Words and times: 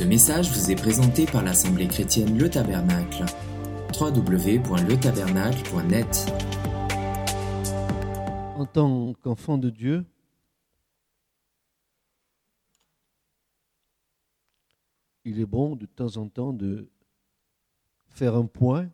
Ce 0.00 0.04
message 0.06 0.50
vous 0.50 0.70
est 0.70 0.76
présenté 0.76 1.26
par 1.26 1.42
l'Assemblée 1.42 1.86
chrétienne 1.86 2.38
Le 2.38 2.48
Tabernacle. 2.48 3.26
www.letabernacle.net 4.00 6.32
En 8.56 8.64
tant 8.64 9.12
qu'enfant 9.12 9.58
de 9.58 9.68
Dieu, 9.68 10.06
il 15.26 15.38
est 15.38 15.44
bon 15.44 15.76
de 15.76 15.84
temps 15.84 16.16
en 16.16 16.30
temps 16.30 16.54
de 16.54 16.90
faire 18.08 18.36
un 18.36 18.46
point 18.46 18.88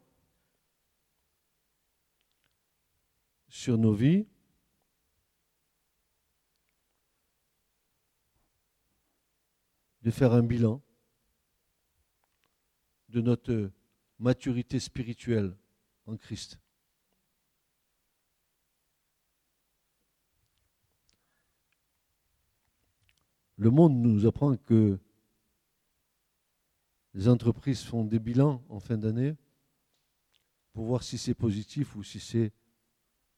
sur 3.48 3.78
nos 3.78 3.94
vies. 3.94 4.26
De 10.02 10.10
faire 10.10 10.32
un 10.32 10.42
bilan 10.42 10.82
de 13.16 13.22
notre 13.22 13.70
maturité 14.18 14.78
spirituelle 14.78 15.56
en 16.04 16.18
Christ. 16.18 16.60
Le 23.56 23.70
monde 23.70 23.96
nous 23.96 24.26
apprend 24.26 24.54
que 24.58 24.98
les 27.14 27.26
entreprises 27.26 27.82
font 27.82 28.04
des 28.04 28.18
bilans 28.18 28.62
en 28.68 28.80
fin 28.80 28.98
d'année 28.98 29.34
pour 30.74 30.84
voir 30.84 31.02
si 31.02 31.16
c'est 31.16 31.32
positif 31.32 31.96
ou 31.96 32.02
si 32.02 32.20
c'est 32.20 32.52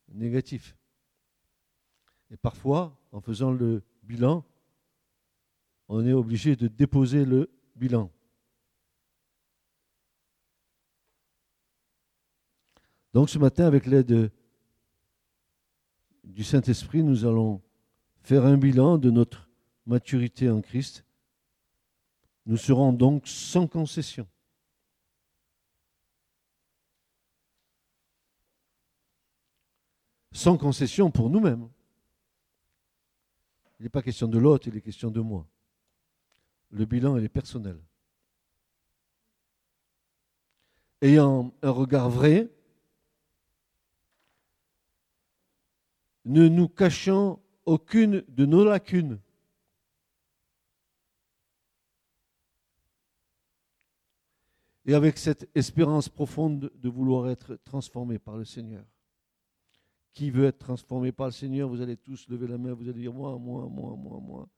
négatif. 0.09 0.77
Et 2.33 2.37
parfois, 2.37 3.01
en 3.13 3.21
faisant 3.21 3.53
le 3.53 3.85
bilan, 4.03 4.45
on 5.87 6.05
est 6.05 6.13
obligé 6.13 6.57
de 6.57 6.67
déposer 6.67 7.25
le 7.25 7.49
bilan. 7.77 8.11
Donc 13.15 13.31
ce 13.31 13.39
matin, 13.39 13.67
avec 13.67 13.87
l'aide 13.87 14.31
du 16.25 16.45
Saint-Esprit, 16.45 17.03
nous 17.03 17.25
allons 17.25 17.63
faire 18.23 18.45
un 18.45 18.59
bilan 18.59 18.99
de 18.99 19.11
notre 19.11 19.49
maturité 19.87 20.51
en 20.51 20.61
Christ. 20.61 21.05
Nous 22.45 22.57
serons 22.57 22.93
donc 22.93 23.27
sans 23.27 23.67
concession. 23.67 24.27
Sans 30.33 30.57
concession 30.57 31.11
pour 31.11 31.31
nous-mêmes. 31.31 31.69
Il 33.81 33.85
n'est 33.85 33.89
pas 33.89 34.03
question 34.03 34.29
de 34.29 34.39
l'autre, 34.39 34.69
il 34.69 34.77
est 34.77 34.81
question 34.81 35.11
de 35.11 35.21
moi. 35.21 35.47
Le 36.71 36.85
bilan, 36.85 37.17
il 37.17 37.25
est 37.25 37.29
personnel. 37.29 37.81
Ayant 41.01 41.55
un 41.63 41.71
regard 41.71 42.11
vrai, 42.11 42.51
ne 46.29 46.47
nous 46.47 46.69
cachant 46.69 47.43
aucune 47.65 48.23
de 48.29 48.45
nos 48.45 48.63
lacunes. 48.63 49.19
Et 54.85 54.95
avec 54.95 55.17
cette 55.17 55.49
espérance 55.55 56.09
profonde 56.11 56.71
de 56.75 56.89
vouloir 56.89 57.31
être 57.31 57.57
transformé 57.65 58.19
par 58.19 58.37
le 58.37 58.45
Seigneur. 58.45 58.85
Qui 60.13 60.31
veut 60.31 60.45
être 60.45 60.59
transformé 60.59 61.13
par 61.13 61.29
le 61.29 61.33
Seigneur 61.33 61.69
Vous 61.69 61.81
allez 61.81 61.97
tous 61.97 62.29
lever 62.29 62.47
la 62.47 62.59
main, 62.59 62.75
vous 62.75 62.89
allez 62.89 63.01
dire 63.01 63.13
moi, 63.13 63.39
moi, 63.39 63.67
moi, 63.67 63.97
moi, 63.97 64.21
moi. 64.21 64.49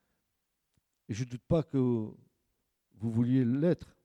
Et 1.08 1.14
je 1.14 1.24
ne 1.24 1.30
doute 1.30 1.44
pas 1.46 1.62
que 1.62 1.78
vous 1.78 2.16
vouliez 3.10 3.44
l'être. 3.44 3.96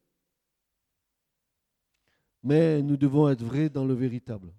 Mais 2.44 2.84
nous 2.84 2.98
devons 2.98 3.28
être 3.30 3.44
vrais 3.44 3.70
dans 3.70 3.86
le 3.86 3.96
véritable. 3.96 4.54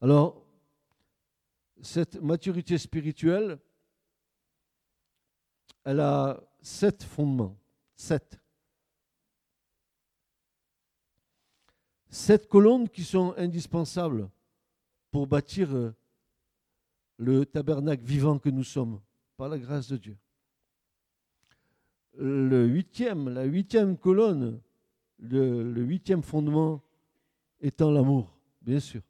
Alors, 0.00 0.44
cette 1.80 2.20
maturité 2.20 2.76
spirituelle, 2.78 3.58
elle 5.84 6.00
a 6.00 6.42
sept 6.60 7.02
fondements. 7.02 7.56
Sept. 7.94 8.38
Sept 12.08 12.48
colonnes 12.48 12.88
qui 12.88 13.04
sont 13.04 13.34
indispensables 13.36 14.28
pour 15.10 15.26
bâtir 15.26 15.74
euh, 15.74 15.94
le 17.18 17.46
tabernacle 17.46 18.04
vivant 18.04 18.38
que 18.38 18.50
nous 18.50 18.64
sommes, 18.64 19.00
par 19.36 19.48
la 19.48 19.58
grâce 19.58 19.88
de 19.88 19.96
Dieu. 19.96 20.16
La 22.18 22.64
huitième 22.64 23.96
colonne, 23.98 24.60
le, 25.18 25.72
le 25.72 25.82
huitième 25.82 26.22
fondement 26.22 26.82
étant 27.60 27.90
l'amour, 27.90 28.30
bien 28.60 28.80
sûr. 28.80 29.02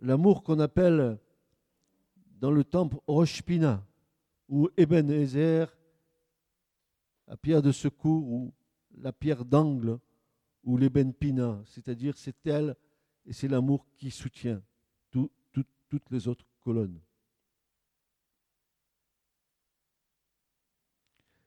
L'amour 0.00 0.42
qu'on 0.42 0.58
appelle 0.60 1.18
dans 2.38 2.50
le 2.50 2.64
temple 2.64 2.96
Rosh 3.06 3.42
Pina, 3.42 3.86
ou 4.48 4.68
Ebenezer, 4.76 5.76
la 7.26 7.36
pierre 7.36 7.62
de 7.62 7.70
secours, 7.70 8.26
ou 8.26 8.54
la 8.96 9.12
pierre 9.12 9.44
d'angle, 9.44 9.98
ou 10.64 10.76
l'Eben 10.76 11.12
Pina, 11.12 11.62
c'est-à-dire 11.66 12.16
c'est 12.16 12.46
elle 12.46 12.76
et 13.26 13.32
c'est 13.32 13.48
l'amour 13.48 13.86
qui 13.96 14.10
soutient 14.10 14.62
toutes 15.10 16.10
les 16.10 16.28
autres 16.28 16.46
colonnes. 16.60 17.00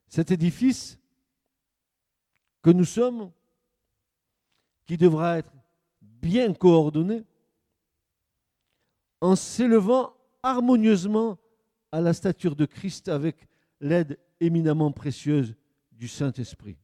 Cet 0.08 0.32
édifice 0.32 1.00
que 2.62 2.70
nous 2.70 2.86
sommes, 2.86 3.32
qui 4.86 4.98
devra 4.98 5.40
être 5.40 5.54
bien 6.02 6.54
coordonné, 6.54 7.24
en 9.24 9.38
s'élevant 9.38 10.14
harmonieusement 10.44 11.40
à 11.94 12.02
la 12.02 12.14
stature 12.14 12.58
de 12.58 12.66
Christ 12.66 13.08
avec 13.08 13.48
l'aide 13.80 14.20
éminemment 14.42 14.92
précieuse 14.92 15.56
du 15.94 16.10
Saint-Esprit. 16.10 16.78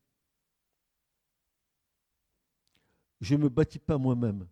Je 3.20 3.36
ne 3.36 3.44
me 3.44 3.50
bâtis 3.50 3.78
pas 3.78 3.98
moi-même. 3.98 4.48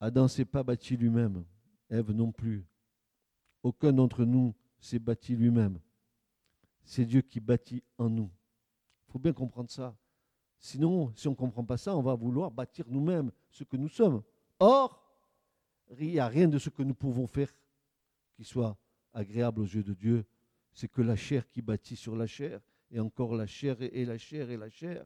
Adam 0.00 0.24
ne 0.24 0.28
s'est 0.28 0.44
pas 0.44 0.64
bâti 0.64 0.96
lui-même, 0.96 1.44
Ève 1.90 2.10
non 2.10 2.32
plus. 2.32 2.66
Aucun 3.62 3.92
d'entre 3.92 4.24
nous 4.24 4.56
s'est 4.80 4.98
bâti 4.98 5.36
lui-même. 5.36 5.78
C'est 6.84 7.04
Dieu 7.04 7.20
qui 7.20 7.38
bâtit 7.38 7.84
en 7.96 8.10
nous. 8.10 8.30
Il 9.06 9.12
faut 9.12 9.18
bien 9.20 9.32
comprendre 9.32 9.70
ça. 9.70 9.96
Sinon, 10.60 11.12
si 11.14 11.28
on 11.28 11.32
ne 11.32 11.36
comprend 11.36 11.64
pas 11.64 11.76
ça, 11.76 11.96
on 11.96 12.02
va 12.02 12.14
vouloir 12.14 12.50
bâtir 12.50 12.84
nous-mêmes 12.88 13.30
ce 13.50 13.64
que 13.64 13.76
nous 13.76 13.88
sommes. 13.88 14.22
Or, 14.58 15.04
il 15.98 16.08
n'y 16.08 16.18
a 16.18 16.26
rien 16.26 16.48
de 16.48 16.58
ce 16.58 16.68
que 16.68 16.82
nous 16.82 16.94
pouvons 16.94 17.26
faire 17.26 17.52
qui 18.34 18.44
soit 18.44 18.76
agréable 19.14 19.60
aux 19.60 19.66
yeux 19.66 19.82
de 19.82 19.94
Dieu. 19.94 20.24
C'est 20.72 20.88
que 20.88 21.02
la 21.02 21.16
chair 21.16 21.48
qui 21.48 21.62
bâtit 21.62 21.96
sur 21.96 22.16
la 22.16 22.26
chair, 22.26 22.60
et 22.90 23.00
encore 23.00 23.34
la 23.34 23.46
chair 23.46 23.76
et 23.80 24.04
la 24.04 24.18
chair 24.18 24.50
et 24.50 24.56
la 24.56 24.70
chair. 24.70 25.04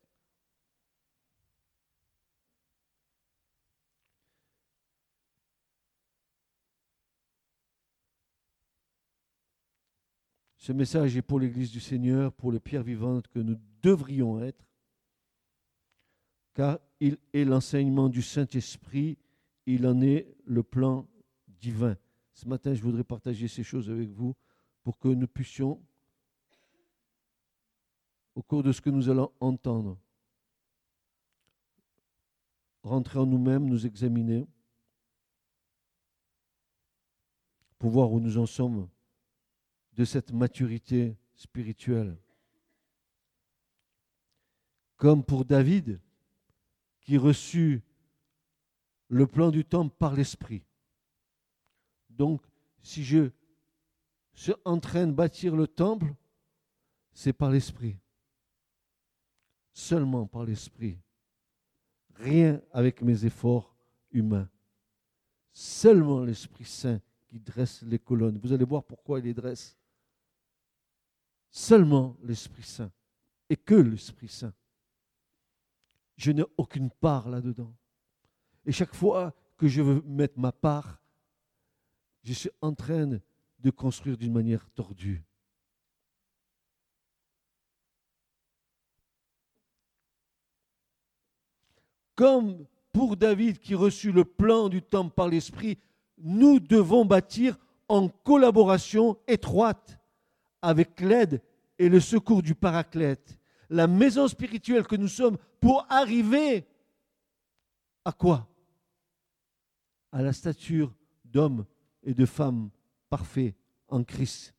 Ce 10.56 10.70
message 10.70 11.16
est 11.16 11.22
pour 11.22 11.40
l'Église 11.40 11.72
du 11.72 11.80
Seigneur, 11.80 12.32
pour 12.32 12.52
les 12.52 12.60
pierres 12.60 12.84
vivantes 12.84 13.26
que 13.26 13.40
nous 13.40 13.58
devrions 13.82 14.40
être, 14.40 14.64
car 16.54 16.78
il 17.00 17.18
est 17.32 17.44
l'enseignement 17.44 18.08
du 18.08 18.22
Saint-Esprit, 18.22 19.18
il 19.66 19.86
en 19.86 20.00
est 20.00 20.34
le 20.44 20.62
plan 20.62 21.08
divin. 21.46 21.96
Ce 22.32 22.46
matin, 22.46 22.74
je 22.74 22.82
voudrais 22.82 23.04
partager 23.04 23.48
ces 23.48 23.62
choses 23.62 23.90
avec 23.90 24.10
vous 24.10 24.34
pour 24.82 24.98
que 24.98 25.08
nous 25.08 25.28
puissions, 25.28 25.80
au 28.34 28.42
cours 28.42 28.62
de 28.62 28.72
ce 28.72 28.80
que 28.80 28.90
nous 28.90 29.08
allons 29.08 29.30
entendre, 29.40 29.98
rentrer 32.82 33.18
en 33.18 33.26
nous-mêmes, 33.26 33.66
nous 33.66 33.86
examiner, 33.86 34.46
pour 37.78 37.90
voir 37.90 38.12
où 38.12 38.20
nous 38.20 38.38
en 38.38 38.46
sommes 38.46 38.88
de 39.94 40.04
cette 40.04 40.32
maturité 40.32 41.16
spirituelle. 41.34 42.16
Comme 44.96 45.24
pour 45.24 45.44
David, 45.44 46.00
qui 47.02 47.18
reçut 47.18 47.82
le 49.08 49.26
plan 49.26 49.50
du 49.50 49.64
temple 49.64 49.94
par 49.98 50.14
l'Esprit. 50.14 50.64
Donc, 52.08 52.42
si 52.82 53.04
je 53.04 53.30
suis 54.34 54.54
en 54.64 54.80
train 54.80 55.06
de 55.06 55.12
bâtir 55.12 55.54
le 55.54 55.66
temple, 55.66 56.14
c'est 57.12 57.32
par 57.32 57.50
l'Esprit. 57.50 57.98
Seulement 59.72 60.26
par 60.26 60.44
l'Esprit. 60.44 60.98
Rien 62.14 62.60
avec 62.72 63.02
mes 63.02 63.24
efforts 63.24 63.74
humain. 64.10 64.48
Seulement 65.52 66.20
l'Esprit 66.20 66.64
Saint 66.64 67.00
qui 67.26 67.38
dresse 67.38 67.82
les 67.82 67.98
colonnes. 67.98 68.38
Vous 68.38 68.52
allez 68.52 68.64
voir 68.64 68.84
pourquoi 68.84 69.18
il 69.18 69.24
les 69.24 69.34
dresse. 69.34 69.76
Seulement 71.50 72.16
l'Esprit 72.22 72.62
Saint. 72.62 72.90
Et 73.48 73.56
que 73.56 73.74
l'Esprit 73.74 74.28
Saint. 74.28 74.54
Je 76.22 76.30
n'ai 76.30 76.44
aucune 76.56 76.88
part 76.88 77.28
là-dedans. 77.28 77.74
Et 78.64 78.70
chaque 78.70 78.94
fois 78.94 79.34
que 79.56 79.66
je 79.66 79.82
veux 79.82 80.02
mettre 80.02 80.38
ma 80.38 80.52
part, 80.52 81.02
je 82.22 82.32
suis 82.32 82.50
en 82.60 82.74
train 82.74 83.18
de 83.58 83.70
construire 83.70 84.16
d'une 84.16 84.32
manière 84.32 84.70
tordue. 84.70 85.24
Comme 92.14 92.66
pour 92.92 93.16
David 93.16 93.58
qui 93.58 93.74
reçut 93.74 94.12
le 94.12 94.24
plan 94.24 94.68
du 94.68 94.80
temple 94.80 95.12
par 95.16 95.26
l'Esprit, 95.26 95.76
nous 96.18 96.60
devons 96.60 97.04
bâtir 97.04 97.58
en 97.88 98.08
collaboration 98.08 99.18
étroite 99.26 99.98
avec 100.60 101.00
l'aide 101.00 101.42
et 101.80 101.88
le 101.88 101.98
secours 101.98 102.44
du 102.44 102.54
Paraclète, 102.54 103.40
la 103.72 103.86
maison 103.86 104.28
spirituelle 104.28 104.86
que 104.86 104.96
nous 104.96 105.08
sommes 105.08 105.38
pour 105.60 105.86
arriver 105.88 106.66
à 108.04 108.12
quoi? 108.12 108.46
À 110.12 110.20
la 110.20 110.32
stature 110.34 110.94
d'homme 111.24 111.64
et 112.02 112.12
de 112.12 112.26
femme 112.26 112.70
parfaits 113.08 113.54
en 113.88 114.04
Christ. 114.04 114.54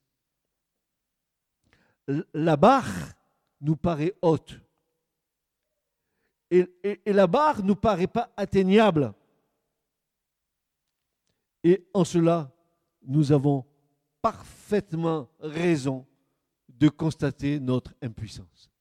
La 2.33 2.57
barre 2.57 3.13
nous 3.62 3.75
paraît 3.75 4.15
haute. 4.21 4.60
Et, 6.50 6.68
la 7.06 7.27
barre 7.27 7.62
ne 7.62 7.68
nous 7.68 7.75
paraît 7.75 8.07
pas 8.07 8.31
atteignable. 8.36 9.13
Et 11.63 11.88
en 11.94 12.04
cela, 12.04 12.51
nous 13.04 13.31
avons 13.31 13.65
parfaitement 14.21 15.30
raison 15.39 16.06
de 16.68 16.89
constater 16.89 17.60
notre 17.60 17.94
impuissance. 18.01 18.73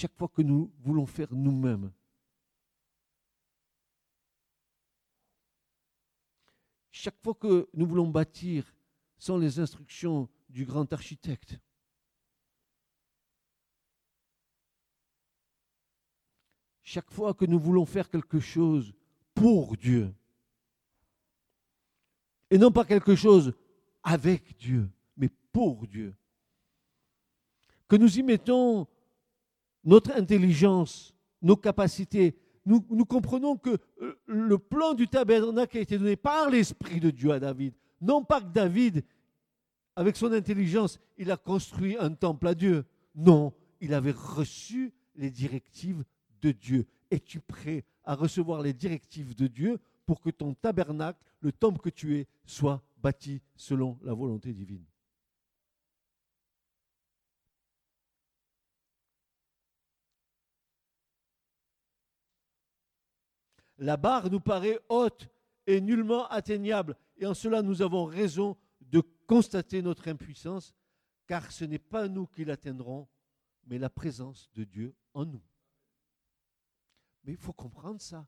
Chaque 0.00 0.16
fois 0.16 0.28
que 0.28 0.40
nous 0.40 0.72
voulons 0.78 1.04
faire 1.04 1.28
nous-mêmes, 1.30 1.92
chaque 6.90 7.20
fois 7.22 7.34
que 7.34 7.68
nous 7.74 7.86
voulons 7.86 8.08
bâtir 8.08 8.74
sans 9.18 9.36
les 9.36 9.58
instructions 9.58 10.26
du 10.48 10.64
grand 10.64 10.90
architecte, 10.90 11.60
chaque 16.82 17.10
fois 17.10 17.34
que 17.34 17.44
nous 17.44 17.60
voulons 17.60 17.84
faire 17.84 18.08
quelque 18.08 18.40
chose 18.40 18.94
pour 19.34 19.76
Dieu, 19.76 20.14
et 22.48 22.56
non 22.56 22.72
pas 22.72 22.86
quelque 22.86 23.14
chose 23.14 23.52
avec 24.02 24.56
Dieu, 24.56 24.88
mais 25.18 25.28
pour 25.52 25.86
Dieu, 25.86 26.16
que 27.86 27.96
nous 27.96 28.18
y 28.18 28.22
mettons 28.22 28.88
notre 29.84 30.12
intelligence, 30.12 31.14
nos 31.42 31.56
capacités, 31.56 32.36
nous, 32.66 33.04
comprenons 33.04 33.56
que 33.56 33.78
euh, 34.02 34.18
le 34.26 34.58
plan 34.58 34.94
du 34.94 35.08
tabernacle 35.08 35.78
a 35.78 35.80
été 35.80 35.98
donné 35.98 36.16
par 36.16 36.50
l'Esprit 36.50 37.00
de 37.00 37.10
Dieu 37.10 37.32
à 37.32 37.40
David. 37.40 37.74
Non 38.00 38.22
pas 38.22 38.40
que 38.40 38.52
David, 38.52 39.02
avec 39.96 40.16
son 40.16 40.32
intelligence, 40.32 41.00
il 41.16 41.30
a 41.30 41.36
construit 41.36 41.96
un 41.98 42.12
temple 42.12 42.46
à 42.46 42.54
Dieu. 42.54 42.84
Non, 43.14 43.52
il 43.80 43.94
avait 43.94 44.12
reçu 44.12 44.92
les 45.16 45.30
directives 45.30 46.04
de 46.42 46.52
Dieu. 46.52 46.86
Es-tu 47.10 47.40
prêt 47.40 47.84
à 48.04 48.14
recevoir 48.14 48.62
les 48.62 48.72
directives 48.72 49.34
de 49.34 49.46
Dieu 49.46 49.78
pour 50.06 50.20
que 50.20 50.30
ton 50.30 50.54
tabernacle, 50.54 51.22
le 51.40 51.52
temple 51.52 51.80
que 51.80 51.90
tu 51.90 52.18
es, 52.18 52.26
soit 52.44 52.82
bâti 53.02 53.40
selon 53.56 53.98
la 54.02 54.14
volonté 54.14 54.52
divine? 54.52 54.84
La 63.80 63.96
barre 63.96 64.30
nous 64.30 64.40
paraît 64.40 64.78
haute 64.90 65.26
et 65.66 65.80
nullement 65.80 66.28
atteignable. 66.28 66.96
Et 67.16 67.26
en 67.26 67.32
cela, 67.32 67.62
nous 67.62 67.80
avons 67.80 68.04
raison 68.04 68.56
de 68.82 69.00
constater 69.26 69.80
notre 69.80 70.06
impuissance, 70.08 70.74
car 71.26 71.50
ce 71.50 71.64
n'est 71.64 71.78
pas 71.78 72.06
nous 72.06 72.26
qui 72.26 72.44
l'atteindrons, 72.44 73.08
mais 73.66 73.78
la 73.78 73.88
présence 73.88 74.50
de 74.54 74.64
Dieu 74.64 74.94
en 75.14 75.24
nous. 75.24 75.42
Mais 77.24 77.32
il 77.32 77.38
faut 77.38 77.54
comprendre 77.54 78.02
ça. 78.02 78.26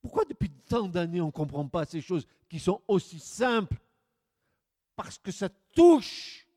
Pourquoi 0.00 0.24
depuis 0.24 0.50
tant 0.50 0.88
d'années 0.88 1.20
on 1.20 1.26
ne 1.26 1.30
comprend 1.30 1.68
pas 1.68 1.84
ces 1.84 2.00
choses 2.00 2.26
qui 2.48 2.58
sont 2.58 2.82
aussi 2.88 3.18
simples? 3.18 3.78
Parce 4.96 5.18
que 5.18 5.30
ça 5.30 5.50
touche 5.74 6.48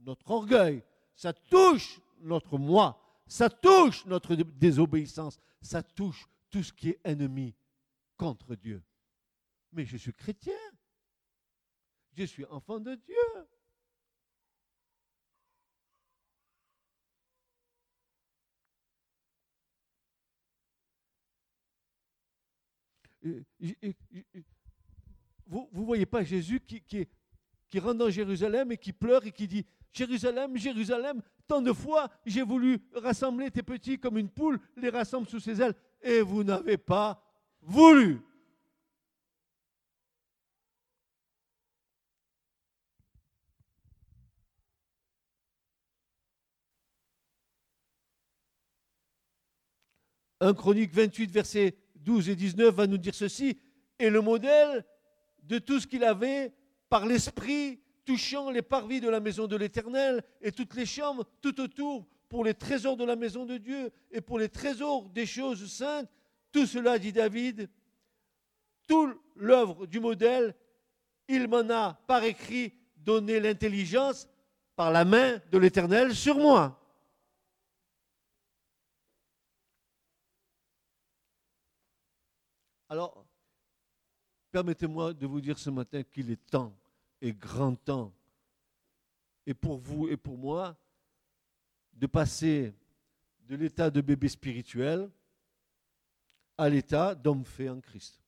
notre 0.00 0.28
orgueil, 0.30 0.82
ça 1.14 1.32
touche 1.32 2.00
notre 2.20 2.58
moi, 2.58 3.00
ça 3.28 3.48
touche 3.48 4.04
notre 4.06 4.34
désobéissance, 4.34 5.38
ça 5.60 5.82
touche 5.82 6.28
tout 6.52 6.62
ce 6.62 6.72
qui 6.72 6.90
est 6.90 7.00
ennemi 7.02 7.56
contre 8.16 8.54
Dieu. 8.54 8.80
Mais 9.72 9.84
je 9.86 9.96
suis 9.96 10.12
chrétien. 10.12 10.54
Je 12.12 12.24
suis 12.24 12.44
enfant 12.44 12.78
de 12.78 12.94
Dieu. 12.94 13.16
vous 25.46 25.68
ne 25.72 25.84
voyez 25.84 26.06
pas 26.06 26.24
Jésus 26.24 26.60
qui, 26.60 26.80
qui, 26.82 27.06
qui 27.70 27.78
rentre 27.78 27.98
dans 27.98 28.10
Jérusalem 28.10 28.72
et 28.72 28.76
qui 28.76 28.92
pleure 28.92 29.24
et 29.24 29.30
qui 29.30 29.46
dit, 29.46 29.64
Jérusalem, 29.92 30.56
Jérusalem, 30.56 31.22
tant 31.46 31.62
de 31.62 31.72
fois 31.72 32.10
j'ai 32.26 32.42
voulu 32.42 32.78
rassembler 32.94 33.50
tes 33.50 33.62
petits 33.62 33.98
comme 33.98 34.18
une 34.18 34.28
poule 34.28 34.58
les 34.76 34.88
rassemble 34.88 35.28
sous 35.28 35.40
ses 35.40 35.62
ailes, 35.62 35.74
et 36.02 36.20
vous 36.20 36.44
n'avez 36.44 36.76
pas 36.76 37.22
voulu. 37.60 38.20
Un 50.40 50.54
Chronique 50.54 50.92
28, 50.92 51.30
versets 51.30 51.76
12 51.94 52.28
et 52.30 52.34
19 52.34 52.74
va 52.74 52.88
nous 52.88 52.98
dire 52.98 53.14
ceci, 53.14 53.56
et 54.00 54.10
le 54.10 54.20
modèle 54.20 54.84
de 55.44 55.58
tout 55.60 55.78
ce 55.78 55.86
qu'il 55.86 56.02
avait 56.02 56.52
par 56.88 57.06
l'Esprit 57.06 57.80
touchant 58.04 58.50
les 58.50 58.62
parvis 58.62 59.00
de 59.00 59.08
la 59.08 59.20
maison 59.20 59.46
de 59.46 59.54
l'Éternel 59.54 60.24
et 60.40 60.50
toutes 60.50 60.74
les 60.74 60.86
chambres 60.86 61.24
tout 61.40 61.60
autour 61.60 62.08
pour 62.32 62.44
les 62.44 62.54
trésors 62.54 62.96
de 62.96 63.04
la 63.04 63.14
maison 63.14 63.44
de 63.44 63.58
Dieu 63.58 63.92
et 64.10 64.22
pour 64.22 64.38
les 64.38 64.48
trésors 64.48 65.06
des 65.10 65.26
choses 65.26 65.70
saintes. 65.70 66.08
Tout 66.50 66.64
cela, 66.64 66.98
dit 66.98 67.12
David, 67.12 67.68
toute 68.88 69.20
l'œuvre 69.36 69.84
du 69.84 70.00
modèle, 70.00 70.54
il 71.28 71.46
m'en 71.46 71.68
a 71.68 71.92
par 72.06 72.24
écrit 72.24 72.72
donné 72.96 73.38
l'intelligence 73.38 74.26
par 74.74 74.90
la 74.90 75.04
main 75.04 75.42
de 75.50 75.58
l'Éternel 75.58 76.16
sur 76.16 76.38
moi. 76.38 76.80
Alors, 82.88 83.26
permettez-moi 84.50 85.12
de 85.12 85.26
vous 85.26 85.42
dire 85.42 85.58
ce 85.58 85.68
matin 85.68 86.02
qu'il 86.02 86.30
est 86.30 86.46
temps 86.46 86.74
et 87.20 87.34
grand 87.34 87.74
temps, 87.74 88.10
et 89.44 89.52
pour 89.52 89.76
vous 89.76 90.08
et 90.08 90.16
pour 90.16 90.38
moi, 90.38 90.74
de 91.92 92.06
passer 92.06 92.74
de 93.40 93.56
l'état 93.56 93.90
de 93.90 94.00
bébé 94.00 94.28
spirituel 94.28 95.10
à 96.56 96.68
l'état 96.68 97.14
d'homme 97.14 97.44
fait 97.44 97.68
en 97.68 97.80
Christ. 97.80 98.22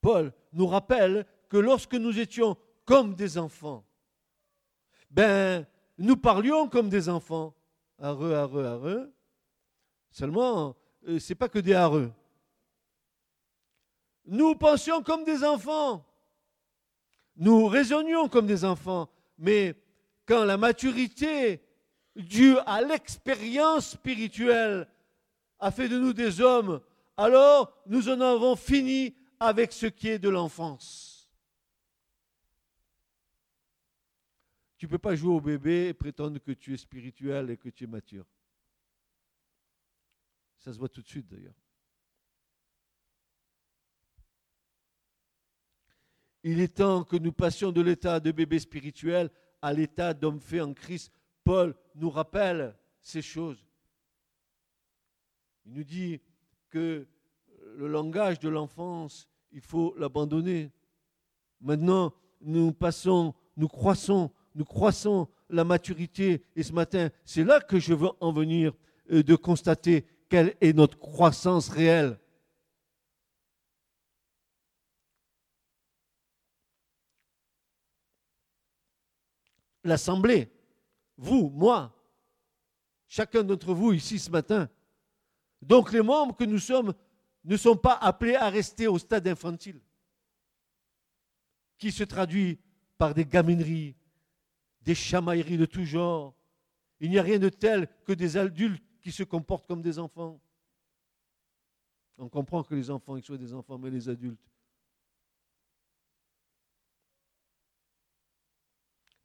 Paul 0.00 0.32
nous 0.52 0.66
rappelle 0.66 1.26
que 1.48 1.56
lorsque 1.56 1.94
nous 1.94 2.18
étions 2.18 2.58
comme 2.84 3.14
des 3.14 3.38
enfants, 3.38 3.86
ben, 5.10 5.66
nous 5.96 6.16
parlions 6.16 6.68
comme 6.68 6.88
des 6.88 7.08
enfants. 7.08 7.54
Areux, 7.98 8.34
areux, 8.34 8.64
areux. 8.64 9.14
Seulement, 10.10 10.76
euh, 11.06 11.18
ce 11.18 11.32
n'est 11.32 11.36
pas 11.36 11.48
que 11.48 11.60
des 11.60 11.74
hareux. 11.74 12.12
Nous 14.26 14.54
pensions 14.56 15.02
comme 15.02 15.24
des 15.24 15.44
enfants. 15.44 16.04
Nous 17.36 17.66
raisonnions 17.66 18.28
comme 18.28 18.46
des 18.46 18.64
enfants. 18.64 19.10
Mais 19.38 19.74
quand 20.26 20.44
la 20.44 20.56
maturité 20.56 21.62
due 22.14 22.56
à 22.66 22.80
l'expérience 22.80 23.90
spirituelle 23.90 24.88
a 25.58 25.70
fait 25.70 25.88
de 25.88 25.98
nous 25.98 26.12
des 26.12 26.40
hommes, 26.40 26.80
alors 27.16 27.76
nous 27.86 28.08
en 28.08 28.20
avons 28.20 28.56
fini 28.56 29.14
avec 29.40 29.72
ce 29.72 29.86
qui 29.86 30.08
est 30.08 30.18
de 30.18 30.28
l'enfance. 30.28 31.30
Tu 34.76 34.86
ne 34.86 34.90
peux 34.90 34.98
pas 34.98 35.16
jouer 35.16 35.32
au 35.32 35.40
bébé 35.40 35.88
et 35.88 35.94
prétendre 35.94 36.38
que 36.38 36.52
tu 36.52 36.74
es 36.74 36.76
spirituel 36.76 37.50
et 37.50 37.56
que 37.56 37.68
tu 37.68 37.84
es 37.84 37.86
mature. 37.86 38.26
Ça 40.58 40.72
se 40.72 40.78
voit 40.78 40.88
tout 40.88 41.02
de 41.02 41.08
suite 41.08 41.26
d'ailleurs. 41.26 41.54
Il 46.46 46.60
est 46.60 46.76
temps 46.76 47.04
que 47.04 47.16
nous 47.16 47.32
passions 47.32 47.72
de 47.72 47.80
l'état 47.80 48.20
de 48.20 48.30
bébé 48.30 48.58
spirituel 48.58 49.30
à 49.62 49.72
l'état 49.72 50.12
d'homme 50.12 50.40
fait 50.40 50.60
en 50.60 50.74
Christ. 50.74 51.10
Paul 51.42 51.74
nous 51.94 52.10
rappelle 52.10 52.76
ces 53.00 53.22
choses. 53.22 53.66
Il 55.64 55.72
nous 55.72 55.84
dit 55.84 56.20
que 56.68 57.06
le 57.76 57.88
langage 57.88 58.38
de 58.40 58.50
l'enfance, 58.50 59.26
il 59.52 59.62
faut 59.62 59.94
l'abandonner. 59.96 60.70
Maintenant, 61.62 62.12
nous 62.42 62.72
passons, 62.72 63.34
nous 63.56 63.68
croissons, 63.68 64.30
nous 64.54 64.66
croissons 64.66 65.28
la 65.48 65.64
maturité. 65.64 66.42
Et 66.56 66.62
ce 66.62 66.74
matin, 66.74 67.08
c'est 67.24 67.44
là 67.44 67.58
que 67.58 67.78
je 67.78 67.94
veux 67.94 68.10
en 68.20 68.32
venir 68.32 68.74
euh, 69.10 69.22
de 69.22 69.34
constater 69.34 70.04
quelle 70.28 70.54
est 70.60 70.74
notre 70.74 70.98
croissance 70.98 71.70
réelle. 71.70 72.18
L'Assemblée, 79.84 80.50
vous, 81.16 81.50
moi, 81.50 81.94
chacun 83.06 83.44
d'entre 83.44 83.74
vous 83.74 83.92
ici 83.92 84.18
ce 84.18 84.30
matin. 84.30 84.68
Donc 85.62 85.92
les 85.92 86.02
membres 86.02 86.34
que 86.34 86.44
nous 86.44 86.58
sommes 86.58 86.94
ne 87.44 87.56
sont 87.56 87.76
pas 87.76 87.94
appelés 87.94 88.34
à 88.34 88.48
rester 88.48 88.86
au 88.88 88.98
stade 88.98 89.28
infantile, 89.28 89.80
qui 91.78 91.92
se 91.92 92.04
traduit 92.04 92.58
par 92.96 93.14
des 93.14 93.26
gamineries, 93.26 93.94
des 94.80 94.94
chamailleries 94.94 95.58
de 95.58 95.66
tout 95.66 95.84
genre. 95.84 96.34
Il 97.00 97.10
n'y 97.10 97.18
a 97.18 97.22
rien 97.22 97.38
de 97.38 97.50
tel 97.50 97.88
que 98.04 98.12
des 98.12 98.36
adultes 98.36 98.82
qui 99.02 99.12
se 99.12 99.22
comportent 99.22 99.66
comme 99.66 99.82
des 99.82 99.98
enfants. 99.98 100.40
On 102.16 102.28
comprend 102.28 102.62
que 102.62 102.74
les 102.74 102.90
enfants, 102.90 103.20
soient 103.20 103.36
des 103.36 103.52
enfants, 103.52 103.78
mais 103.78 103.90
les 103.90 104.08
adultes. 104.08 104.40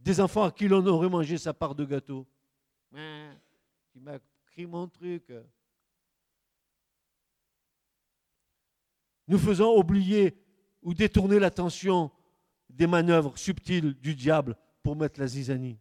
Des 0.10 0.20
enfants 0.20 0.46
à 0.46 0.52
qui 0.52 0.68
l'on 0.68 0.84
aurait 0.88 1.08
mangé 1.08 1.38
sa 1.38 1.54
part 1.54 1.76
de 1.76 1.86
gâteau. 1.86 2.26
Qui 2.92 4.00
m'a 4.00 4.18
pris 4.48 4.66
mon 4.66 4.88
truc. 4.88 5.32
nous 9.28 9.38
faisons 9.38 9.78
oublier 9.78 10.36
ou 10.82 10.96
détourner 10.96 11.38
l'attention 11.38 12.10
des 12.72 12.88
manœuvres 12.88 13.38
subtiles 13.38 13.94
du 14.00 14.16
diable 14.16 14.58
pour 14.82 14.96
mettre 14.96 15.20
la 15.20 15.28
zizanie. 15.28 15.78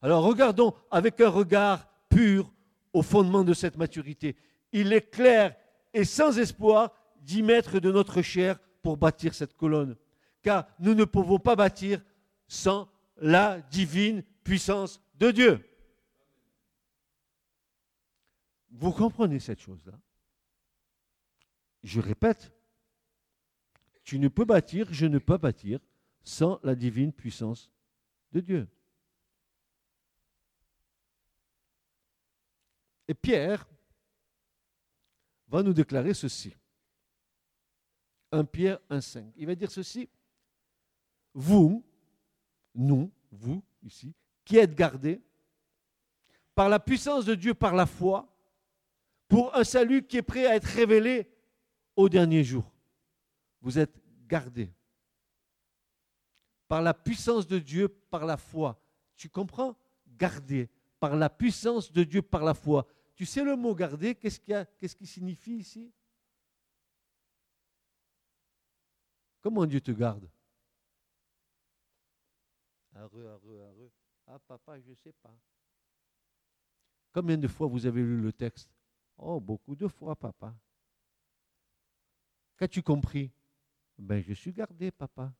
Alors 0.00 0.24
regardons 0.24 0.74
avec 0.90 1.20
un 1.20 1.28
regard 1.28 1.86
pur 2.08 2.52
au 2.92 3.02
fondement 3.02 3.44
de 3.44 3.54
cette 3.54 3.76
maturité. 3.76 4.34
Il 4.72 4.92
est 4.92 5.08
clair 5.08 5.54
et 5.94 6.04
sans 6.04 6.36
espoir 6.36 6.92
d'y 7.20 7.44
mettre 7.44 7.78
de 7.78 7.92
notre 7.92 8.22
chair 8.22 8.58
pour 8.82 8.96
bâtir 8.96 9.34
cette 9.34 9.56
colonne. 9.56 9.96
Car 10.42 10.66
nous 10.78 10.94
ne 10.94 11.04
pouvons 11.04 11.38
pas 11.38 11.56
bâtir 11.56 12.04
sans 12.48 12.88
la 13.16 13.60
divine 13.60 14.22
puissance 14.42 15.00
de 15.14 15.30
Dieu. 15.30 15.68
Vous 18.70 18.92
comprenez 18.92 19.38
cette 19.38 19.60
chose-là? 19.60 19.98
Je 21.82 22.00
répète, 22.00 22.52
tu 24.04 24.18
ne 24.18 24.28
peux 24.28 24.44
bâtir, 24.44 24.92
je 24.92 25.06
ne 25.06 25.18
peux 25.18 25.36
bâtir 25.36 25.80
sans 26.24 26.58
la 26.62 26.74
divine 26.74 27.12
puissance 27.12 27.70
de 28.32 28.40
Dieu. 28.40 28.68
Et 33.08 33.14
Pierre 33.14 33.68
va 35.48 35.62
nous 35.62 35.74
déclarer 35.74 36.14
ceci. 36.14 36.56
1 38.32 38.44
Pierre 38.44 38.80
1,5. 38.90 39.32
Il 39.36 39.46
va 39.46 39.54
dire 39.54 39.70
ceci. 39.70 40.08
Vous, 41.34 41.84
nous, 42.74 43.10
vous, 43.30 43.62
ici, 43.82 44.14
qui 44.44 44.56
êtes 44.56 44.74
gardés 44.74 45.20
par 46.54 46.68
la 46.68 46.80
puissance 46.80 47.24
de 47.24 47.34
Dieu, 47.34 47.54
par 47.54 47.74
la 47.74 47.86
foi, 47.86 48.28
pour 49.28 49.54
un 49.56 49.64
salut 49.64 50.06
qui 50.06 50.18
est 50.18 50.22
prêt 50.22 50.46
à 50.46 50.56
être 50.56 50.66
révélé 50.66 51.30
au 51.96 52.08
dernier 52.08 52.44
jour. 52.44 52.70
Vous 53.60 53.78
êtes 53.78 53.94
gardés 54.26 54.70
par 56.68 56.82
la 56.82 56.94
puissance 56.94 57.46
de 57.46 57.58
Dieu, 57.58 57.88
par 57.88 58.26
la 58.26 58.36
foi. 58.36 58.80
Tu 59.16 59.28
comprends? 59.28 59.76
Garder 60.18 60.68
par 60.98 61.16
la 61.16 61.28
puissance 61.28 61.90
de 61.90 62.04
Dieu, 62.04 62.22
par 62.22 62.44
la 62.44 62.54
foi. 62.54 62.86
Tu 63.14 63.26
sais 63.26 63.42
le 63.42 63.56
mot 63.56 63.74
garder, 63.74 64.14
qu'est-ce 64.14 64.38
qu'il 64.96 65.06
signifie 65.06 65.56
ici? 65.56 65.92
Comment 69.42 69.66
Dieu 69.66 69.80
te 69.80 69.90
garde? 69.90 70.30
Heureux, 72.94 73.24
heureux, 73.24 73.58
heureux. 73.58 73.90
Ah 74.26 74.38
papa, 74.38 74.80
je 74.80 74.90
ne 74.90 74.94
sais 74.94 75.12
pas. 75.12 75.36
Combien 77.12 77.36
de 77.36 77.48
fois 77.48 77.66
vous 77.66 77.84
avez 77.84 78.00
lu 78.00 78.20
le 78.20 78.32
texte? 78.32 78.70
Oh, 79.16 79.40
beaucoup 79.40 79.74
de 79.74 79.88
fois, 79.88 80.14
papa. 80.14 80.54
Qu'as-tu 82.56 82.82
compris? 82.82 83.32
Ben, 83.98 84.22
je 84.22 84.32
suis 84.32 84.52
gardé, 84.52 84.90
papa. 84.92 85.34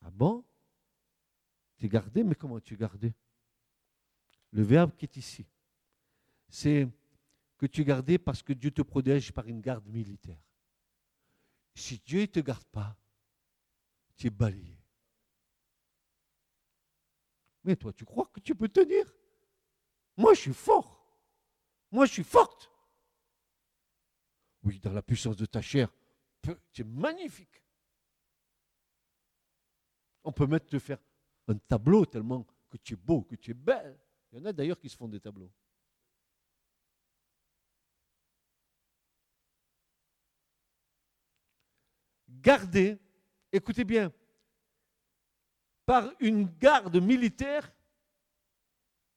Ah 0.00 0.10
bon? 0.10 0.44
Tu 1.76 1.86
es 1.86 1.88
gardé, 1.88 2.22
mais 2.22 2.36
comment 2.36 2.60
tu 2.60 2.74
es 2.74 2.76
gardé? 2.76 3.12
Le 4.52 4.62
verbe 4.62 4.94
qui 4.94 5.06
est 5.06 5.16
ici, 5.16 5.46
c'est 6.48 6.88
que 7.58 7.66
tu 7.66 7.80
es 7.80 7.84
gardé 7.84 8.18
parce 8.18 8.42
que 8.42 8.52
Dieu 8.52 8.70
te 8.70 8.82
protège 8.82 9.32
par 9.32 9.46
une 9.48 9.60
garde 9.60 9.86
militaire. 9.88 10.40
Si 11.74 11.98
Dieu 11.98 12.22
ne 12.22 12.26
te 12.26 12.40
garde 12.40 12.64
pas, 12.64 12.96
tu 14.16 14.26
es 14.26 14.30
balayé. 14.30 14.78
Mais 17.64 17.76
toi, 17.76 17.92
tu 17.92 18.04
crois 18.04 18.26
que 18.26 18.40
tu 18.40 18.54
peux 18.54 18.68
tenir? 18.68 19.06
Moi, 20.16 20.34
je 20.34 20.40
suis 20.40 20.54
fort. 20.54 21.18
Moi, 21.90 22.06
je 22.06 22.12
suis 22.12 22.24
forte. 22.24 22.70
Oui, 24.62 24.78
dans 24.80 24.92
la 24.92 25.02
puissance 25.02 25.36
de 25.36 25.46
ta 25.46 25.60
chair, 25.60 25.88
tu 26.72 26.82
es 26.82 26.84
magnifique. 26.84 27.62
On 30.24 30.32
peut 30.32 30.46
mettre 30.46 30.66
te 30.66 30.78
faire 30.78 30.98
un 31.48 31.56
tableau 31.56 32.06
tellement 32.06 32.46
que 32.70 32.76
tu 32.76 32.94
es 32.94 32.96
beau, 32.96 33.22
que 33.22 33.36
tu 33.36 33.50
es 33.50 33.54
belle. 33.54 33.98
Il 34.30 34.38
y 34.38 34.42
en 34.42 34.44
a 34.46 34.52
d'ailleurs 34.52 34.78
qui 34.78 34.88
se 34.88 34.96
font 34.96 35.08
des 35.08 35.20
tableaux. 35.20 35.52
Gardez, 42.42 42.98
écoutez 43.52 43.84
bien, 43.84 44.12
par 45.86 46.12
une 46.20 46.46
garde 46.58 46.96
militaire 47.00 47.72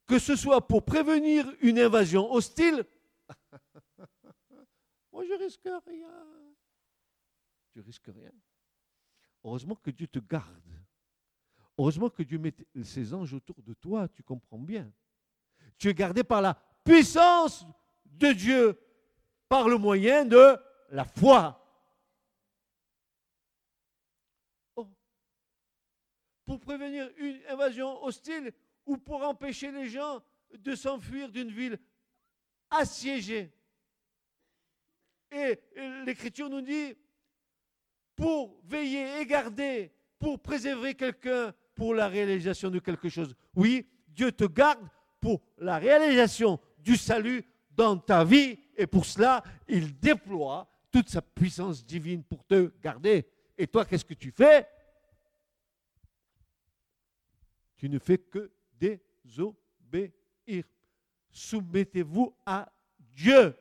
que 0.05 0.19
ce 0.19 0.35
soit 0.35 0.67
pour 0.67 0.85
prévenir 0.85 1.51
une 1.61 1.79
invasion 1.79 2.31
hostile, 2.31 2.85
moi 5.11 5.25
je 5.25 5.33
risque 5.33 5.67
rien. 5.87 6.25
Tu 7.73 7.79
risques 7.81 8.11
rien. 8.13 8.31
Heureusement 9.43 9.75
que 9.75 9.89
Dieu 9.89 10.07
te 10.07 10.19
garde. 10.19 10.63
Heureusement 11.77 12.09
que 12.09 12.23
Dieu 12.23 12.37
met 12.37 12.55
ses 12.83 13.13
anges 13.13 13.33
autour 13.33 13.61
de 13.61 13.73
toi, 13.73 14.07
tu 14.07 14.23
comprends 14.23 14.59
bien. 14.59 14.91
Tu 15.77 15.89
es 15.89 15.93
gardé 15.93 16.23
par 16.23 16.41
la 16.41 16.53
puissance 16.83 17.65
de 18.05 18.31
Dieu, 18.31 18.79
par 19.49 19.67
le 19.67 19.77
moyen 19.77 20.23
de 20.25 20.57
la 20.89 21.03
foi. 21.03 21.61
Oh. 24.75 24.87
Pour 26.45 26.59
prévenir 26.59 27.09
une 27.17 27.39
invasion 27.49 28.03
hostile, 28.03 28.51
ou 28.85 28.97
pour 28.97 29.23
empêcher 29.23 29.71
les 29.71 29.89
gens 29.89 30.21
de 30.59 30.75
s'enfuir 30.75 31.29
d'une 31.29 31.49
ville 31.49 31.79
assiégée. 32.69 33.51
Et 35.31 35.59
l'Écriture 36.05 36.49
nous 36.49 36.61
dit, 36.61 36.95
pour 38.15 38.61
veiller 38.63 39.19
et 39.19 39.25
garder, 39.25 39.91
pour 40.19 40.39
préserver 40.39 40.93
quelqu'un, 40.93 41.53
pour 41.73 41.93
la 41.93 42.07
réalisation 42.07 42.69
de 42.69 42.79
quelque 42.79 43.09
chose. 43.09 43.35
Oui, 43.55 43.87
Dieu 44.07 44.31
te 44.31 44.45
garde 44.45 44.87
pour 45.19 45.41
la 45.57 45.77
réalisation 45.77 46.59
du 46.77 46.95
salut 46.95 47.43
dans 47.71 47.97
ta 47.97 48.23
vie, 48.23 48.59
et 48.77 48.87
pour 48.87 49.05
cela, 49.05 49.43
il 49.67 49.99
déploie 49.99 50.69
toute 50.91 51.09
sa 51.09 51.21
puissance 51.21 51.85
divine 51.85 52.23
pour 52.23 52.45
te 52.45 52.71
garder. 52.81 53.27
Et 53.57 53.67
toi, 53.67 53.83
qu'est-ce 53.83 54.05
que 54.05 54.13
tu 54.13 54.31
fais? 54.31 54.67
Tu 57.77 57.89
ne 57.89 57.99
fais 57.99 58.17
que 58.17 58.51
obéir. 59.95 60.65
Soumettez-vous 61.29 62.35
à 62.45 62.71
Dieu. 62.99 63.55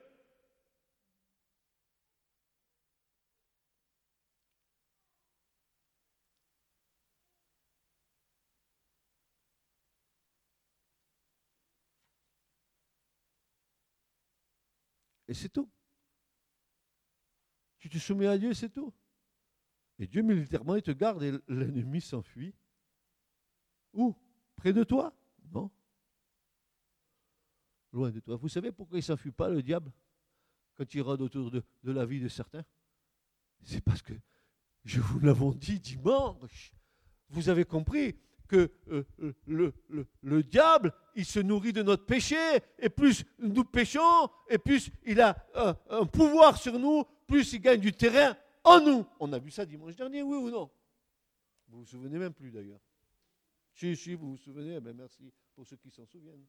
Et 15.26 15.34
c'est 15.34 15.48
tout. 15.48 15.68
Tu 17.78 17.88
te 17.88 17.98
soumets 17.98 18.26
à 18.26 18.38
Dieu, 18.38 18.54
c'est 18.54 18.68
tout. 18.70 18.92
Et 19.98 20.06
Dieu 20.06 20.22
militairement, 20.22 20.76
il 20.76 20.82
te 20.82 20.90
garde 20.90 21.22
et 21.22 21.32
l'ennemi 21.48 22.00
s'enfuit. 22.00 22.54
Où? 23.94 24.14
Près 24.56 24.72
de 24.72 24.84
toi? 24.84 25.12
Non. 25.52 25.70
Loin 27.92 28.10
de 28.10 28.20
toi. 28.20 28.36
Vous 28.36 28.48
savez 28.48 28.72
pourquoi 28.72 28.98
il 28.98 29.02
ne 29.02 29.04
s'enfuit 29.04 29.32
pas, 29.32 29.48
le 29.48 29.62
diable, 29.62 29.92
quand 30.74 30.92
il 30.94 31.00
rôde 31.00 31.22
autour 31.22 31.50
de, 31.50 31.62
la 31.84 32.04
vie 32.04 32.20
de 32.20 32.28
certains? 32.28 32.64
C'est 33.62 33.82
parce 33.82 34.02
que, 34.02 34.12
je 34.84 35.00
vous 35.00 35.20
l'avons 35.20 35.52
dit 35.52 35.80
dimanche, 35.80 36.74
vous 37.30 37.48
avez 37.48 37.64
compris, 37.64 38.16
que 38.46 38.70
euh, 38.88 39.04
euh, 39.20 39.72
le, 40.22 40.42
diable, 40.42 40.92
il 41.14 41.24
se 41.24 41.40
nourrit 41.40 41.72
de 41.72 41.82
notre 41.82 42.04
péché, 42.04 42.36
et 42.78 42.88
plus 42.88 43.24
nous 43.38 43.64
péchons, 43.64 44.28
et 44.48 44.58
plus 44.58 44.90
il 45.04 45.20
a 45.20 45.36
euh, 45.56 45.74
un 45.90 46.06
pouvoir 46.06 46.58
sur 46.58 46.78
nous, 46.78 47.04
plus 47.26 47.52
il 47.54 47.60
gagne 47.60 47.80
du 47.80 47.92
terrain 47.92 48.36
en 48.62 48.80
nous. 48.80 49.06
On 49.20 49.32
a 49.32 49.38
vu 49.38 49.50
ça 49.50 49.64
dimanche 49.64 49.96
dernier, 49.96 50.22
oui 50.22 50.36
ou 50.36 50.50
non? 50.50 50.70
Vous 51.68 51.78
vous 51.78 51.86
souvenez 51.86 52.18
même 52.18 52.34
plus 52.34 52.50
d'ailleurs. 52.50 52.80
Si, 53.74 53.96
si, 53.96 54.14
vous 54.14 54.30
vous 54.30 54.36
souvenez, 54.36 54.78
ben 54.78 54.96
merci 54.96 55.32
pour 55.52 55.66
ceux 55.66 55.76
qui 55.76 55.90
s'en 55.90 56.06
souviennent. 56.06 56.46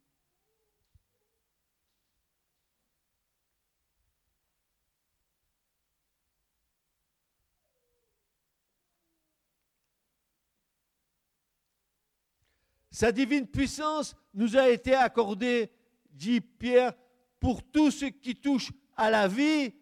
Sa 12.91 13.11
divine 13.11 13.47
puissance 13.47 14.15
nous 14.35 14.55
a 14.55 14.69
été 14.69 14.93
accordée, 14.93 15.69
dit 16.11 16.39
Pierre, 16.39 16.93
pour 17.39 17.61
tout 17.71 17.89
ce 17.91 18.05
qui 18.05 18.35
touche 18.35 18.71
à 18.95 19.09
la 19.09 19.27
vie 19.27 19.73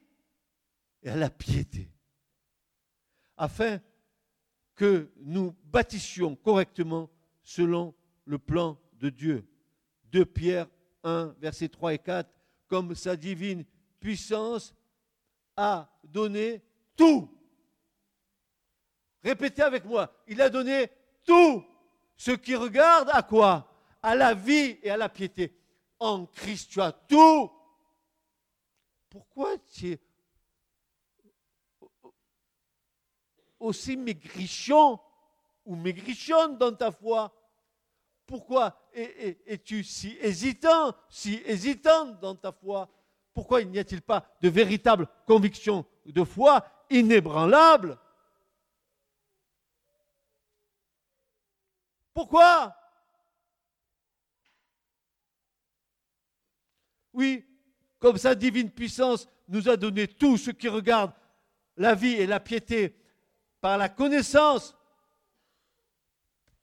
et 1.03 1.09
à 1.09 1.15
la 1.17 1.29
piété, 1.29 1.91
afin 3.37 3.79
que 4.75 5.11
nous 5.17 5.51
bâtissions 5.65 6.35
correctement 6.37 7.12
selon 7.43 7.93
le 8.25 8.39
plan 8.39 8.77
de 8.93 9.09
Dieu. 9.09 9.47
De 10.11 10.23
Pierre 10.23 10.67
1, 11.03 11.35
versets 11.39 11.69
3 11.69 11.93
et 11.93 11.99
4, 11.99 12.29
comme 12.67 12.95
sa 12.95 13.15
divine 13.15 13.65
puissance 13.99 14.73
a 15.55 15.89
donné 16.03 16.63
tout. 16.95 17.29
Répétez 19.23 19.61
avec 19.61 19.85
moi, 19.85 20.13
il 20.27 20.41
a 20.41 20.49
donné 20.49 20.89
tout 21.23 21.63
ce 22.17 22.31
qui 22.31 22.55
regarde 22.55 23.09
à 23.11 23.23
quoi? 23.23 23.69
À 24.01 24.15
la 24.15 24.33
vie 24.33 24.77
et 24.81 24.89
à 24.89 24.97
la 24.97 25.07
piété. 25.09 25.57
En 25.99 26.25
Christ, 26.25 26.71
tu 26.71 26.81
as 26.81 26.91
tout. 26.91 27.49
Pourquoi 29.09 29.57
tu 29.59 29.91
es 29.91 29.99
aussi 33.59 33.95
maigrichon 33.95 34.99
ou 35.65 35.75
maigrichonne 35.75 36.57
dans 36.57 36.73
ta 36.73 36.91
foi. 36.91 37.33
Pourquoi 38.25 38.79
es-tu 38.93 39.83
si 39.83 40.17
hésitant, 40.21 40.95
si 41.09 41.41
hésitante 41.45 42.19
dans 42.19 42.35
ta 42.35 42.51
foi? 42.51 42.89
Pourquoi 43.33 43.63
n'y 43.63 43.79
a-t-il 43.79 44.01
pas 44.01 44.25
de 44.41 44.49
véritable 44.49 45.07
conviction 45.25 45.85
de 46.05 46.23
foi 46.23 46.65
inébranlable? 46.89 47.99
Pourquoi? 52.13 52.75
Oui, 57.13 57.45
comme 57.99 58.17
sa 58.17 58.35
divine 58.35 58.71
puissance 58.71 59.27
nous 59.47 59.69
a 59.69 59.77
donné 59.77 60.07
tout 60.07 60.37
ce 60.37 60.51
qui 60.51 60.67
regarde 60.67 61.11
la 61.77 61.95
vie 61.95 62.13
et 62.13 62.27
la 62.27 62.39
piété 62.39 62.95
par 63.61 63.77
la 63.77 63.89
connaissance. 63.89 64.75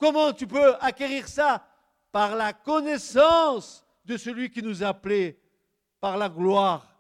Comment 0.01 0.33
tu 0.33 0.47
peux 0.47 0.75
acquérir 0.81 1.29
ça 1.29 1.63
Par 2.11 2.35
la 2.35 2.55
connaissance 2.55 3.85
de 4.07 4.17
celui 4.17 4.51
qui 4.51 4.63
nous 4.63 4.83
a 4.83 4.89
appelés, 4.89 5.39
par 6.01 6.17
la 6.17 6.31
gloire 6.31 6.99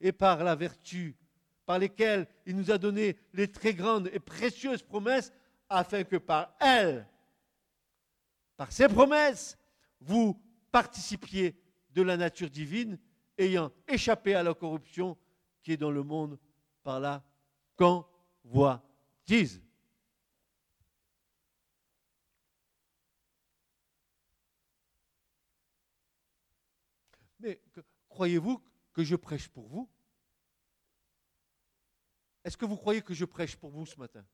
et 0.00 0.12
par 0.12 0.44
la 0.44 0.54
vertu, 0.54 1.16
par 1.66 1.80
lesquelles 1.80 2.28
il 2.46 2.56
nous 2.56 2.70
a 2.70 2.78
donné 2.78 3.18
les 3.32 3.50
très 3.50 3.74
grandes 3.74 4.08
et 4.12 4.20
précieuses 4.20 4.82
promesses, 4.82 5.32
afin 5.68 6.04
que 6.04 6.16
par 6.16 6.54
elles, 6.60 7.04
par 8.56 8.70
ses 8.70 8.86
promesses, 8.86 9.58
vous 10.00 10.40
participiez 10.70 11.60
de 11.90 12.02
la 12.02 12.16
nature 12.16 12.48
divine, 12.48 12.96
ayant 13.36 13.72
échappé 13.88 14.36
à 14.36 14.44
la 14.44 14.54
corruption 14.54 15.16
qui 15.64 15.72
est 15.72 15.76
dans 15.76 15.90
le 15.90 16.04
monde 16.04 16.38
par 16.84 17.00
la 17.00 17.24
convoitise. 17.74 19.60
Mais 27.38 27.60
croyez-vous 28.08 28.62
que 28.92 29.04
je 29.04 29.16
prêche 29.16 29.48
pour 29.48 29.66
vous? 29.68 29.90
Est-ce 32.44 32.56
que 32.56 32.64
vous 32.64 32.76
croyez 32.76 33.02
que 33.02 33.14
je 33.14 33.24
prêche 33.24 33.56
pour 33.56 33.70
vous 33.70 33.86
ce 33.86 33.98
matin? 33.98 34.24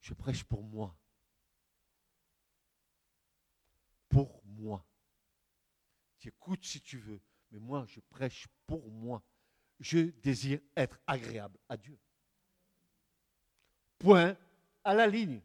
Je 0.00 0.14
prêche 0.14 0.44
pour 0.44 0.62
moi. 0.62 0.96
pour 4.08 4.42
moi. 4.44 4.84
Tu 6.18 6.28
écoutes 6.28 6.64
si 6.64 6.80
tu 6.80 6.98
veux, 6.98 7.20
mais 7.50 7.58
moi, 7.58 7.84
je 7.86 8.00
prêche 8.00 8.48
pour 8.66 8.90
moi. 8.90 9.22
Je 9.78 10.10
désire 10.22 10.60
être 10.76 10.98
agréable 11.06 11.58
à 11.68 11.76
Dieu. 11.76 11.98
Point 13.98 14.36
à 14.82 14.94
la 14.94 15.06
ligne. 15.06 15.40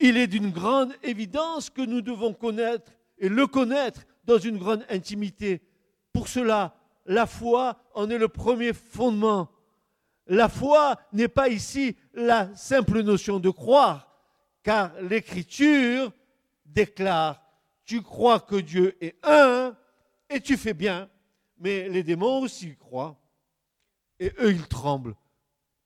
Il 0.00 0.16
est 0.16 0.26
d'une 0.26 0.50
grande 0.50 0.94
évidence 1.02 1.68
que 1.68 1.82
nous 1.82 2.00
devons 2.00 2.32
connaître 2.32 2.92
et 3.18 3.28
le 3.28 3.46
connaître 3.46 4.06
dans 4.24 4.38
une 4.38 4.58
grande 4.58 4.84
intimité. 4.88 5.60
Pour 6.12 6.26
cela, 6.26 6.74
la 7.04 7.26
foi 7.26 7.78
en 7.94 8.08
est 8.08 8.18
le 8.18 8.28
premier 8.28 8.72
fondement. 8.72 9.50
La 10.26 10.48
foi 10.48 10.98
n'est 11.12 11.28
pas 11.28 11.48
ici 11.48 11.96
la 12.14 12.54
simple 12.56 13.02
notion 13.02 13.40
de 13.40 13.50
croire, 13.50 14.08
car 14.62 14.92
l'Écriture 15.02 16.12
déclare, 16.64 17.42
tu 17.84 18.00
crois 18.00 18.40
que 18.40 18.56
Dieu 18.56 18.96
est 19.04 19.16
un, 19.22 19.76
et 20.28 20.40
tu 20.40 20.56
fais 20.56 20.74
bien, 20.74 21.10
mais 21.58 21.88
les 21.88 22.02
démons 22.02 22.40
aussi 22.40 22.76
croient, 22.76 23.20
et 24.18 24.32
eux 24.38 24.52
ils 24.52 24.68
tremblent. 24.68 25.16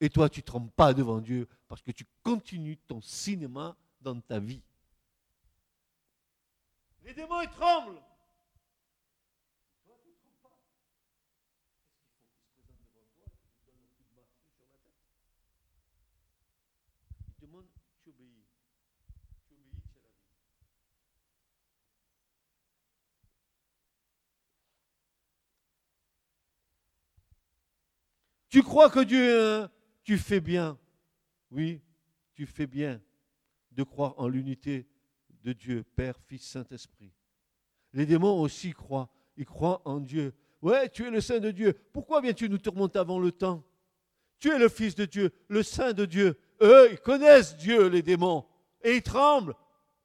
Et 0.00 0.11
toi, 0.11 0.29
tu 0.29 0.40
ne 0.40 0.44
trembles 0.44 0.70
pas 0.72 0.92
devant 0.92 1.20
Dieu 1.20 1.48
parce 1.66 1.81
que 1.81 1.92
tu 1.92 2.05
continues 2.22 2.77
ton 2.77 3.00
cinéma 3.00 3.74
dans 4.04 4.20
ta 4.20 4.38
vie. 4.38 4.62
Les 7.02 7.14
démons, 7.14 7.40
ils 7.40 7.50
tremblent. 7.50 8.00
Tu 28.50 28.62
crois 28.62 28.88
que 28.88 29.00
Dieu, 29.00 29.68
tu 30.04 30.16
fais 30.16 30.40
bien? 30.40 30.78
Oui, 31.50 31.82
tu 32.34 32.46
fais 32.46 32.68
bien 32.68 33.00
de 33.74 33.82
croire 33.82 34.14
en 34.18 34.28
l'unité 34.28 34.87
de 35.42 35.52
Dieu, 35.52 35.84
Père, 35.96 36.18
Fils, 36.26 36.42
Saint-Esprit. 36.42 37.12
Les 37.92 38.06
démons 38.06 38.40
aussi 38.40 38.72
croient. 38.72 39.10
Ils 39.37 39.44
croient 39.44 39.82
en 39.84 40.00
Dieu. 40.00 40.34
Ouais, 40.62 40.88
tu 40.88 41.06
es 41.06 41.10
le 41.10 41.20
Saint 41.20 41.40
de 41.40 41.50
Dieu. 41.50 41.74
Pourquoi 41.92 42.20
viens-tu 42.20 42.48
nous 42.48 42.58
tourmenter 42.58 42.98
avant 42.98 43.18
le 43.18 43.32
temps? 43.32 43.62
Tu 44.38 44.50
es 44.50 44.58
le 44.58 44.68
Fils 44.68 44.94
de 44.94 45.04
Dieu, 45.04 45.30
le 45.48 45.62
Saint 45.62 45.92
de 45.92 46.04
Dieu. 46.04 46.38
Eux, 46.62 46.88
ils 46.92 47.00
connaissent 47.00 47.56
Dieu, 47.56 47.88
les 47.88 48.02
démons, 48.02 48.46
et 48.82 48.96
ils 48.96 49.02
tremblent. 49.02 49.54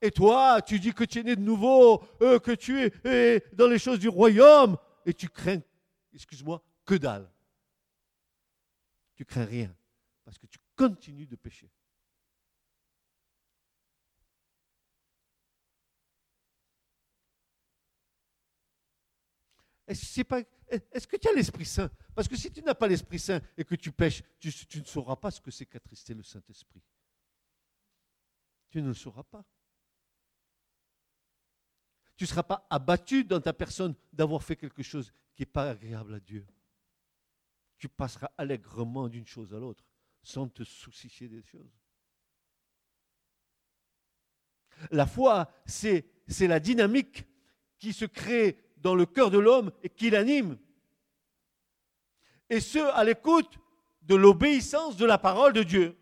Et 0.01 0.11
toi, 0.11 0.61
tu 0.61 0.79
dis 0.79 0.93
que 0.93 1.03
tu 1.03 1.19
es 1.19 1.23
né 1.23 1.35
de 1.35 1.41
nouveau, 1.41 2.03
euh, 2.21 2.39
que 2.39 2.51
tu 2.51 2.91
es 3.03 3.43
dans 3.53 3.67
les 3.67 3.79
choses 3.79 3.99
du 3.99 4.07
royaume, 4.07 4.77
et 5.05 5.13
tu 5.13 5.29
crains, 5.29 5.61
excuse-moi, 6.13 6.63
que 6.85 6.95
dalle. 6.95 7.29
Tu 9.15 9.25
crains 9.25 9.45
rien 9.45 9.75
parce 10.23 10.37
que 10.37 10.47
tu 10.47 10.59
continues 10.75 11.27
de 11.27 11.35
pécher. 11.35 11.69
Est-ce, 19.89 21.07
que 21.07 21.17
tu 21.17 21.27
as 21.27 21.33
l'Esprit 21.33 21.65
Saint? 21.65 21.89
Parce 22.13 22.27
que 22.27 22.35
si 22.35 22.51
tu 22.51 22.61
n'as 22.61 22.75
pas 22.75 22.87
l'Esprit 22.87 23.17
Saint 23.17 23.41
et 23.57 23.65
que 23.65 23.73
tu 23.73 23.91
pêches, 23.91 24.21
tu, 24.39 24.79
ne 24.79 24.85
sauras 24.85 25.15
pas 25.15 25.31
ce 25.31 25.41
que 25.41 25.49
c'est 25.49 25.65
qu'attrister 25.65 26.13
le 26.13 26.21
Saint-Esprit. 26.21 26.83
Tu 28.69 28.83
ne 28.83 28.89
le 28.89 28.93
sauras 28.93 29.23
pas. 29.23 29.43
Tu 32.15 32.25
ne 32.25 32.27
seras 32.27 32.43
pas 32.43 32.67
abattu 32.69 33.23
dans 33.23 33.41
ta 33.41 33.51
personne 33.51 33.95
d'avoir 34.13 34.43
fait 34.43 34.55
quelque 34.55 34.83
chose 34.83 35.11
qui 35.33 35.41
n'est 35.41 35.47
pas 35.47 35.71
agréable 35.71 36.13
à 36.13 36.19
Dieu. 36.19 36.45
Tu 37.79 37.89
passeras 37.89 38.29
allègrement 38.37 39.07
d'une 39.07 39.25
chose 39.25 39.55
à 39.55 39.57
l'autre 39.57 39.83
sans 40.21 40.47
te 40.49 40.63
soucier 40.63 41.27
des 41.27 41.41
choses. 41.41 41.79
La 44.91 45.07
foi, 45.07 45.51
c'est 45.65 46.05
la 46.41 46.59
dynamique 46.59 47.25
qui 47.79 47.91
se 47.91 48.05
crée 48.05 48.68
dans 48.81 48.95
le 48.95 49.05
cœur 49.05 49.29
de 49.29 49.37
l'homme 49.37 49.71
et 49.83 49.89
qui 49.89 50.09
l'anime. 50.09 50.57
Et 52.49 52.59
ce, 52.59 52.79
à 52.79 53.03
l'écoute 53.03 53.59
de 54.09 54.15
l'obéissance 54.15 54.97
de 54.97 55.05
la 55.05 55.19
parole 55.19 55.53
de 55.53 55.63
Dieu. 55.63 55.95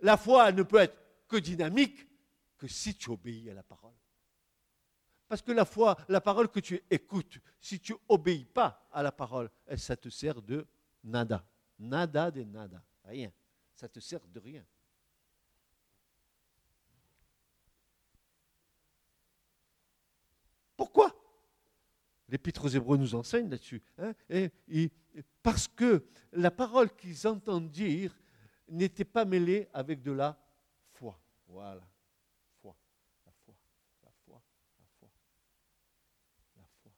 La 0.00 0.16
foi 0.16 0.52
ne 0.52 0.62
peut 0.62 0.78
être 0.78 0.96
que 1.26 1.36
dynamique 1.36 2.06
que 2.56 2.68
si 2.68 2.94
tu 2.94 3.10
obéis 3.10 3.50
à 3.50 3.54
la 3.54 3.64
parole. 3.64 3.94
Parce 5.26 5.42
que 5.42 5.52
la 5.52 5.64
foi, 5.64 5.96
la 6.08 6.20
parole 6.20 6.48
que 6.48 6.60
tu 6.60 6.80
écoutes, 6.88 7.38
si 7.60 7.80
tu 7.80 7.94
obéis 8.08 8.44
pas 8.44 8.88
à 8.92 9.02
la 9.02 9.12
parole, 9.12 9.50
ça 9.76 9.96
te 9.96 10.08
sert 10.08 10.40
de 10.40 10.66
nada. 11.02 11.44
Nada 11.78 12.30
de 12.30 12.44
nada. 12.44 12.82
Rien. 13.04 13.32
Ça 13.74 13.88
te 13.88 13.98
sert 13.98 14.26
de 14.28 14.38
rien. 14.38 14.64
Pourquoi? 20.76 21.17
L'Épître 22.28 22.64
aux 22.64 22.68
Hébreux 22.68 22.98
nous 22.98 23.14
enseigne 23.14 23.48
là-dessus. 23.48 23.82
Hein, 23.98 24.12
parce 25.42 25.66
que 25.66 26.04
la 26.32 26.50
parole 26.50 26.94
qu'ils 26.94 27.26
entendent 27.26 27.70
dire 27.70 28.14
n'était 28.68 29.04
pas 29.04 29.24
mêlée 29.24 29.68
avec 29.72 30.02
de 30.02 30.12
la 30.12 30.38
foi. 30.92 31.18
Voilà. 31.48 31.80
Foi. 32.60 32.76
La 33.24 33.32
foi. 33.32 33.54
La 34.02 34.10
foi. 34.26 34.42
La 34.80 34.86
foi. 34.98 35.10
La 36.56 36.66
foi. 36.82 36.92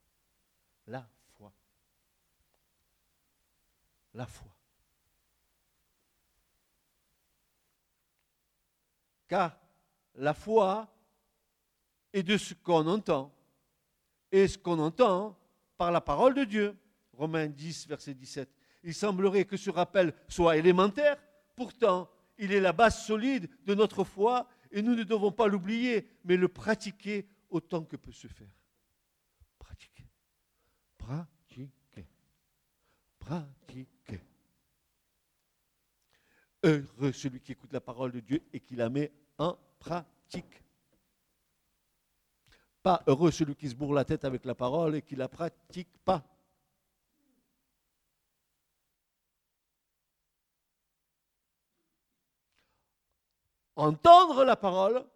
La 0.86 1.08
foi. 1.36 1.52
La 4.14 4.26
foi. 4.26 4.56
Car 9.28 9.56
la 10.16 10.34
foi 10.34 10.92
est 12.12 12.24
de 12.24 12.36
ce 12.36 12.52
qu'on 12.54 12.88
entend 12.88 13.32
et 14.32 14.48
ce 14.48 14.58
qu'on 14.58 14.78
entend 14.78 15.38
par 15.76 15.90
la 15.90 16.00
parole 16.00 16.34
de 16.34 16.44
Dieu. 16.44 16.76
Romains 17.12 17.48
10, 17.48 17.88
verset 17.88 18.14
17. 18.14 18.48
Il 18.82 18.94
semblerait 18.94 19.44
que 19.44 19.56
ce 19.56 19.70
rappel 19.70 20.14
soit 20.28 20.56
élémentaire, 20.56 21.16
pourtant 21.54 22.10
il 22.38 22.52
est 22.52 22.60
la 22.60 22.72
base 22.72 23.04
solide 23.04 23.48
de 23.66 23.74
notre 23.74 24.04
foi 24.04 24.48
et 24.72 24.82
nous 24.82 24.94
ne 24.94 25.02
devons 25.02 25.32
pas 25.32 25.46
l'oublier, 25.46 26.08
mais 26.24 26.36
le 26.36 26.48
pratiquer 26.48 27.28
autant 27.50 27.84
que 27.84 27.96
peut 27.96 28.12
se 28.12 28.28
faire. 28.28 28.48
Pratiquer. 29.58 30.06
Pratiquer. 30.96 32.06
Pratiquer. 33.18 34.20
Heureux 36.62 37.12
celui 37.12 37.40
qui 37.40 37.52
écoute 37.52 37.72
la 37.72 37.80
parole 37.80 38.12
de 38.12 38.20
Dieu 38.20 38.42
et 38.52 38.60
qui 38.60 38.76
la 38.76 38.88
met 38.88 39.12
en 39.38 39.58
pratique. 39.78 40.62
Pas 42.82 43.02
heureux 43.06 43.30
celui 43.30 43.54
qui 43.54 43.68
se 43.68 43.74
bourre 43.74 43.92
la 43.92 44.04
tête 44.04 44.24
avec 44.24 44.44
la 44.44 44.54
parole 44.54 44.96
et 44.96 45.02
qui 45.02 45.14
ne 45.14 45.20
la 45.20 45.28
pratique 45.28 45.96
pas. 46.04 46.24
Entendre 53.76 54.44
la 54.44 54.56
parole, 54.56 55.06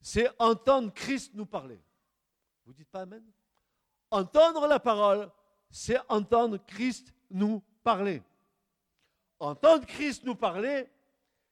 c'est 0.00 0.28
entendre 0.38 0.92
Christ 0.92 1.34
nous 1.34 1.46
parler. 1.46 1.80
Vous 2.64 2.72
dites 2.72 2.88
pas 2.88 3.02
Amen? 3.02 3.24
Entendre 4.10 4.66
la 4.66 4.78
parole, 4.78 5.30
c'est 5.70 5.98
entendre 6.08 6.58
Christ 6.58 7.12
nous 7.30 7.62
parler. 7.82 8.22
Entendre 9.40 9.84
Christ 9.86 10.22
nous 10.24 10.36
parler, 10.36 10.88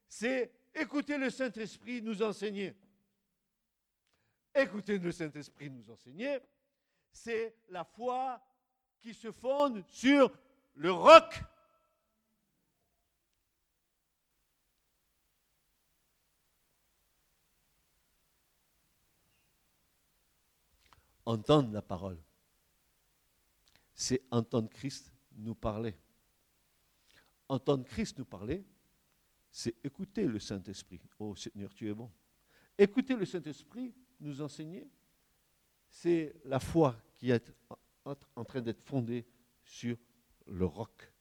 c'est 0.06 0.52
écouter 0.74 1.18
le 1.18 1.30
Saint-Esprit 1.30 2.00
nous 2.00 2.22
enseigner 2.22 2.74
écoutez 4.54 4.98
le 4.98 5.12
Saint-Esprit 5.12 5.70
nous 5.70 5.90
enseigner, 5.90 6.38
c'est 7.10 7.56
la 7.68 7.84
foi 7.84 8.40
qui 9.00 9.14
se 9.14 9.30
fonde 9.32 9.84
sur 9.88 10.32
le 10.74 10.92
roc. 10.92 11.42
Entendre 21.24 21.72
la 21.72 21.82
parole, 21.82 22.18
c'est 23.94 24.22
entendre 24.30 24.68
Christ 24.68 25.12
nous 25.36 25.54
parler. 25.54 25.96
Entendre 27.48 27.84
Christ 27.84 28.18
nous 28.18 28.24
parler, 28.24 28.64
c'est 29.50 29.76
écouter 29.84 30.26
le 30.26 30.40
Saint-Esprit. 30.40 31.00
Oh 31.18 31.36
Seigneur, 31.36 31.72
tu 31.74 31.88
es 31.88 31.94
bon. 31.94 32.10
Écouter 32.76 33.14
le 33.14 33.24
Saint-Esprit, 33.24 33.94
nous 34.22 34.40
enseigner, 34.40 34.88
c'est 35.88 36.34
la 36.44 36.58
foi 36.58 36.96
qui 37.16 37.30
est 37.30 37.52
en 38.04 38.44
train 38.44 38.60
d'être 38.60 38.82
fondée 38.82 39.26
sur 39.64 39.96
le 40.46 40.64
roc. 40.64 41.12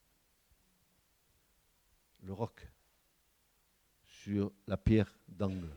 Le 2.24 2.34
roc. 2.34 2.68
Sur 4.04 4.52
la 4.68 4.78
pierre 4.78 5.14
d'angle. 5.28 5.76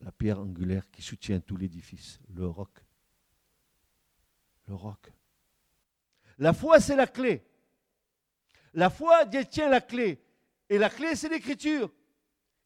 La 0.00 0.12
pierre 0.12 0.40
angulaire 0.40 0.90
qui 0.90 1.02
soutient 1.02 1.40
tout 1.40 1.56
l'édifice. 1.56 2.20
Le 2.28 2.46
roc. 2.46 2.84
Le 4.66 4.74
roc. 4.74 5.12
La 6.38 6.52
foi, 6.52 6.80
c'est 6.80 6.96
la 6.96 7.06
clé. 7.06 7.44
La 8.72 8.90
foi 8.90 9.24
détient 9.24 9.68
la 9.68 9.80
clé. 9.80 10.20
Et 10.68 10.78
la 10.78 10.90
clé, 10.90 11.14
c'est 11.14 11.28
l'écriture. 11.28 11.92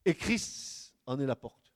Et 0.05 0.15
Christ 0.15 0.95
en 1.05 1.19
est 1.19 1.25
la 1.25 1.35
porte. 1.35 1.68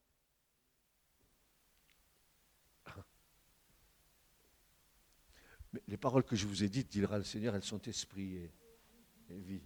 Les 5.88 5.96
paroles 5.96 6.24
que 6.24 6.36
je 6.36 6.46
vous 6.46 6.62
ai 6.62 6.68
dites, 6.68 6.90
dira 6.90 7.18
le 7.18 7.24
Seigneur, 7.24 7.54
elles 7.54 7.62
sont 7.62 7.80
esprit 7.82 8.36
et, 8.36 8.52
vie. 9.30 9.62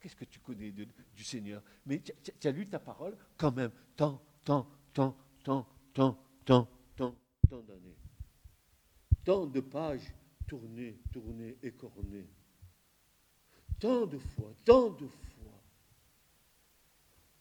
Qu'est-ce 0.00 0.16
que 0.16 0.24
tu 0.24 0.38
connais 0.38 0.70
du 0.70 1.24
Seigneur? 1.24 1.62
Mais 1.84 2.00
tu 2.00 2.48
as 2.48 2.52
lu 2.52 2.66
ta 2.66 2.78
parole 2.78 3.16
quand 3.36 3.54
même, 3.54 3.72
tant, 3.96 4.22
tant, 4.44 4.68
tant, 4.92 5.16
tant, 5.42 5.66
tant, 5.92 6.18
tant, 6.44 6.68
tant, 6.96 7.16
tant 7.48 7.62
d'années. 7.62 7.96
Tant 9.24 9.46
de 9.46 9.60
pages 9.60 10.14
tournées, 10.46 11.00
tournées, 11.12 11.58
écornées. 11.62 12.28
Tant 13.78 14.06
de 14.06 14.18
fois, 14.18 14.54
tant 14.64 14.90
de 14.90 15.06
fois. 15.06 15.62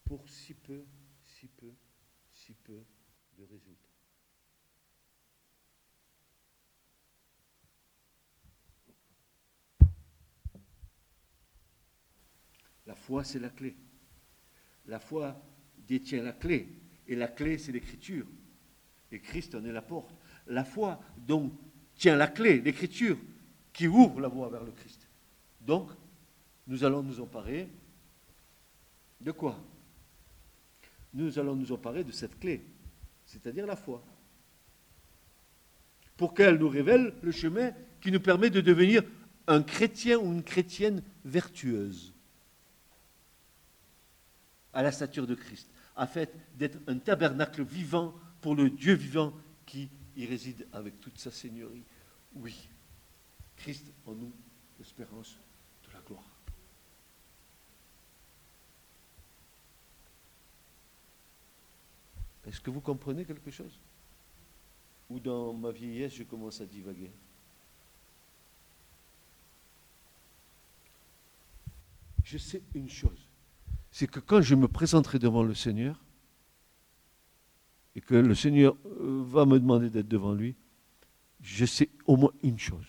Pour 0.03 0.27
si 0.29 0.53
peu, 0.53 0.85
si 1.21 1.47
peu, 1.47 1.73
si 2.31 2.53
peu 2.53 2.83
de 3.37 3.43
résultats. 3.43 3.66
La 12.87 12.95
foi, 12.95 13.23
c'est 13.23 13.39
la 13.39 13.49
clé. 13.49 13.75
La 14.87 14.99
foi 14.99 15.39
détient 15.87 16.23
la 16.23 16.31
clé. 16.31 16.69
Et 17.07 17.15
la 17.15 17.27
clé, 17.27 17.57
c'est 17.57 17.73
l'écriture. 17.73 18.25
Et 19.11 19.19
Christ 19.19 19.55
en 19.55 19.65
est 19.65 19.71
la 19.71 19.81
porte. 19.81 20.15
La 20.47 20.63
foi, 20.63 20.99
donc, 21.17 21.53
tient 21.95 22.15
la 22.15 22.27
clé, 22.27 22.61
l'écriture, 22.61 23.17
qui 23.73 23.87
ouvre 23.87 24.21
la 24.21 24.29
voie 24.29 24.49
vers 24.49 24.63
le 24.63 24.71
Christ. 24.71 25.07
Donc, 25.61 25.89
nous 26.65 26.83
allons 26.83 27.03
nous 27.03 27.19
emparer 27.19 27.67
de 29.19 29.31
quoi? 29.31 29.59
Nous 31.13 31.37
allons 31.39 31.55
nous 31.55 31.71
emparer 31.71 32.03
de 32.03 32.11
cette 32.11 32.39
clé, 32.39 32.63
c'est-à-dire 33.25 33.65
la 33.65 33.75
foi. 33.75 34.03
Pour 36.15 36.33
qu'elle 36.33 36.57
nous 36.57 36.69
révèle 36.69 37.13
le 37.21 37.31
chemin 37.31 37.71
qui 37.99 38.11
nous 38.11 38.19
permet 38.19 38.49
de 38.49 38.61
devenir 38.61 39.03
un 39.47 39.63
chrétien 39.63 40.17
ou 40.19 40.31
une 40.31 40.43
chrétienne 40.43 41.03
vertueuse 41.23 42.13
à 44.77 44.83
la 44.83 44.91
stature 44.91 45.25
de 45.25 45.33
Christ, 45.33 45.67
afin 45.95 46.25
d'être 46.53 46.77
un 46.85 46.99
tabernacle 46.99 47.63
vivant 47.63 48.13
pour 48.41 48.53
le 48.53 48.69
Dieu 48.69 48.93
vivant 48.93 49.33
qui 49.65 49.89
il 50.15 50.29
réside 50.29 50.67
avec 50.71 51.01
toute 51.01 51.17
sa 51.17 51.31
seigneurie. 51.31 51.81
Oui, 52.35 52.69
Christ 53.55 53.91
en 54.05 54.13
nous, 54.13 54.31
l'espérance 54.77 55.39
de 55.87 55.93
la 55.93 55.99
gloire. 56.01 56.21
Est-ce 62.45 62.61
que 62.61 62.69
vous 62.69 62.81
comprenez 62.81 63.25
quelque 63.25 63.49
chose? 63.49 63.79
Ou 65.09 65.19
dans 65.19 65.53
ma 65.53 65.71
vieillesse, 65.71 66.13
je 66.13 66.23
commence 66.23 66.61
à 66.61 66.67
divaguer 66.67 67.09
Je 72.23 72.37
sais 72.37 72.61
une 72.75 72.89
chose, 72.89 73.26
c'est 73.91 74.07
que 74.07 74.19
quand 74.19 74.41
je 74.41 74.55
me 74.55 74.67
présenterai 74.67 75.19
devant 75.19 75.43
le 75.43 75.53
Seigneur, 75.53 76.03
et 77.95 78.01
que 78.01 78.13
le 78.13 78.35
Seigneur 78.35 78.77
euh, 78.85 79.23
va 79.25 79.45
me 79.45 79.59
demander 79.59 79.89
d'être 79.89 80.07
devant 80.07 80.33
lui, 80.33 80.55
je 81.41 81.65
sais 81.65 81.89
au 82.05 82.15
moins 82.15 82.31
une 82.43 82.59
chose. 82.59 82.85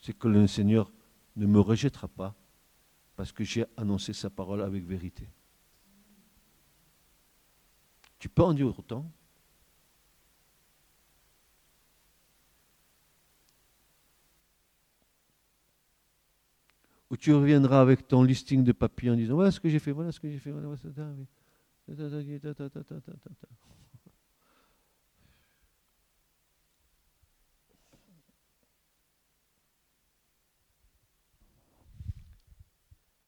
C'est 0.00 0.16
que 0.16 0.28
le 0.28 0.46
Seigneur 0.46 0.90
ne 1.36 1.46
me 1.46 1.60
rejettera 1.60 2.08
pas 2.08 2.34
parce 3.16 3.32
que 3.32 3.44
j'ai 3.44 3.66
annoncé 3.76 4.12
sa 4.12 4.30
parole 4.30 4.62
avec 4.62 4.84
vérité. 4.84 5.28
Tu 8.18 8.28
peux 8.28 8.42
en 8.42 8.54
dire 8.54 8.66
autant 8.66 9.10
Ou 17.12 17.16
tu 17.18 17.30
reviendras 17.34 17.82
avec 17.82 18.08
ton 18.08 18.22
listing 18.22 18.64
de 18.64 18.72
papiers 18.72 19.10
en 19.10 19.14
disant 19.14 19.34
voilà 19.34 19.50
ce 19.50 19.60
que 19.60 19.68
j'ai 19.68 19.78
fait, 19.78 19.92
voilà 19.92 20.10
ce 20.12 20.18
que 20.18 20.30
j'ai 20.30 20.38
fait, 20.38 20.50
voilà 20.50 20.74
ce 20.74 20.82
que 20.82 20.88
j'ai 20.88 20.94
fait. 20.94 21.26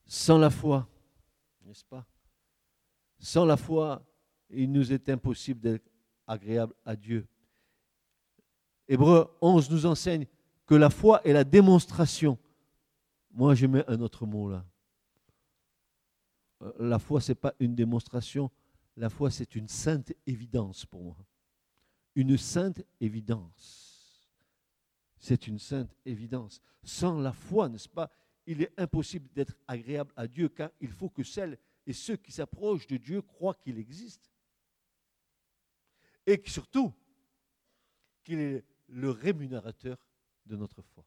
Sans 0.06 0.38
la 0.38 0.48
foi, 0.48 0.88
n'est-ce 1.66 1.84
pas 1.84 2.06
Sans 3.18 3.44
la 3.44 3.58
foi, 3.58 4.02
il 4.48 4.72
nous 4.72 4.94
est 4.94 5.10
impossible 5.10 5.60
d'être 5.60 5.90
agréable 6.26 6.72
à 6.86 6.96
Dieu. 6.96 7.28
Hébreu 8.88 9.30
11 9.42 9.70
nous 9.70 9.84
enseigne 9.84 10.26
que 10.64 10.74
la 10.74 10.88
foi 10.88 11.20
est 11.26 11.34
la 11.34 11.44
démonstration. 11.44 12.38
Moi, 13.34 13.56
je 13.56 13.66
mets 13.66 13.84
un 13.90 14.00
autre 14.00 14.26
mot 14.26 14.48
là. 14.48 14.64
Euh, 16.62 16.72
la 16.78 17.00
foi, 17.00 17.20
ce 17.20 17.32
n'est 17.32 17.36
pas 17.36 17.52
une 17.58 17.74
démonstration, 17.74 18.48
la 18.96 19.10
foi, 19.10 19.28
c'est 19.28 19.56
une 19.56 19.66
sainte 19.66 20.12
évidence 20.24 20.86
pour 20.86 21.02
moi. 21.02 21.16
Une 22.14 22.38
sainte 22.38 22.80
évidence. 23.00 24.30
C'est 25.18 25.48
une 25.48 25.58
sainte 25.58 25.92
évidence. 26.04 26.60
Sans 26.84 27.18
la 27.18 27.32
foi, 27.32 27.68
n'est-ce 27.68 27.88
pas, 27.88 28.08
il 28.46 28.62
est 28.62 28.72
impossible 28.78 29.28
d'être 29.32 29.56
agréable 29.66 30.12
à 30.14 30.28
Dieu, 30.28 30.48
car 30.48 30.70
il 30.80 30.92
faut 30.92 31.10
que 31.10 31.24
celles 31.24 31.58
et 31.86 31.92
ceux 31.92 32.16
qui 32.16 32.30
s'approchent 32.30 32.86
de 32.86 32.98
Dieu 32.98 33.20
croient 33.20 33.54
qu'il 33.54 33.78
existe. 33.78 34.30
Et 36.24 36.40
surtout, 36.46 36.94
qu'il 38.22 38.38
est 38.38 38.64
le 38.86 39.10
rémunérateur 39.10 40.06
de 40.46 40.54
notre 40.54 40.82
foi. 40.82 41.04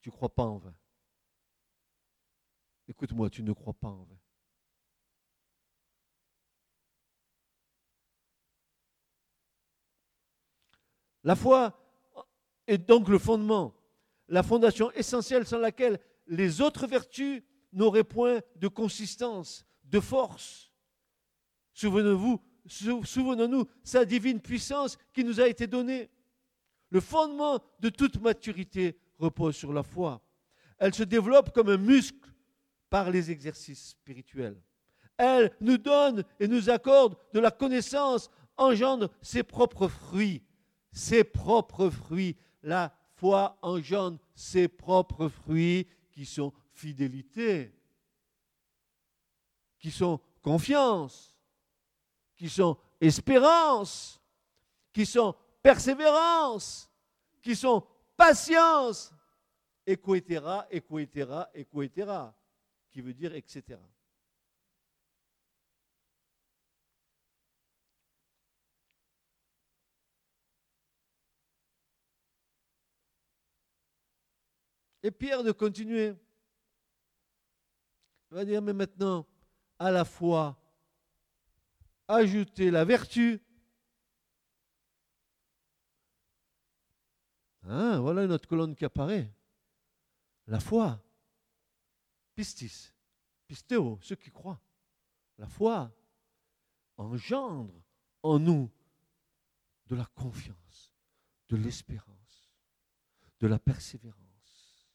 Tu 0.00 0.10
ne 0.10 0.14
crois 0.14 0.32
pas 0.32 0.44
en 0.44 0.58
vain. 0.58 0.74
Écoute-moi, 2.88 3.30
tu 3.30 3.42
ne 3.42 3.52
crois 3.52 3.74
pas 3.74 3.88
en 3.88 4.04
vain. 4.04 4.18
La 11.24 11.36
foi 11.36 11.78
est 12.66 12.78
donc 12.78 13.08
le 13.08 13.18
fondement, 13.18 13.74
la 14.28 14.42
fondation 14.42 14.90
essentielle 14.92 15.46
sans 15.46 15.58
laquelle 15.58 16.00
les 16.26 16.60
autres 16.60 16.86
vertus 16.86 17.42
n'auraient 17.72 18.04
point 18.04 18.40
de 18.56 18.68
consistance, 18.68 19.64
de 19.84 20.00
force. 20.00 20.72
Souvenez-vous, 21.74 22.40
souvenons-nous, 22.66 23.66
sa 23.82 24.04
divine 24.04 24.40
puissance 24.40 24.98
qui 25.12 25.24
nous 25.24 25.40
a 25.40 25.48
été 25.48 25.66
donnée. 25.66 26.10
Le 26.90 27.00
fondement 27.00 27.60
de 27.80 27.88
toute 27.88 28.20
maturité 28.20 28.98
repose 29.18 29.56
sur 29.56 29.72
la 29.72 29.82
foi. 29.82 30.20
Elle 30.78 30.94
se 30.94 31.04
développe 31.04 31.52
comme 31.52 31.68
un 31.68 31.76
muscle 31.76 32.31
par 32.92 33.10
les 33.10 33.30
exercices 33.30 33.88
spirituels. 33.90 34.60
Elle 35.16 35.50
nous 35.60 35.78
donne 35.78 36.22
et 36.38 36.46
nous 36.46 36.70
accorde 36.70 37.16
de 37.32 37.40
la 37.40 37.50
connaissance, 37.50 38.30
engendre 38.56 39.10
ses 39.20 39.42
propres 39.42 39.88
fruits 39.88 40.42
ses 40.92 41.24
propres 41.24 41.88
fruits. 41.90 42.36
La 42.62 42.94
foi 43.16 43.58
engendre 43.62 44.18
ses 44.34 44.68
propres 44.68 45.28
fruits 45.28 45.88
qui 46.12 46.26
sont 46.26 46.52
fidélité, 46.72 47.74
qui 49.78 49.90
sont 49.90 50.20
confiance, 50.42 51.36
qui 52.36 52.48
sont 52.48 52.76
espérance, 53.00 54.20
qui 54.92 55.06
sont 55.06 55.34
persévérance, 55.62 56.90
qui 57.40 57.56
sont 57.56 57.84
patience, 58.16 59.12
et 59.86 59.94
etc., 59.94 61.26
etc., 61.54 62.06
qui 62.92 63.00
veut 63.00 63.14
dire 63.14 63.34
etc. 63.34 63.78
Et 75.02 75.10
Pierre 75.10 75.42
de 75.42 75.50
continuer. 75.50 76.14
Il 78.30 78.34
va 78.34 78.44
dire, 78.44 78.62
mais 78.62 78.72
maintenant, 78.72 79.26
à 79.78 79.90
la 79.90 80.04
foi, 80.04 80.56
ajouter 82.06 82.70
la 82.70 82.84
vertu. 82.84 83.40
Hein, 87.64 88.00
voilà 88.00 88.24
une 88.24 88.32
autre 88.32 88.48
colonne 88.48 88.74
qui 88.74 88.84
apparaît. 88.84 89.30
La 90.46 90.60
foi. 90.60 91.02
Pistis. 92.42 92.92
Pistéo, 93.46 94.00
ceux 94.02 94.16
qui 94.16 94.32
croient. 94.32 94.60
La 95.38 95.46
foi 95.46 95.94
engendre 96.96 97.72
en 98.20 98.40
nous 98.40 98.68
de 99.86 99.94
la 99.94 100.06
confiance, 100.06 100.92
de 101.48 101.56
l'espérance, 101.56 102.50
de 103.38 103.46
la 103.46 103.60
persévérance. 103.60 104.88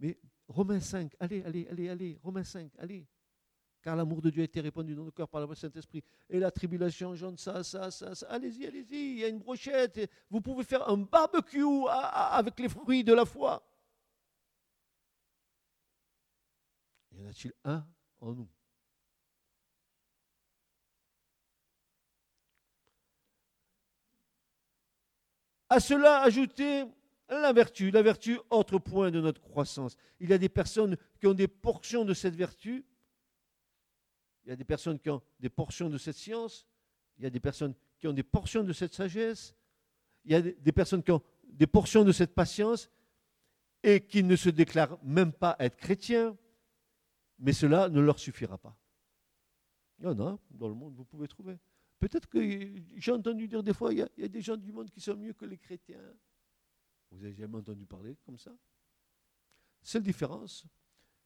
Mais 0.00 0.18
Romains 0.48 0.80
5, 0.80 1.14
allez, 1.20 1.44
allez, 1.44 1.68
allez, 1.68 1.88
allez, 1.88 2.18
Romains 2.20 2.42
5, 2.42 2.72
allez. 2.78 3.06
Car 3.80 3.94
l'amour 3.94 4.22
de 4.22 4.30
Dieu 4.30 4.42
a 4.42 4.46
été 4.46 4.60
répandu 4.60 4.96
dans 4.96 5.04
nos 5.04 5.12
cœurs 5.12 5.28
par 5.28 5.46
le 5.46 5.54
Saint-Esprit. 5.54 6.02
Et 6.28 6.40
la 6.40 6.50
tribulation 6.50 7.14
jaune, 7.14 7.36
ça, 7.38 7.62
ça, 7.62 7.92
ça, 7.92 8.12
ça. 8.16 8.26
Allez-y, 8.28 8.66
allez-y, 8.66 9.12
il 9.12 9.18
y 9.18 9.24
a 9.24 9.28
une 9.28 9.38
brochette. 9.38 10.10
Vous 10.28 10.40
pouvez 10.40 10.64
faire 10.64 10.88
un 10.88 10.96
barbecue 10.96 11.64
avec 11.88 12.58
les 12.58 12.68
fruits 12.68 13.04
de 13.04 13.14
la 13.14 13.24
foi. 13.24 13.64
Y 17.20 17.22
en 17.22 17.28
a-t-il 17.28 17.52
un 17.64 17.86
en 18.20 18.32
nous? 18.32 18.48
À 25.68 25.80
cela, 25.80 26.22
ajoutez 26.22 26.84
la 27.28 27.52
vertu, 27.52 27.90
la 27.90 28.02
vertu, 28.02 28.38
autre 28.48 28.78
point 28.78 29.10
de 29.10 29.20
notre 29.20 29.40
croissance. 29.40 29.96
Il 30.18 30.30
y 30.30 30.32
a 30.32 30.38
des 30.38 30.48
personnes 30.48 30.96
qui 31.20 31.26
ont 31.26 31.34
des 31.34 31.46
portions 31.46 32.04
de 32.04 32.14
cette 32.14 32.34
vertu. 32.34 32.84
Il 34.44 34.48
y 34.48 34.52
a 34.52 34.56
des 34.56 34.64
personnes 34.64 34.98
qui 34.98 35.10
ont 35.10 35.22
des 35.38 35.50
portions 35.50 35.90
de 35.90 35.98
cette 35.98 36.16
science. 36.16 36.66
Il 37.18 37.24
y 37.24 37.26
a 37.26 37.30
des 37.30 37.38
personnes 37.38 37.74
qui 37.98 38.08
ont 38.08 38.14
des 38.14 38.22
portions 38.22 38.64
de 38.64 38.72
cette 38.72 38.94
sagesse. 38.94 39.54
Il 40.24 40.32
y 40.32 40.34
a 40.34 40.40
des 40.40 40.72
personnes 40.72 41.02
qui 41.02 41.12
ont 41.12 41.22
des 41.44 41.66
portions 41.66 42.02
de 42.02 42.12
cette 42.12 42.34
patience 42.34 42.90
et 43.82 44.00
qui 44.00 44.22
ne 44.22 44.36
se 44.36 44.48
déclarent 44.48 44.98
même 45.04 45.32
pas 45.32 45.54
être 45.58 45.76
chrétiens. 45.76 46.36
Mais 47.40 47.52
cela 47.52 47.88
ne 47.88 48.00
leur 48.00 48.18
suffira 48.18 48.58
pas. 48.58 48.76
Il 49.98 50.04
y 50.04 50.08
en 50.08 50.20
a 50.20 50.38
dans 50.50 50.68
le 50.68 50.74
monde, 50.74 50.94
vous 50.94 51.04
pouvez 51.04 51.26
trouver. 51.26 51.58
Peut-être 51.98 52.28
que 52.28 52.38
j'ai 52.96 53.12
entendu 53.12 53.48
dire 53.48 53.62
des 53.62 53.74
fois, 53.74 53.92
il 53.92 53.98
y, 53.98 54.02
a, 54.02 54.28
des 54.28 54.40
gens 54.40 54.56
du 54.56 54.72
monde 54.72 54.90
qui 54.90 55.00
sont 55.00 55.16
mieux 55.16 55.32
que 55.32 55.44
les 55.44 55.58
chrétiens. 55.58 56.00
Vous 57.10 57.24
avez 57.24 57.34
jamais 57.34 57.56
entendu 57.56 57.86
parler 57.86 58.16
comme 58.24 58.38
ça? 58.38 58.52
Seule 59.82 60.02
différence, 60.02 60.66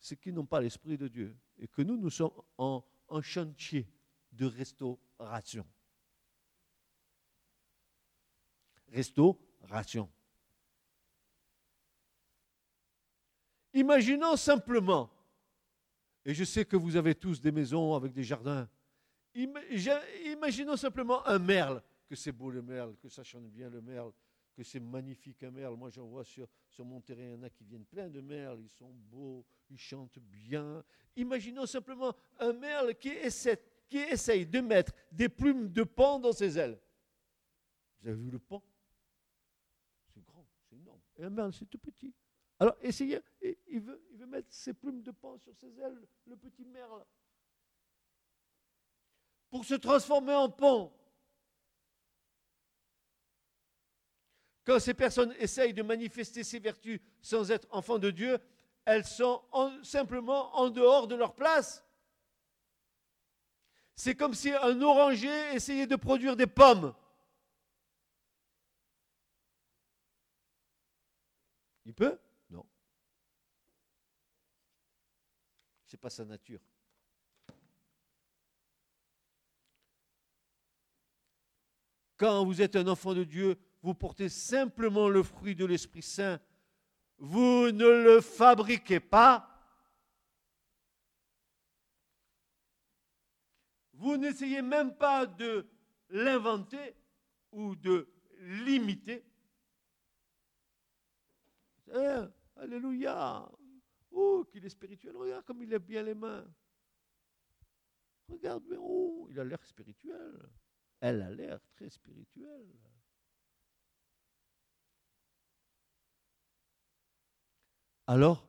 c'est 0.00 0.16
qu'ils 0.16 0.34
n'ont 0.34 0.46
pas 0.46 0.60
l'Esprit 0.60 0.96
de 0.96 1.08
Dieu 1.08 1.36
et 1.58 1.68
que 1.68 1.82
nous, 1.82 1.96
nous 1.96 2.10
sommes 2.10 2.32
en 2.58 2.82
chantier 3.20 3.88
de 4.32 4.46
restauration. 4.46 5.66
Restauration. 8.88 10.10
Imaginons 13.72 14.36
simplement, 14.36 15.10
et 16.24 16.34
je 16.34 16.44
sais 16.44 16.64
que 16.64 16.76
vous 16.76 16.96
avez 16.96 17.14
tous 17.14 17.40
des 17.40 17.52
maisons 17.52 17.94
avec 17.94 18.12
des 18.12 18.24
jardins, 18.24 18.68
Imaginons 19.34 20.76
simplement 20.76 21.26
un 21.26 21.38
merle, 21.38 21.82
que 22.06 22.14
c'est 22.14 22.32
beau 22.32 22.50
le 22.50 22.62
merle, 22.62 22.96
que 22.96 23.08
ça 23.08 23.24
chante 23.24 23.50
bien 23.50 23.68
le 23.68 23.80
merle, 23.80 24.12
que 24.54 24.62
c'est 24.62 24.78
magnifique 24.78 25.42
un 25.42 25.50
merle. 25.50 25.76
Moi, 25.76 25.90
j'en 25.90 26.06
vois 26.06 26.24
sur, 26.24 26.46
sur 26.68 26.84
mon 26.84 27.00
terrain, 27.00 27.22
il 27.22 27.30
y 27.30 27.34
en 27.34 27.42
a 27.42 27.50
qui 27.50 27.64
viennent 27.64 27.84
plein 27.84 28.08
de 28.08 28.20
merles, 28.20 28.60
ils 28.62 28.70
sont 28.70 28.92
beaux, 28.92 29.44
ils 29.70 29.78
chantent 29.78 30.20
bien. 30.20 30.84
Imaginons 31.16 31.66
simplement 31.66 32.14
un 32.38 32.52
merle 32.52 32.94
qui 32.94 33.08
essaie, 33.08 33.60
qui 33.88 33.98
essaye 33.98 34.46
de 34.46 34.60
mettre 34.60 34.92
des 35.10 35.28
plumes 35.28 35.68
de 35.72 35.82
pan 35.82 36.20
dans 36.20 36.32
ses 36.32 36.56
ailes. 36.56 36.78
Vous 38.00 38.08
avez 38.08 38.16
vu 38.16 38.30
le 38.30 38.38
pan 38.38 38.62
C'est 40.14 40.22
grand, 40.24 40.46
c'est 40.68 40.76
énorme. 40.76 41.00
Et 41.16 41.24
un 41.24 41.30
merle, 41.30 41.52
c'est 41.52 41.68
tout 41.68 41.78
petit. 41.78 42.14
Alors, 42.60 42.76
essayez, 42.82 43.18
il 43.68 43.80
veut, 43.80 44.00
mettre 44.26 44.52
ses 44.52 44.72
plumes 44.72 45.02
de 45.02 45.10
pan 45.10 45.38
sur 45.38 45.54
ses 45.56 45.78
ailes, 45.78 46.06
le 46.26 46.36
petit 46.36 46.64
merle 46.64 47.04
pour 49.54 49.64
se 49.64 49.74
transformer 49.74 50.34
en 50.34 50.50
pont. 50.50 50.92
Quand 54.64 54.80
ces 54.80 54.94
personnes 54.94 55.32
essayent 55.38 55.72
de 55.72 55.82
manifester 55.84 56.42
ces 56.42 56.58
vertus 56.58 56.98
sans 57.22 57.52
être 57.52 57.68
enfants 57.70 58.00
de 58.00 58.10
Dieu, 58.10 58.40
elles 58.84 59.04
sont 59.04 59.44
simplement 59.84 60.56
en 60.56 60.70
dehors 60.70 61.06
de 61.06 61.14
leur 61.14 61.36
place. 61.36 61.84
C'est 63.94 64.16
comme 64.16 64.34
si 64.34 64.50
un 64.50 64.82
oranger 64.82 65.54
essayait 65.54 65.86
de 65.86 65.94
produire 65.94 66.34
des 66.34 66.48
pommes. 66.48 66.92
Il 71.84 71.94
peut 71.94 72.18
Non. 72.50 72.66
Ce 75.94 75.96
n'est 75.96 76.00
pas 76.00 76.10
sa 76.10 76.24
nature. 76.24 76.58
Quand 82.16 82.44
vous 82.44 82.60
êtes 82.60 82.74
un 82.74 82.88
enfant 82.88 83.14
de 83.14 83.22
Dieu, 83.22 83.56
vous 83.80 83.94
portez 83.94 84.28
simplement 84.28 85.08
le 85.08 85.22
fruit 85.22 85.54
de 85.54 85.64
l'Esprit 85.64 86.02
Saint. 86.02 86.40
Vous 87.18 87.70
ne 87.70 87.86
le 87.86 88.20
fabriquez 88.20 88.98
pas. 88.98 89.48
Vous 93.92 94.16
n'essayez 94.16 94.62
même 94.62 94.96
pas 94.96 95.26
de 95.26 95.64
l'inventer 96.08 96.96
ou 97.52 97.76
de 97.76 98.12
l'imiter. 98.40 99.24
Eh, 101.94 102.22
alléluia. 102.56 103.48
Oh, 104.14 104.44
qu'il 104.48 104.64
est 104.64 104.68
spirituel. 104.68 105.16
Regarde 105.16 105.44
comme 105.44 105.60
il 105.62 105.68
lève 105.68 105.82
bien 105.82 106.02
les 106.02 106.14
mains. 106.14 106.46
Regarde, 108.28 108.62
mais 108.68 108.76
oh, 108.78 109.26
il 109.28 109.38
a 109.40 109.44
l'air 109.44 109.62
spirituel. 109.64 110.48
Elle 111.00 111.20
a 111.20 111.30
l'air 111.30 111.60
très 111.72 111.90
spirituelle. 111.90 112.72
Alors, 118.06 118.46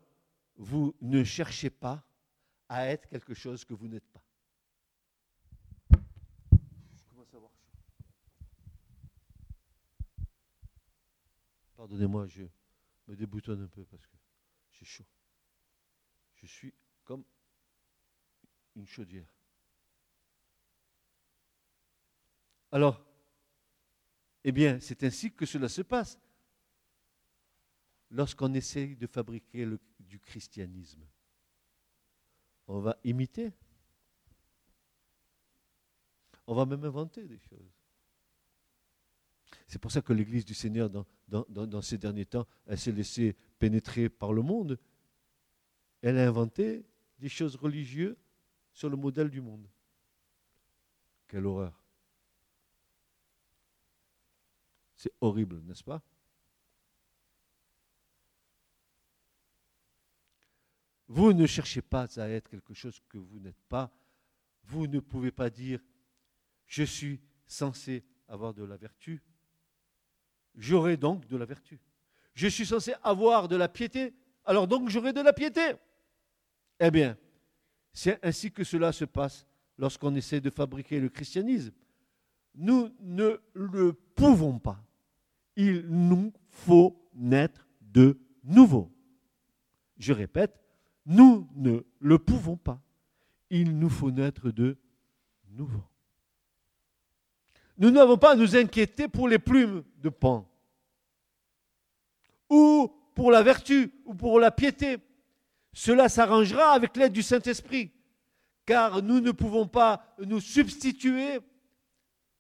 vous 0.55 0.95
ne 1.01 1.23
cherchez 1.23 1.71
pas 1.71 2.05
à 2.69 2.87
être 2.87 3.07
quelque 3.07 3.33
chose 3.33 3.65
que 3.65 3.73
vous 3.73 3.87
n'êtes 3.87 4.07
pas. 4.07 4.23
Je 5.91 7.03
commence 7.09 7.33
à 7.33 7.37
avoir 7.37 7.51
chaud. 7.51 7.71
Pardonnez-moi, 11.75 12.27
je 12.27 12.43
me 13.07 13.15
déboutonne 13.15 13.63
un 13.63 13.67
peu 13.67 13.83
parce 13.85 14.05
que 14.05 14.17
j'ai 14.71 14.85
chaud. 14.85 15.05
Je 16.45 16.51
suis 16.51 16.73
comme 17.03 17.23
une 18.75 18.85
chaudière. 18.85 19.27
Alors, 22.71 23.03
eh 24.43 24.51
bien, 24.51 24.79
c'est 24.79 25.03
ainsi 25.03 25.33
que 25.33 25.47
cela 25.47 25.67
se 25.67 25.81
passe 25.81 26.19
lorsqu'on 28.11 28.53
essaye 28.53 28.95
de 28.95 29.07
fabriquer 29.07 29.67
du 29.99 30.19
christianisme. 30.19 31.03
On 32.67 32.79
va 32.79 32.95
imiter. 33.03 33.51
On 36.45 36.53
va 36.53 36.67
même 36.67 36.83
inventer 36.83 37.25
des 37.25 37.39
choses. 37.39 37.73
C'est 39.67 39.79
pour 39.79 39.91
ça 39.91 40.03
que 40.03 40.13
l'Église 40.13 40.45
du 40.45 40.53
Seigneur, 40.53 40.91
dans, 40.91 41.07
dans 41.27 41.81
ces 41.81 41.97
derniers 41.97 42.27
temps, 42.27 42.45
elle 42.67 42.77
s'est 42.77 42.91
laissée 42.91 43.35
pénétrer 43.57 44.09
par 44.09 44.31
le 44.31 44.43
monde. 44.43 44.77
Elle 46.05 46.19
a 46.19 46.27
inventé 46.27 46.85
des 47.17 47.29
choses 47.29 47.55
religieuses 47.55 48.15
sur 48.71 48.91
le 48.91 48.95
modèle 48.95 49.31
du 49.31 49.41
monde. 49.41 49.67
Quelle 51.27 51.47
horreur. 51.47 51.83
C'est 54.95 55.11
horrible, 55.19 55.61
n'est-ce 55.63 55.83
pas? 55.83 56.03
Vous 61.07 61.33
ne 61.33 61.47
cherchez 61.47 61.81
pas 61.81 62.05
à 62.19 62.29
être 62.29 62.49
quelque 62.49 62.75
chose 62.75 62.99
que 63.09 63.17
vous 63.17 63.39
n'êtes 63.39 63.63
pas. 63.67 63.91
Vous 64.65 64.85
ne 64.85 64.99
pouvez 64.99 65.31
pas 65.31 65.49
dire, 65.49 65.79
je 66.67 66.83
suis 66.83 67.19
censé 67.47 68.05
avoir 68.27 68.53
de 68.53 68.63
la 68.63 68.77
vertu. 68.77 69.23
J'aurai 70.53 70.97
donc 70.97 71.25
de 71.25 71.35
la 71.35 71.45
vertu. 71.45 71.79
Je 72.35 72.45
suis 72.47 72.67
censé 72.67 72.93
avoir 73.01 73.47
de 73.47 73.55
la 73.55 73.67
piété. 73.67 74.13
Alors 74.43 74.67
donc 74.67 74.89
j'aurai 74.89 75.11
de 75.11 75.21
la 75.21 75.33
piété. 75.33 75.73
Eh 76.79 76.91
bien, 76.91 77.17
c'est 77.93 78.19
ainsi 78.23 78.51
que 78.51 78.63
cela 78.63 78.91
se 78.91 79.05
passe 79.05 79.45
lorsqu'on 79.77 80.15
essaie 80.15 80.41
de 80.41 80.49
fabriquer 80.49 80.99
le 80.99 81.09
christianisme. 81.09 81.73
Nous 82.55 82.89
ne 82.99 83.37
le 83.53 83.93
pouvons 83.93 84.59
pas. 84.59 84.81
Il 85.55 85.85
nous 85.87 86.33
faut 86.49 87.09
naître 87.13 87.67
de 87.81 88.19
nouveau. 88.43 88.91
Je 89.97 90.13
répète, 90.13 90.59
nous 91.05 91.47
ne 91.55 91.81
le 91.99 92.19
pouvons 92.19 92.57
pas. 92.57 92.81
Il 93.49 93.77
nous 93.77 93.89
faut 93.89 94.11
naître 94.11 94.51
de 94.51 94.77
nouveau. 95.49 95.83
Nous 97.77 97.91
n'avons 97.91 98.17
pas 98.17 98.31
à 98.31 98.35
nous 98.35 98.55
inquiéter 98.55 99.07
pour 99.07 99.27
les 99.27 99.39
plumes 99.39 99.83
de 99.97 100.09
pan, 100.09 100.49
ou 102.49 102.91
pour 103.13 103.31
la 103.31 103.43
vertu, 103.43 103.91
ou 104.05 104.13
pour 104.13 104.39
la 104.39 104.51
piété. 104.51 104.97
Cela 105.77 106.07
s'arrangera 106.07 106.71
avec 106.71 106.95
l'aide 106.95 107.11
du 107.11 107.21
Saint-Esprit, 107.21 107.91
car 108.65 109.03
nous 109.03 109.19
ne 109.19 109.31
pouvons 109.31 109.67
pas 109.67 110.15
nous 110.19 110.39
substituer 110.39 111.41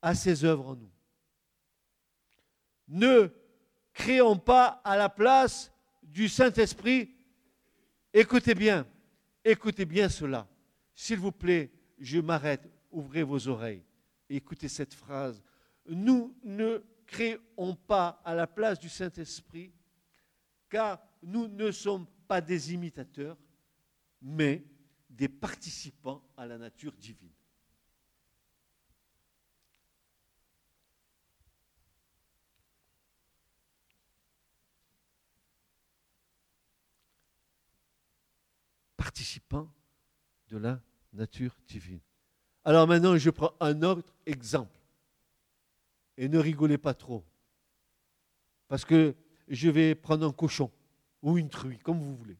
à 0.01 0.15
ses 0.15 0.45
œuvres 0.45 0.69
en 0.69 0.75
nous. 0.77 0.91
Ne 2.87 3.27
créons 3.91 4.37
pas 4.37 4.81
à 4.85 4.95
la 4.95 5.09
place 5.09 5.69
du 6.01 6.29
Saint-Esprit. 6.29 7.13
Écoutez 8.13 8.55
bien, 8.55 8.87
écoutez 9.43 9.83
bien 9.83 10.07
cela. 10.07 10.47
S'il 10.93 11.19
vous 11.19 11.33
plaît, 11.33 11.73
je 11.99 12.21
m'arrête, 12.21 12.71
ouvrez 12.89 13.23
vos 13.23 13.49
oreilles. 13.49 13.83
Écoutez 14.29 14.69
cette 14.69 14.93
phrase. 14.93 15.43
Nous 15.89 16.33
ne 16.41 16.81
créons 17.05 17.75
pas 17.75 18.21
à 18.23 18.33
la 18.33 18.47
place 18.47 18.79
du 18.79 18.87
Saint-Esprit, 18.87 19.73
car 20.69 21.01
nous 21.21 21.49
ne 21.49 21.69
sommes 21.71 22.07
pas 22.27 22.41
des 22.41 22.73
imitateurs, 22.73 23.37
mais 24.21 24.63
des 25.09 25.29
participants 25.29 26.23
à 26.35 26.45
la 26.45 26.57
nature 26.57 26.93
divine. 26.93 27.31
participants 39.05 39.71
de 40.49 40.57
la 40.57 40.81
nature 41.13 41.55
divine. 41.67 41.99
Alors 42.63 42.87
maintenant, 42.87 43.15
je 43.17 43.29
prends 43.29 43.53
un 43.59 43.81
autre 43.83 44.13
exemple. 44.25 44.79
Et 46.17 46.27
ne 46.27 46.39
rigolez 46.39 46.77
pas 46.77 46.93
trop. 46.93 47.23
Parce 48.67 48.83
que 48.83 49.15
je 49.47 49.69
vais 49.69 49.95
prendre 49.95 50.25
un 50.25 50.31
cochon 50.31 50.71
ou 51.21 51.37
une 51.37 51.49
truie, 51.49 51.79
comme 51.79 51.99
vous 51.99 52.15
voulez. 52.15 52.37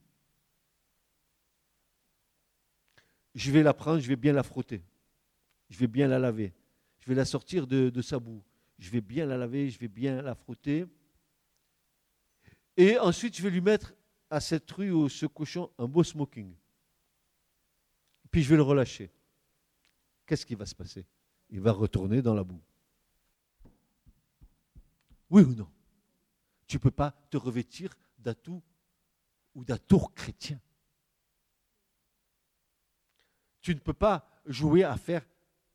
Je 3.33 3.51
vais 3.51 3.63
la 3.63 3.73
prendre, 3.73 3.99
je 3.99 4.07
vais 4.07 4.15
bien 4.15 4.33
la 4.33 4.43
frotter. 4.43 4.81
Je 5.69 5.77
vais 5.77 5.87
bien 5.87 6.07
la 6.07 6.19
laver. 6.19 6.53
Je 6.99 7.09
vais 7.09 7.15
la 7.15 7.25
sortir 7.25 7.67
de, 7.67 8.01
sa 8.01 8.19
boue. 8.19 8.41
Je 8.79 8.89
vais 8.89 9.01
bien 9.01 9.25
la 9.25 9.37
laver, 9.37 9.69
je 9.69 9.79
vais 9.79 9.87
bien 9.87 10.21
la 10.21 10.35
frotter. 10.35 10.85
Et 12.77 12.97
ensuite, 12.99 13.35
je 13.35 13.43
vais 13.43 13.49
lui 13.49 13.61
mettre 13.61 13.93
à 14.29 14.39
cette 14.39 14.65
truie 14.65 14.91
ou 14.91 15.09
ce 15.09 15.25
cochon 15.25 15.71
un 15.77 15.87
beau 15.87 16.03
smoking 16.03 16.53
puis 18.35 18.43
je 18.43 18.49
vais 18.49 18.57
le 18.57 18.63
relâcher. 18.63 19.09
Qu'est-ce 20.25 20.45
qui 20.45 20.55
va 20.55 20.65
se 20.65 20.75
passer? 20.75 21.05
Il 21.49 21.61
va 21.61 21.71
retourner 21.71 22.21
dans 22.21 22.33
la 22.33 22.43
boue. 22.43 22.59
Oui 25.29 25.43
ou 25.43 25.55
non? 25.55 25.71
Tu 26.67 26.75
ne 26.75 26.81
peux 26.81 26.91
pas 26.91 27.11
te 27.29 27.37
revêtir 27.37 27.95
d'atout 28.25 28.61
ou 29.53 29.63
d'atour 29.63 30.13
chrétien. 30.13 30.59
Tu 33.61 33.73
ne 33.73 33.79
peux 33.79 33.93
pas 33.93 34.27
jouer 34.45 34.83
à 34.83 34.97
faire 34.97 35.25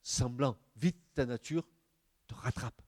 semblant. 0.02 0.58
Vite, 0.76 0.98
ta 1.14 1.24
nature 1.24 1.66
te 2.26 2.34
rattrape. 2.34 2.82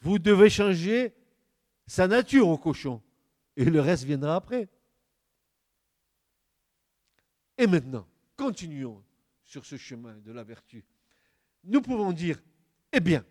Vous 0.00 0.18
devez 0.18 0.50
changer 0.50 1.14
sa 1.86 2.08
nature 2.08 2.48
au 2.48 2.58
cochon. 2.58 3.02
Et 3.56 3.64
le 3.64 3.80
reste 3.80 4.04
viendra 4.04 4.36
après. 4.36 4.68
Et 7.58 7.66
maintenant, 7.66 8.08
continuons 8.36 9.04
sur 9.44 9.66
ce 9.66 9.76
chemin 9.76 10.16
de 10.18 10.32
la 10.32 10.44
vertu. 10.44 10.84
Nous 11.64 11.82
pouvons 11.82 12.12
dire, 12.12 12.40
eh 12.92 13.00
bien, 13.00 13.24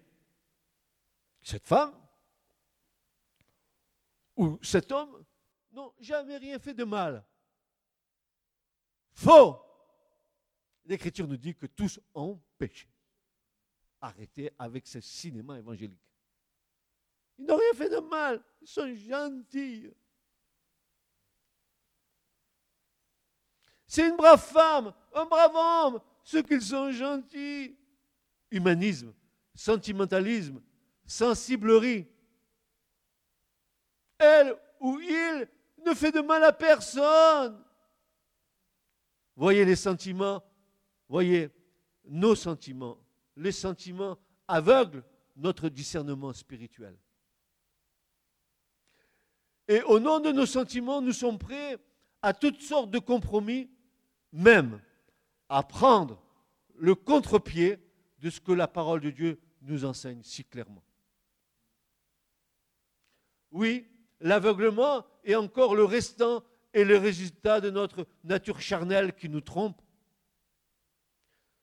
cette 1.49 1.67
femme 1.67 1.95
ou 4.35 4.59
cet 4.61 4.91
homme 4.91 5.25
n'ont 5.71 5.93
jamais 5.99 6.37
rien 6.37 6.59
fait 6.59 6.73
de 6.73 6.83
mal. 6.83 7.25
Faux 9.13 9.59
L'Écriture 10.85 11.27
nous 11.27 11.37
dit 11.37 11.55
que 11.55 11.67
tous 11.67 11.99
ont 12.15 12.41
péché. 12.57 12.87
Arrêtez 14.01 14.51
avec 14.57 14.87
ce 14.87 15.01
cinéma 15.01 15.59
évangélique. 15.59 15.99
Ils 17.37 17.45
n'ont 17.45 17.57
rien 17.57 17.73
fait 17.73 17.89
de 17.89 17.99
mal. 17.99 18.43
Ils 18.61 18.67
sont 18.67 18.95
gentils. 18.95 19.91
C'est 23.85 24.07
une 24.07 24.15
brave 24.15 24.41
femme, 24.41 24.93
un 25.13 25.25
brave 25.25 25.55
homme, 25.55 26.01
ceux 26.23 26.41
qu'ils 26.41 26.61
sont 26.61 26.91
gentils. 26.91 27.77
Humanisme, 28.51 29.13
sentimentalisme, 29.53 30.59
sensiblerie. 31.09 32.07
Elle 34.17 34.55
ou 34.79 34.99
il 34.99 35.47
ne 35.85 35.93
fait 35.93 36.11
de 36.11 36.21
mal 36.21 36.43
à 36.43 36.53
personne. 36.53 37.61
Voyez 39.35 39.65
les 39.65 39.75
sentiments, 39.75 40.43
voyez 41.07 41.49
nos 42.05 42.35
sentiments. 42.35 42.97
Les 43.35 43.51
sentiments 43.51 44.17
aveuglent 44.47 45.03
notre 45.35 45.69
discernement 45.69 46.33
spirituel. 46.33 46.97
Et 49.67 49.81
au 49.83 49.99
nom 49.99 50.19
de 50.19 50.31
nos 50.31 50.45
sentiments, 50.45 51.01
nous 51.01 51.13
sommes 51.13 51.37
prêts 51.37 51.77
à 52.21 52.33
toutes 52.33 52.61
sortes 52.61 52.91
de 52.91 52.99
compromis, 52.99 53.69
même 54.31 54.81
à 55.47 55.63
prendre 55.63 56.21
le 56.75 56.95
contre-pied 56.95 57.77
de 58.19 58.29
ce 58.29 58.39
que 58.39 58.51
la 58.51 58.67
parole 58.67 58.99
de 58.99 59.11
Dieu 59.11 59.39
nous 59.61 59.85
enseigne 59.85 60.21
si 60.23 60.43
clairement. 60.43 60.83
Oui, 63.51 63.87
l'aveuglement 64.19 65.05
est 65.23 65.35
encore 65.35 65.75
le 65.75 65.83
restant 65.83 66.43
et 66.73 66.83
le 66.83 66.97
résultat 66.97 67.61
de 67.61 67.69
notre 67.69 68.07
nature 68.23 68.61
charnelle 68.61 69.13
qui 69.15 69.29
nous 69.29 69.41
trompe. 69.41 69.81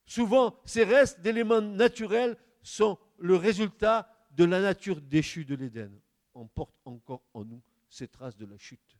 Souvent, 0.04 0.60
ces 0.64 0.84
restes 0.84 1.20
d'éléments 1.20 1.60
naturels 1.60 2.36
sont 2.62 2.98
le 3.18 3.36
résultat 3.36 4.08
de 4.32 4.44
la 4.44 4.60
nature 4.60 5.00
déchue 5.00 5.44
de 5.44 5.54
l'Éden. 5.54 5.92
On 6.34 6.46
porte 6.46 6.76
encore 6.84 7.24
en 7.34 7.44
nous 7.44 7.62
ces 7.88 8.08
traces 8.08 8.36
de 8.36 8.46
la 8.46 8.58
chute. 8.58 8.96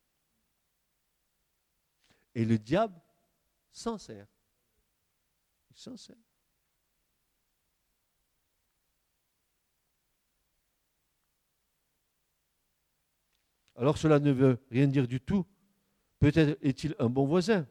Et 2.35 2.45
le 2.45 2.59
diable 2.59 3.01
s'en 3.73 3.99
sert. 3.99 4.27
Il 5.71 5.77
s'en 5.77 5.97
sert. 5.97 6.17
Alors 13.77 13.99
cela 13.99 14.19
ne 14.19 14.33
veut 14.33 14.59
rien 14.71 14.87
dire 14.87 15.07
du 15.07 15.21
tout. 15.21 15.45
Peut-être 16.19 16.59
est-il 16.63 16.95
un 16.99 17.09
bon 17.09 17.27
voisin, 17.27 17.67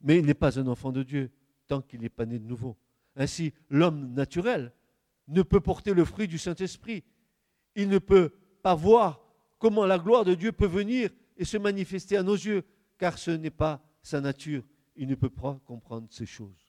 mais 0.00 0.18
il 0.18 0.24
n'est 0.24 0.34
pas 0.34 0.58
un 0.58 0.66
enfant 0.66 0.92
de 0.92 1.02
Dieu 1.02 1.30
tant 1.66 1.82
qu'il 1.82 2.00
n'est 2.00 2.08
pas 2.08 2.26
né 2.26 2.38
de 2.38 2.46
nouveau. 2.46 2.76
Ainsi, 3.16 3.52
l'homme 3.70 4.12
naturel 4.12 4.72
ne 5.28 5.42
peut 5.42 5.60
porter 5.60 5.92
le 5.94 6.04
fruit 6.04 6.28
du 6.28 6.38
Saint-Esprit. 6.38 7.04
Il 7.74 7.88
ne 7.88 7.98
peut 7.98 8.32
pas 8.62 8.74
voir 8.74 9.20
comment 9.58 9.84
la 9.84 9.98
gloire 9.98 10.24
de 10.24 10.34
Dieu 10.34 10.52
peut 10.52 10.66
venir 10.66 11.10
et 11.36 11.44
se 11.44 11.56
manifester 11.56 12.16
à 12.16 12.22
nos 12.22 12.34
yeux, 12.34 12.64
car 12.98 13.18
ce 13.18 13.30
n'est 13.30 13.50
pas 13.50 13.82
sa 14.02 14.20
nature. 14.20 14.64
Il 14.94 15.08
ne 15.08 15.14
peut 15.14 15.30
pas 15.30 15.60
comprendre 15.64 16.08
ces 16.10 16.26
choses. 16.26 16.68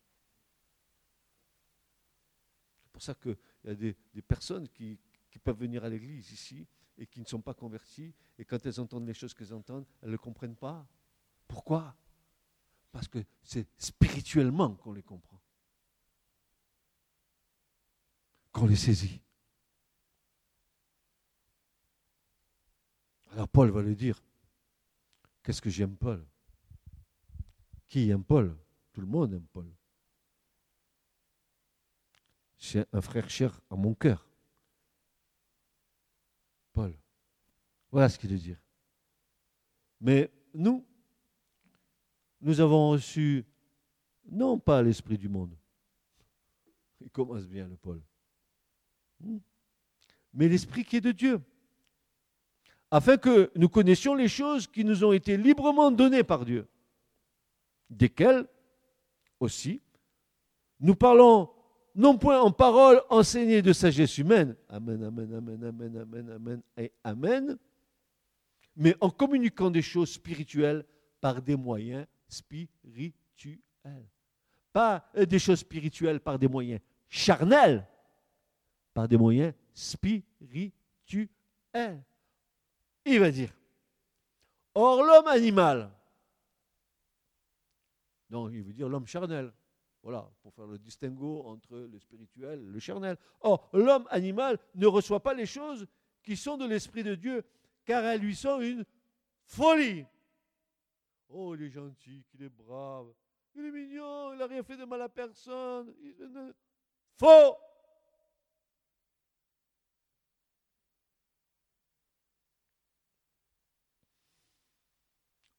C'est 2.83 2.91
pour 2.91 3.01
ça 3.01 3.13
qu'il 3.13 3.37
y 3.63 3.69
a 3.69 3.75
des, 3.75 3.95
personnes 4.27 4.67
qui, 4.69 4.99
peuvent 5.43 5.59
venir 5.59 5.83
à 5.85 5.89
l'église 5.89 6.31
ici 6.31 6.65
et 6.97 7.05
qui 7.07 7.19
ne 7.19 7.25
sont 7.25 7.41
pas 7.41 7.53
converties, 7.53 8.13
et 8.37 8.45
quand 8.45 8.65
elles 8.65 8.79
entendent 8.79 9.07
les 9.07 9.13
choses 9.13 9.33
qu'elles 9.33 9.53
entendent, 9.53 9.85
elles 10.01 10.11
ne 10.11 10.17
comprennent 10.17 10.55
pas. 10.55 10.87
Pourquoi? 11.47 11.95
Parce 12.91 13.07
que 13.07 13.23
c'est 13.43 13.67
spirituellement 13.77 14.75
qu'on 14.75 14.93
les 14.93 15.03
comprend, 15.03 15.39
qu'on 18.51 18.65
les 18.65 18.75
saisit. 18.75 19.21
Alors 23.31 23.47
Paul 23.47 23.69
va 23.69 23.83
lui 23.83 23.95
dire, 23.95 24.23
qu'est-ce 25.43 25.61
que 25.61 25.69
j'aime 25.69 25.95
Paul? 25.95 26.25
Qui 27.87 28.09
aime 28.09 28.23
Paul? 28.23 28.57
Tout 28.91 29.01
le 29.01 29.07
monde 29.07 29.33
aime 29.33 29.45
Paul. 29.53 29.71
C'est 32.57 32.87
un 32.91 33.01
frère 33.01 33.29
cher 33.29 33.61
à 33.69 33.75
mon 33.75 33.93
cœur. 33.93 34.25
Paul. 36.73 36.97
Voilà 37.97 38.09
ce 38.09 38.19
qu'il 38.19 38.29
veut 38.29 38.37
dire. 38.37 38.59
Mais 39.99 40.31
nous, 40.53 40.85
nous 42.41 42.61
avons 42.61 42.91
reçu 42.91 43.43
non 44.29 44.59
pas 44.59 44.83
l'esprit 44.83 45.17
du 45.17 45.27
monde. 45.27 45.57
Il 47.01 47.09
commence 47.09 47.47
bien 47.47 47.67
le 47.67 47.75
Paul. 47.75 47.99
Hmm. 49.19 49.39
Mais 50.31 50.47
l'esprit 50.47 50.85
qui 50.85 50.97
est 50.97 51.01
de 51.01 51.11
Dieu 51.11 51.41
afin 52.91 53.17
que 53.17 53.49
nous 53.55 53.67
connaissions 53.67 54.13
les 54.13 54.27
choses 54.27 54.67
qui 54.67 54.85
nous 54.85 55.03
ont 55.03 55.11
été 55.11 55.35
librement 55.35 55.89
données 55.89 56.23
par 56.23 56.45
Dieu, 56.45 56.67
desquelles 57.89 58.45
aussi 59.39 59.81
nous 60.79 60.93
parlons 60.93 61.49
non 61.95 62.15
point 62.15 62.39
en 62.41 62.51
paroles 62.51 63.01
enseignées 63.09 63.63
de 63.63 63.73
sagesse 63.73 64.19
humaine, 64.19 64.55
amen, 64.69 65.03
amen, 65.03 65.33
amen, 65.33 65.63
amen, 65.63 65.97
amen, 65.97 66.29
amen 66.29 66.61
et 66.77 66.91
amen, 67.03 67.57
mais 68.77 68.95
en 69.01 69.09
communiquant 69.09 69.69
des 69.69 69.81
choses 69.81 70.11
spirituelles 70.11 70.85
par 71.19 71.41
des 71.41 71.55
moyens 71.55 72.05
spirituels. 72.27 73.59
Pas 74.71 75.09
des 75.13 75.39
choses 75.39 75.59
spirituelles 75.59 76.19
par 76.19 76.39
des 76.39 76.47
moyens 76.47 76.79
charnels, 77.09 77.85
par 78.93 79.07
des 79.07 79.17
moyens 79.17 79.53
spirituels 79.73 80.71
il 83.05 83.19
va 83.19 83.31
dire, 83.31 83.53
or 84.73 85.03
l'homme 85.03 85.27
animal, 85.27 85.91
non, 88.29 88.49
il 88.49 88.63
veut 88.63 88.73
dire 88.73 88.89
l'homme 88.89 89.07
charnel, 89.07 89.53
voilà, 90.03 90.29
pour 90.41 90.53
faire 90.53 90.67
le 90.67 90.77
distinguo 90.77 91.43
entre 91.45 91.77
le 91.77 91.99
spirituel 91.99 92.59
et 92.59 92.71
le 92.71 92.79
charnel. 92.79 93.17
Or, 93.41 93.69
l'homme 93.73 94.07
animal 94.09 94.59
ne 94.75 94.85
reçoit 94.85 95.21
pas 95.21 95.33
les 95.33 95.45
choses 95.45 95.87
qui 96.23 96.35
sont 96.35 96.57
de 96.57 96.65
l'Esprit 96.65 97.03
de 97.03 97.15
Dieu, 97.15 97.43
car 97.87 98.05
elles 98.05 98.21
lui 98.21 98.35
sont 98.35 98.59
une 98.59 98.85
folie. 99.45 100.05
Oh, 101.29 101.55
il 101.55 101.63
est 101.63 101.69
gentil, 101.69 102.23
qu'il 102.29 102.43
est 102.43 102.49
brave, 102.49 103.07
il 103.55 103.65
est 103.65 103.71
mignon, 103.71 104.33
il 104.33 104.39
n'a 104.39 104.45
rien 104.45 104.61
fait 104.61 104.77
de 104.77 104.83
mal 104.83 105.01
à 105.01 105.09
personne. 105.09 105.93
Faux 107.17 107.55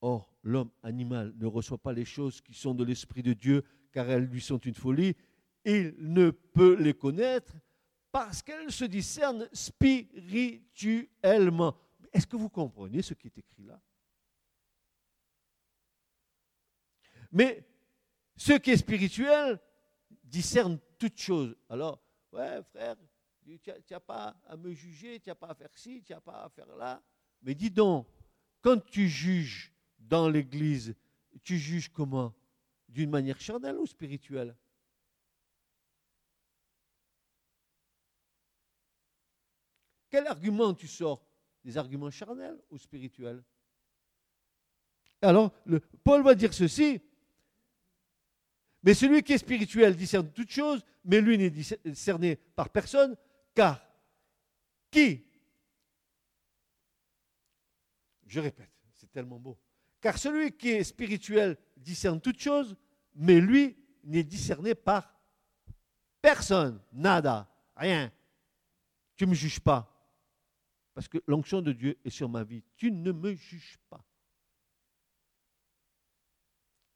Or, 0.00 0.32
l'homme 0.44 0.70
animal 0.84 1.34
ne 1.36 1.46
reçoit 1.46 1.78
pas 1.78 1.92
les 1.92 2.04
choses 2.04 2.40
qui 2.40 2.54
sont 2.54 2.72
de 2.72 2.84
l'Esprit 2.84 3.22
de 3.22 3.32
Dieu, 3.32 3.64
car 3.90 4.08
elles 4.08 4.26
lui 4.26 4.40
sont 4.40 4.58
une 4.58 4.76
folie. 4.76 5.16
Il 5.64 5.96
ne 5.98 6.30
peut 6.30 6.76
les 6.78 6.94
connaître 6.94 7.52
parce 8.12 8.42
qu'elles 8.42 8.70
se 8.70 8.84
discernent 8.84 9.48
spirituellement. 9.52 11.74
Est-ce 12.12 12.26
que 12.26 12.36
vous 12.36 12.48
comprenez 12.48 13.02
ce 13.02 13.14
qui 13.14 13.26
est 13.26 13.38
écrit 13.38 13.64
là? 13.64 13.80
Mais 17.30 17.66
ce 18.36 18.54
qui 18.54 18.70
est 18.70 18.76
spirituel 18.76 19.60
discerne 20.24 20.78
toutes 20.98 21.18
choses. 21.18 21.56
Alors, 21.68 22.02
ouais, 22.32 22.62
frère, 22.64 22.96
tu 23.44 23.60
n'as 23.90 24.00
pas 24.00 24.40
à 24.46 24.56
me 24.56 24.72
juger, 24.72 25.20
tu 25.20 25.28
n'as 25.28 25.34
pas 25.34 25.48
à 25.48 25.54
faire 25.54 25.76
ci, 25.76 26.02
tu 26.02 26.12
n'as 26.12 26.20
pas 26.20 26.44
à 26.44 26.48
faire 26.48 26.74
là. 26.76 27.02
Mais 27.42 27.54
dis 27.54 27.70
donc, 27.70 28.06
quand 28.60 28.78
tu 28.84 29.08
juges 29.08 29.72
dans 29.98 30.28
l'Église, 30.28 30.94
tu 31.42 31.58
juges 31.58 31.90
comment? 31.90 32.34
D'une 32.88 33.10
manière 33.10 33.40
charnelle 33.40 33.76
ou 33.76 33.86
spirituelle? 33.86 34.56
Quel 40.10 40.26
argument 40.26 40.72
tu 40.72 40.88
sors 40.88 41.27
Des 41.68 41.76
arguments 41.76 42.10
charnels 42.10 42.58
ou 42.70 42.78
spirituels 42.78 43.44
Alors, 45.20 45.52
le, 45.66 45.80
Paul 45.80 46.22
va 46.22 46.34
dire 46.34 46.54
ceci. 46.54 46.98
Mais 48.82 48.94
celui 48.94 49.22
qui 49.22 49.34
est 49.34 49.38
spirituel 49.38 49.94
discerne 49.94 50.32
toutes 50.32 50.50
choses, 50.50 50.82
mais 51.04 51.20
lui 51.20 51.36
n'est 51.36 51.50
discerné 51.50 52.36
par 52.36 52.70
personne, 52.70 53.14
car 53.54 53.86
qui? 54.90 55.26
Je 58.26 58.40
répète, 58.40 58.72
c'est 58.94 59.12
tellement 59.12 59.38
beau. 59.38 59.58
Car 60.00 60.16
celui 60.16 60.52
qui 60.52 60.70
est 60.70 60.84
spirituel 60.84 61.58
discerne 61.76 62.18
toutes 62.18 62.40
choses, 62.40 62.74
mais 63.14 63.42
lui 63.42 63.76
n'est 64.04 64.24
discerné 64.24 64.74
par 64.74 65.14
personne, 66.22 66.80
nada, 66.94 67.46
rien. 67.76 68.10
Tu 69.16 69.26
ne 69.26 69.30
me 69.32 69.34
juges 69.34 69.60
pas. 69.60 69.97
Parce 70.98 71.06
que 71.06 71.18
l'onction 71.28 71.62
de 71.62 71.70
Dieu 71.70 71.96
est 72.04 72.10
sur 72.10 72.28
ma 72.28 72.42
vie. 72.42 72.64
Tu 72.74 72.90
ne 72.90 73.12
me 73.12 73.32
juges 73.32 73.78
pas. 73.88 74.04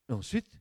ensuite, 0.09 0.61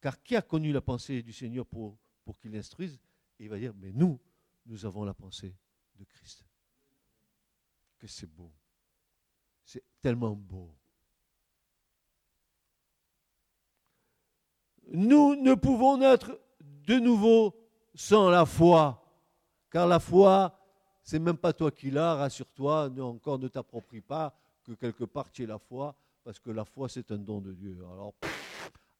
car 0.00 0.22
qui 0.22 0.34
a 0.34 0.40
connu 0.40 0.72
la 0.72 0.80
pensée 0.80 1.22
du 1.22 1.34
Seigneur 1.34 1.66
pour, 1.66 1.98
qu'il 2.40 2.52
l'instruise? 2.52 2.98
Il 3.38 3.50
va 3.50 3.58
dire, 3.58 3.74
mais 3.74 3.92
nous, 3.92 4.18
nous 4.64 4.86
avons 4.86 5.04
la 5.04 5.12
pensée 5.12 5.54
de 5.96 6.04
Christ. 6.04 6.46
Que 7.98 8.06
c'est 8.06 8.26
beau. 8.26 8.50
C'est 9.62 9.84
tellement 10.00 10.34
beau. 10.34 10.74
Nous 14.86 15.36
ne 15.36 15.52
pouvons 15.52 15.98
naître 15.98 16.40
de 16.60 16.94
nouveau 16.94 17.54
sans 17.94 18.30
la 18.30 18.46
foi. 18.46 19.02
Car 19.70 19.86
la 19.86 20.00
foi, 20.00 20.55
c'est 21.06 21.20
même 21.20 21.36
pas 21.36 21.52
toi 21.52 21.70
qui 21.70 21.92
l'as, 21.92 22.16
rassure-toi, 22.16 22.90
encore 22.98 23.38
ne 23.38 23.46
t'approprie 23.46 24.00
pas 24.00 24.36
que 24.64 24.72
quelque 24.72 25.04
part 25.04 25.30
tu 25.30 25.44
aies 25.44 25.46
la 25.46 25.60
foi, 25.60 25.94
parce 26.24 26.40
que 26.40 26.50
la 26.50 26.64
foi, 26.64 26.88
c'est 26.88 27.12
un 27.12 27.18
don 27.18 27.40
de 27.40 27.52
Dieu. 27.52 27.78
Alors, 27.92 28.12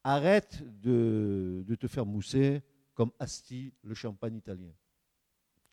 arrête 0.05 0.63
de, 0.81 1.65
de 1.67 1.75
te 1.75 1.89
faire 1.89 2.07
mousser 2.07 2.63
comme 2.95 3.11
Asti, 3.19 3.75
le 3.83 3.93
champagne 3.93 4.37
italien, 4.37 4.73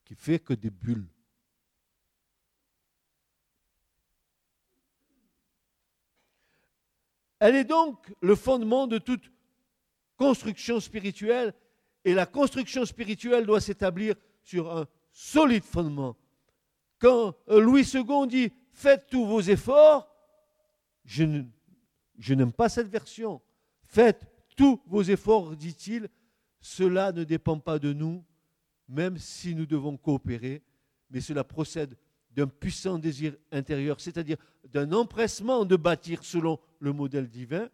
qui 0.04 0.16
fait 0.16 0.40
que 0.40 0.54
des 0.54 0.72
bulles. 0.72 1.08
Elle 7.38 7.58
est 7.58 7.64
donc 7.64 8.12
le 8.22 8.36
fondement 8.36 8.88
de 8.88 8.98
toute 8.98 9.32
construction 10.18 10.80
spirituelle 10.80 11.54
et 12.04 12.16
la 12.16 12.26
construction 12.26 12.86
spirituelle 12.86 13.46
doit 13.46 13.62
s'établir 13.62 14.16
sur 14.42 14.76
un 14.76 14.88
solide 15.12 15.64
fondement. 15.64 16.18
Quand 17.04 17.36
Louis 17.50 17.86
II 17.94 18.28
dit 18.30 18.50
faites 18.72 19.08
tous 19.08 19.26
vos 19.26 19.42
efforts, 19.42 20.10
je 21.04 21.26
n'aime 22.34 22.54
pas 22.54 22.70
cette 22.70 22.88
version. 22.88 23.42
Faites 23.82 24.26
tous 24.56 24.82
vos 24.86 25.04
efforts, 25.04 25.54
dit-il, 25.58 26.08
cela 26.62 27.12
ne 27.12 27.26
dépend 27.26 27.60
pas 27.60 27.78
de 27.78 27.92
nous, 27.92 28.24
même 28.88 29.18
si 29.18 29.54
nous 29.54 29.66
devons 29.66 29.98
coopérer, 29.98 30.64
mais 31.10 31.20
cela 31.20 31.44
procède 31.44 31.98
d'un 32.32 32.48
puissant 32.48 32.98
désir 32.98 33.36
intérieur, 33.52 34.00
c'est-à-dire 34.00 34.38
d'un 34.64 34.94
empressement 34.94 35.66
de 35.66 35.76
bâtir 35.76 36.24
selon 36.24 36.58
le 36.80 36.94
modèle 36.94 37.28
divin. 37.28 37.68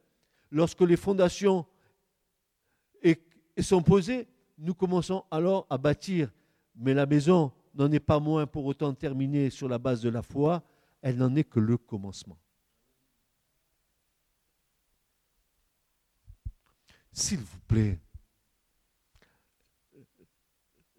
Lorsque 0.49 0.81
les 0.81 0.97
fondations 0.97 1.67
sont 3.61 3.83
posées, 3.83 4.27
nous 4.57 4.73
commençons 4.73 5.23
alors 5.29 5.67
à 5.69 5.77
bâtir. 5.77 6.33
Mais 6.75 6.95
la 6.95 7.05
maison 7.05 7.51
n'en 7.79 7.91
est 7.91 7.99
pas 7.99 8.19
moins 8.19 8.45
pour 8.45 8.65
autant 8.65 8.93
terminée 8.93 9.49
sur 9.49 9.69
la 9.69 9.77
base 9.77 10.01
de 10.01 10.09
la 10.09 10.21
foi, 10.21 10.63
elle 11.01 11.15
n'en 11.15 11.33
est 11.35 11.45
que 11.45 11.59
le 11.59 11.77
commencement. 11.77 12.37
S'il 17.11 17.39
vous 17.39 17.59
plaît, 17.61 17.99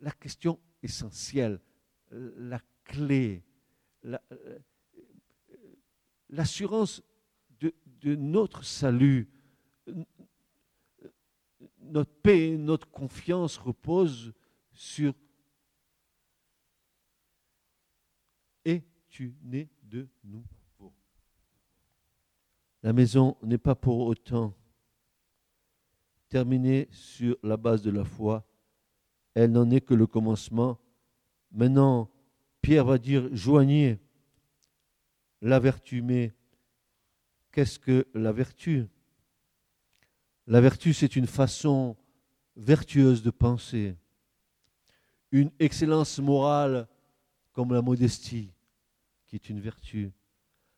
la 0.01 0.11
question 0.13 0.59
essentielle, 0.83 1.61
la 2.11 2.61
clé, 2.85 3.45
l'assurance 6.31 7.03
de, 7.61 7.75
de, 8.01 8.15
notre 8.15 8.65
salut, 8.65 9.29
notre 11.79 12.13
paix, 12.23 12.57
notre 12.57 12.91
confiance 12.91 13.59
repose 13.59 14.33
sur 14.73 15.15
Es-tu 18.65 19.35
né 19.43 19.69
de 19.83 20.09
nouveau 20.25 20.93
La 22.83 22.93
maison 22.93 23.37
n'est 23.43 23.59
pas 23.59 23.75
pour 23.75 24.01
autant 24.01 24.55
terminée 26.29 26.89
sur 26.93 27.37
la 27.43 27.57
base 27.57 27.83
de 27.83 27.91
la 27.91 28.05
foi. 28.05 28.47
Elle 29.35 29.53
n'en 29.53 29.71
est 29.71 29.81
que 29.81 29.95
le 29.95 30.07
commencement. 30.07 30.79
Maintenant, 31.51 32.11
Pierre 32.63 32.85
va 32.85 32.99
dire, 32.99 33.29
joignez 33.35 33.99
la 35.43 35.59
vertu, 35.59 36.03
mais 36.03 36.33
qu'est-ce 37.53 37.79
que 37.79 38.07
la 38.15 38.33
vertu? 38.33 38.87
La 40.47 40.61
vertu, 40.61 40.93
c'est 40.93 41.17
une 41.17 41.27
façon 41.27 41.97
vertueuse 42.57 43.23
de 43.23 43.31
penser, 43.31 43.97
une 45.33 45.51
excellence 45.59 46.19
morale 46.19 46.89
comme 47.61 47.75
la 47.75 47.83
modestie, 47.83 48.55
qui 49.27 49.37
est 49.37 49.51
une 49.51 49.61
vertu, 49.61 50.15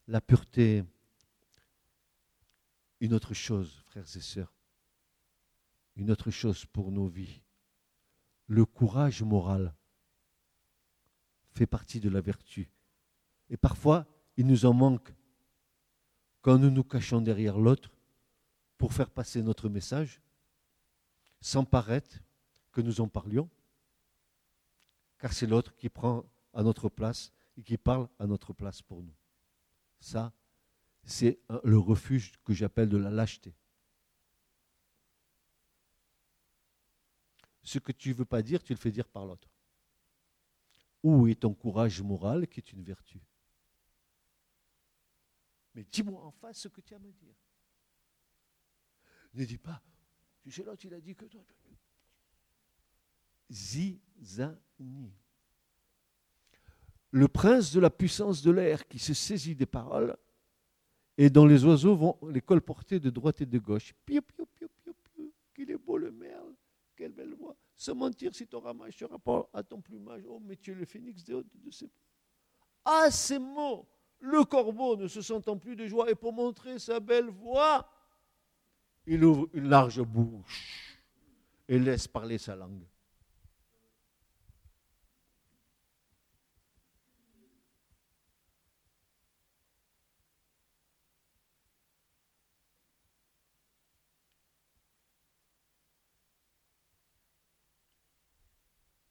la 0.09 0.21
pureté, 0.21 0.83
une 2.99 3.15
autre 3.15 3.35
chose, 3.35 3.85
frères 3.87 4.17
et 4.17 4.21
sœurs, 4.21 4.53
une 5.95 6.11
autre 6.11 6.33
chose 6.33 6.67
pour 6.67 6.91
nos 6.91 7.07
vies. 7.07 7.41
Le 8.49 8.65
courage 8.65 9.23
moral 9.23 9.73
fait 11.53 11.69
partie 11.69 12.01
de 12.01 12.09
la 12.09 12.21
vertu. 12.21 12.69
Et 13.49 13.57
parfois, 13.57 14.05
il 14.37 14.49
nous 14.49 14.67
en 14.67 14.73
manque 14.73 15.15
quand 16.41 16.59
nous 16.59 16.71
nous 16.73 16.83
cachons 16.83 17.21
derrière 17.21 17.59
l'autre 17.59 17.93
pour 18.77 18.93
faire 18.93 19.11
passer 19.11 19.41
notre 19.41 19.69
message 19.69 20.21
sans 21.41 21.65
paraître 21.65 22.19
que 22.73 22.81
nous 22.81 23.01
en 23.01 23.07
parlions, 23.07 23.49
car 25.21 25.33
c'est 25.33 25.47
l'autre 25.47 25.77
qui 25.77 25.89
prend 25.89 26.25
à 26.53 26.63
notre 26.63 26.89
place 26.89 27.33
et 27.57 27.63
qui 27.63 27.77
parle 27.77 28.09
à 28.19 28.27
notre 28.27 28.53
place 28.53 28.83
pour 28.83 29.03
nous. 29.03 29.15
Ça, 30.01 30.33
c'est 31.05 31.41
le 31.65 31.79
refuge 31.79 32.33
que 32.45 32.53
j'appelle 32.53 32.89
de 32.89 32.97
la 32.97 33.11
lâcheté. 33.11 33.55
Ce 37.63 37.79
que 37.79 37.93
tu 37.93 38.11
ne 38.11 38.15
veux 38.15 38.25
pas 38.25 38.43
dire, 38.43 38.63
tu 38.63 38.73
le 38.73 38.79
fais 38.79 38.91
dire 38.91 39.09
par 39.09 39.27
l'autre. 39.27 39.49
Où 41.03 41.27
est 41.27 41.41
ton 41.41 41.55
courage 41.55 42.01
moral 42.03 42.47
qui 42.49 42.61
est 42.61 42.73
une 42.73 42.83
vertu? 42.83 43.21
Mais 45.75 45.85
dis-moi 45.85 46.23
en 46.23 46.31
face 46.31 46.59
ce 46.59 46.69
que 46.69 46.81
tu 46.81 46.95
as 46.95 46.97
à 46.97 47.01
me 47.01 47.13
dire. 47.13 47.35
Ne 49.35 49.45
dis 49.45 49.59
pas, 49.59 49.83
tu 50.43 50.51
sais 50.51 50.63
l'autre, 50.63 50.85
il 50.85 50.93
a 50.95 51.01
dit 51.01 51.15
que 51.15 51.25
toi. 51.25 51.45
Zizani. 53.51 55.13
Le 57.13 57.29
prince 57.29 57.73
de 57.73 57.81
la 57.81 57.91
puissance 57.91 58.43
de 58.43 58.51
l'air 58.51 58.89
qui 58.89 58.99
se 58.99 59.15
saisit 59.15 59.55
des 59.55 59.67
paroles 59.67 60.17
et 61.19 61.31
dont 61.31 61.47
les 61.47 61.65
oiseaux 61.65 61.95
vont 61.95 62.19
les 62.29 62.41
colporter 62.41 62.99
de 62.99 63.11
droite 63.11 63.43
et 63.43 63.47
de 63.47 63.59
gauche. 63.59 63.95
Piou, 64.05 64.23
piou, 64.23 64.47
piou, 64.47 64.69
piou, 64.83 64.95
piou. 65.05 65.33
Qu'il 65.55 65.71
est 65.71 65.77
beau 65.77 65.99
le 65.99 66.11
merle, 66.11 66.55
quelle 66.97 67.13
belle 67.13 67.35
voix. 67.35 67.55
Sans 67.77 67.95
mentir, 67.95 68.35
si 68.35 68.47
ton 68.47 68.61
ramage 68.61 68.97
se 68.97 69.05
rapporte 69.05 69.51
à 69.53 69.63
ton 69.63 69.81
plumage, 69.81 70.23
oh, 70.27 70.41
mais 70.43 70.57
tu 70.57 70.73
es 70.73 70.75
le 70.75 70.87
phénix 70.87 71.23
de, 71.25 71.37
de, 71.37 71.47
de 71.55 71.71
ses. 71.71 71.91
Ah, 72.85 73.11
ces 73.11 73.39
mots 73.39 73.87
Le 74.21 74.45
corbeau, 74.45 74.97
ne 74.97 75.07
se 75.07 75.21
sentant 75.21 75.59
plus 75.59 75.77
de 75.77 75.87
joie, 75.87 76.11
et 76.11 76.15
pour 76.15 76.33
montrer 76.33 76.79
sa 76.79 76.99
belle 76.99 77.29
voix, 77.29 77.89
il 79.07 79.23
ouvre 79.25 79.49
une 79.53 79.69
large 79.69 80.01
bouche 80.01 81.03
et 81.69 81.79
laisse 81.79 82.07
parler 82.09 82.39
sa 82.39 82.55
langue. 82.57 82.87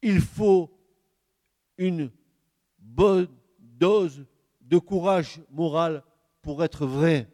Il 0.01 0.21
faut 0.21 0.71
une 1.77 2.11
bonne 2.77 3.27
dose 3.59 4.25
de 4.61 4.77
courage 4.77 5.41
moral 5.49 6.03
pour 6.41 6.63
être 6.63 6.85
vrai 6.85 7.27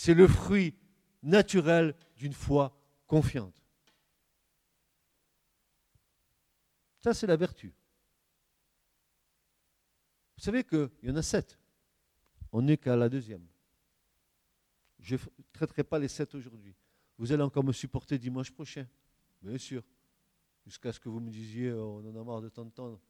c'est 0.00 0.14
le 0.14 0.26
fruit 0.26 0.74
naturel 1.22 1.94
d'une 2.16 2.32
foi 2.32 2.74
confiante. 3.06 3.62
Ça, 7.00 7.12
c'est 7.12 7.26
la 7.26 7.36
vertu. 7.36 7.74
Vous 10.38 10.42
savez 10.42 10.64
qu'il 10.64 10.88
y 11.02 11.10
en 11.10 11.16
a 11.16 11.22
sept. 11.22 11.58
On 12.50 12.62
n'est 12.62 12.78
qu'à 12.78 12.96
la 12.96 13.10
deuxième. 13.10 13.46
Je 15.00 15.16
ne 15.16 15.20
traiterai 15.52 15.84
pas 15.84 15.98
les 15.98 16.08
sept 16.08 16.34
aujourd'hui. 16.34 16.74
Vous 17.18 17.30
allez 17.32 17.42
encore 17.42 17.62
me 17.62 17.72
supporter 17.72 18.18
dimanche 18.18 18.50
prochain, 18.50 18.88
bien 19.42 19.58
sûr. 19.58 19.82
Jusqu'à 20.64 20.92
ce 20.92 21.00
que 21.00 21.08
vous 21.08 21.20
me 21.20 21.30
disiez, 21.30 21.72
oh, 21.72 22.00
on 22.02 22.10
en 22.10 22.20
a 22.20 22.24
marre 22.24 22.42
de 22.42 22.48
t'entendre. 22.48 23.00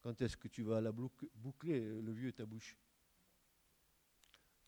Quand 0.00 0.20
est-ce 0.20 0.36
que 0.36 0.48
tu 0.48 0.62
vas 0.62 0.80
la 0.80 0.90
boucler, 0.90 1.80
le 1.80 2.12
vieux, 2.12 2.32
ta 2.32 2.44
bouche? 2.44 2.76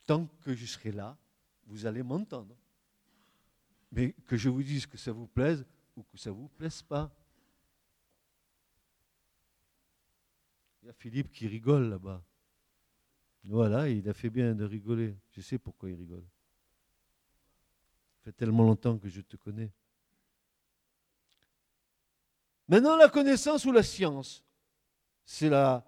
Tant 0.07 0.27
que 0.27 0.55
je 0.55 0.67
serai 0.67 0.93
là, 0.93 1.19
vous 1.65 1.87
allez 1.87 2.03
m'entendre. 2.03 2.57
Mais 3.91 4.13
que 4.27 4.37
je 4.37 4.49
vous 4.49 4.63
dise 4.63 4.87
que 4.87 4.97
ça 4.97 5.13
vous 5.13 5.27
plaise 5.27 5.67
ou 5.97 6.03
que 6.03 6.17
ça 6.17 6.31
ne 6.31 6.35
vous 6.37 6.49
plaise 6.49 6.83
pas. 6.83 7.13
Il 10.83 10.87
y 10.87 10.91
a 10.91 10.93
Philippe 10.93 11.33
qui 11.33 11.49
rigole 11.49 11.89
là-bas. 11.89 12.23
Voilà, 13.45 13.89
il 13.89 14.09
a 14.09 14.15
fait 14.15 14.31
bien 14.31 14.55
de 14.55 14.65
rigoler. 14.65 15.17
Je 15.33 15.41
sais 15.41 15.59
pourquoi 15.59 15.91
il 15.91 15.97
rigole. 15.97 16.27
Ça 18.13 18.25
fait 18.25 18.33
tellement 18.33 18.65
longtemps 18.65 18.99
que 18.99 19.09
je 19.09 19.21
te 19.21 19.37
connais. 19.37 19.73
Maintenant, 22.69 22.97
la 22.97 23.09
connaissance 23.09 23.65
ou 23.65 23.73
la 23.73 23.83
science, 23.83 24.45
c'est 25.25 25.49
la, 25.49 25.85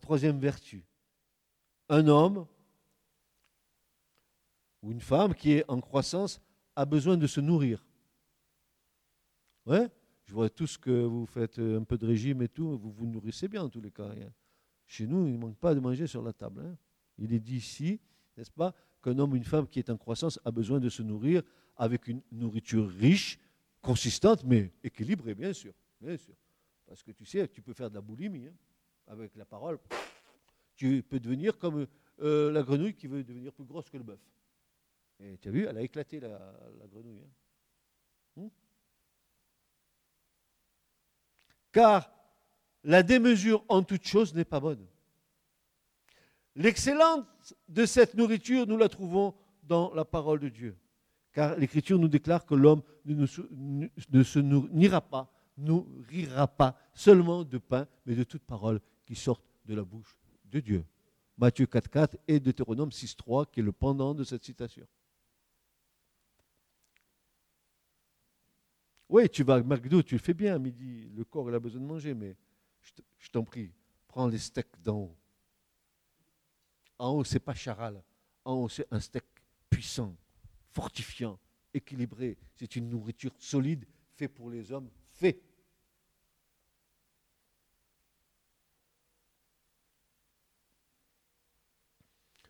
troisième 0.00 0.38
vertu. 0.38 0.84
Un 1.88 2.08
homme 2.08 2.46
ou 4.82 4.90
une 4.90 5.00
femme 5.00 5.34
qui 5.34 5.52
est 5.52 5.64
en 5.68 5.80
croissance 5.80 6.40
a 6.74 6.84
besoin 6.84 7.16
de 7.16 7.26
se 7.26 7.40
nourrir. 7.40 7.84
Ouais, 9.64 9.88
je 10.24 10.34
vois 10.34 10.50
tout 10.50 10.66
ce 10.66 10.78
que 10.78 10.90
vous 10.90 11.26
faites 11.26 11.58
un 11.58 11.84
peu 11.84 11.96
de 11.96 12.06
régime 12.06 12.42
et 12.42 12.48
tout, 12.48 12.76
vous 12.76 12.90
vous 12.90 13.06
nourrissez 13.06 13.48
bien 13.48 13.62
en 13.62 13.68
tous 13.68 13.80
les 13.80 13.90
cas. 13.90 14.08
Hein. 14.08 14.32
Chez 14.86 15.06
nous, 15.06 15.26
il 15.26 15.34
ne 15.34 15.38
manque 15.38 15.58
pas 15.58 15.74
de 15.74 15.80
manger 15.80 16.06
sur 16.06 16.22
la 16.22 16.32
table. 16.32 16.62
Hein. 16.64 16.76
Il 17.18 17.32
est 17.32 17.40
dit 17.40 17.56
ici, 17.56 18.00
n'est-ce 18.36 18.50
pas, 18.50 18.74
qu'un 19.02 19.18
homme 19.18 19.32
ou 19.32 19.36
une 19.36 19.44
femme 19.44 19.68
qui 19.68 19.78
est 19.78 19.90
en 19.90 19.96
croissance 19.96 20.40
a 20.44 20.50
besoin 20.50 20.80
de 20.80 20.88
se 20.88 21.02
nourrir 21.02 21.42
avec 21.76 22.08
une 22.08 22.22
nourriture 22.32 22.88
riche, 22.88 23.38
consistante, 23.80 24.44
mais 24.44 24.72
équilibrée, 24.82 25.34
bien 25.34 25.52
sûr. 25.52 25.72
Bien 26.00 26.16
sûr. 26.16 26.34
Parce 26.86 27.02
que 27.02 27.12
tu 27.12 27.24
sais, 27.24 27.48
tu 27.48 27.62
peux 27.62 27.72
faire 27.72 27.90
de 27.90 27.94
la 27.94 28.00
boulimie 28.00 28.46
hein, 28.46 28.54
avec 29.06 29.34
la 29.36 29.44
parole. 29.44 29.78
Tu 30.76 31.02
peux 31.02 31.18
devenir 31.18 31.58
comme 31.58 31.86
euh, 32.20 32.50
la 32.52 32.62
grenouille 32.62 32.94
qui 32.94 33.06
veut 33.06 33.24
devenir 33.24 33.52
plus 33.52 33.64
grosse 33.64 33.88
que 33.88 33.96
le 33.96 34.04
bœuf. 34.04 34.20
Et 35.20 35.38
tu 35.38 35.48
as 35.48 35.50
vu, 35.50 35.66
elle 35.66 35.76
a 35.78 35.82
éclaté 35.82 36.20
la, 36.20 36.38
grenouille. 36.90 37.22
Hein. 37.22 38.42
Hmm? 38.42 38.48
Car 41.72 42.10
la 42.84 43.02
démesure 43.02 43.64
en 43.68 43.82
toute 43.82 44.06
chose 44.06 44.34
n'est 44.34 44.44
pas 44.44 44.60
bonne. 44.60 44.86
L'excellence 46.54 47.54
de 47.68 47.84
cette 47.84 48.14
nourriture, 48.14 48.66
nous 48.66 48.78
la 48.78 48.88
trouvons 48.88 49.34
dans 49.62 49.92
la 49.92 50.04
parole 50.04 50.40
de 50.40 50.48
Dieu. 50.48 50.76
Car 51.32 51.56
l'Écriture 51.56 51.98
nous 51.98 52.08
déclare 52.08 52.46
que 52.46 52.54
l'homme 52.54 52.82
ne, 53.04 53.26
se 53.26 54.38
nourrira 54.38 55.02
pas, 55.02 55.30
nourrira 55.56 56.46
pas 56.46 56.78
seulement 56.92 57.44
de 57.44 57.58
pain, 57.58 57.86
mais 58.04 58.14
de 58.14 58.24
toute 58.24 58.42
parole 58.42 58.80
qui 59.04 59.14
sort 59.14 59.40
de 59.64 59.74
la 59.74 59.84
bouche 59.84 60.16
de 60.44 60.60
Dieu. 60.60 60.84
Matthieu 61.38 61.66
4.4 61.66 62.16
et 62.28 62.40
Deutéronome 62.40 62.90
6.3 62.90 63.50
qui 63.50 63.60
est 63.60 63.62
le 63.62 63.72
pendant 63.72 64.14
de 64.14 64.24
cette 64.24 64.44
citation. 64.44 64.86
Oui, 69.08 69.28
tu 69.28 69.44
vas 69.44 69.54
à 69.54 69.62
McDo, 69.62 70.02
tu 70.02 70.14
le 70.16 70.20
fais 70.20 70.34
bien 70.34 70.54
à 70.54 70.58
midi, 70.58 71.08
le 71.14 71.24
corps 71.24 71.48
a 71.52 71.60
besoin 71.60 71.80
de 71.80 71.86
manger, 71.86 72.12
mais 72.12 72.36
je 73.18 73.30
t'en 73.30 73.44
prie, 73.44 73.72
prends 74.08 74.26
les 74.26 74.38
steaks 74.38 74.82
d'en 74.82 74.96
haut. 74.96 75.16
En 76.98 77.10
haut, 77.10 77.24
c'est 77.24 77.40
pas 77.40 77.54
charal. 77.54 78.02
En 78.44 78.54
haut, 78.54 78.68
c'est 78.68 78.86
un 78.90 78.98
steak 78.98 79.24
puissant, 79.70 80.16
fortifiant, 80.72 81.38
équilibré. 81.72 82.36
C'est 82.56 82.74
une 82.76 82.88
nourriture 82.88 83.34
solide, 83.38 83.84
fait 84.16 84.28
pour 84.28 84.50
les 84.50 84.72
hommes, 84.72 84.88
fait. 85.16 85.40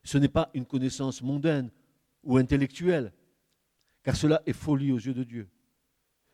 Ce 0.05 0.19
n'est 0.19 0.29
pas 0.29 0.51
une 0.55 0.67
connaissance 0.67 1.21
mondaine 1.21 1.71
ou 2.23 2.37
intellectuelle, 2.37 3.13
car 4.03 4.15
cela 4.15 4.43
est 4.47 4.53
folie 4.53 4.93
aux 4.93 4.99
yeux 4.99 5.15
de 5.15 5.25
Dieu. 5.25 5.49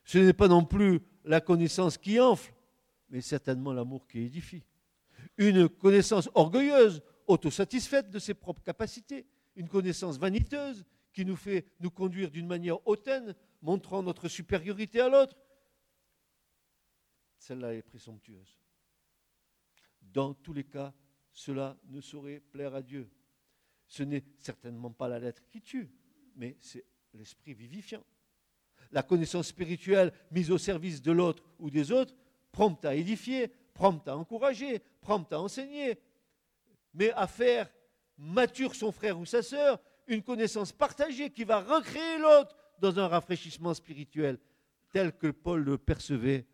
Ce 0.03 0.17
n'est 0.17 0.33
pas 0.33 0.47
non 0.47 0.63
plus 0.63 0.99
la 1.25 1.41
connaissance 1.41 1.97
qui 1.97 2.19
enfle, 2.19 2.53
mais 3.09 3.21
certainement 3.21 3.73
l'amour 3.73 4.07
qui 4.07 4.19
édifie. 4.19 4.63
Une 5.37 5.69
connaissance 5.69 6.29
orgueilleuse 6.35 7.01
autosatisfaite 7.25 8.09
de 8.09 8.19
ses 8.19 8.33
propres 8.33 8.61
capacités, 8.61 9.25
une 9.55 9.69
connaissance 9.69 10.17
vaniteuse 10.17 10.85
qui 11.13 11.25
nous 11.25 11.35
fait 11.35 11.65
nous 11.79 11.91
conduire 11.91 12.31
d'une 12.31 12.47
manière 12.47 12.85
hautaine, 12.87 13.35
montrant 13.61 14.03
notre 14.03 14.27
supériorité 14.27 14.99
à 14.99 15.09
l'autre. 15.09 15.37
Celle-là 17.43 17.73
est 17.73 17.81
présomptueuse. 17.81 18.57
Dans 20.01 20.33
tous 20.33 20.53
les 20.53 20.63
cas, 20.63 20.93
cela 21.33 21.77
ne 21.89 21.99
saurait 21.99 22.39
plaire 22.39 22.73
à 22.73 22.81
Dieu. 22.81 23.11
Ce 23.85 24.01
n'est 24.01 24.23
certainement 24.39 24.91
pas 24.91 25.09
la 25.09 25.19
lettre 25.19 25.43
qui 25.49 25.61
tue, 25.61 25.91
mais 26.37 26.55
c'est 26.61 26.85
l'esprit 27.13 27.53
vivifiant. 27.53 28.05
La 28.93 29.03
connaissance 29.03 29.47
spirituelle 29.47 30.13
mise 30.31 30.51
au 30.51 30.57
service 30.57 31.01
de 31.01 31.11
l'autre 31.11 31.43
ou 31.59 31.69
des 31.69 31.91
autres, 31.91 32.15
prompte 32.53 32.85
à 32.85 32.95
édifier, 32.95 33.49
prompte 33.73 34.07
à 34.07 34.15
encourager, 34.15 34.79
prompte 35.01 35.33
à 35.33 35.41
enseigner, 35.41 35.99
mais 36.93 37.11
à 37.11 37.27
faire 37.27 37.69
mature 38.17 38.73
son 38.73 38.93
frère 38.93 39.19
ou 39.19 39.25
sa 39.25 39.43
sœur, 39.43 39.81
une 40.07 40.23
connaissance 40.23 40.71
partagée 40.71 41.29
qui 41.29 41.43
va 41.43 41.59
recréer 41.59 42.19
l'autre 42.19 42.55
dans 42.79 42.97
un 42.99 43.09
rafraîchissement 43.09 43.73
spirituel, 43.73 44.39
tel 44.93 45.11
que 45.17 45.27
Paul 45.27 45.61
le 45.61 45.77
percevait 45.77 46.47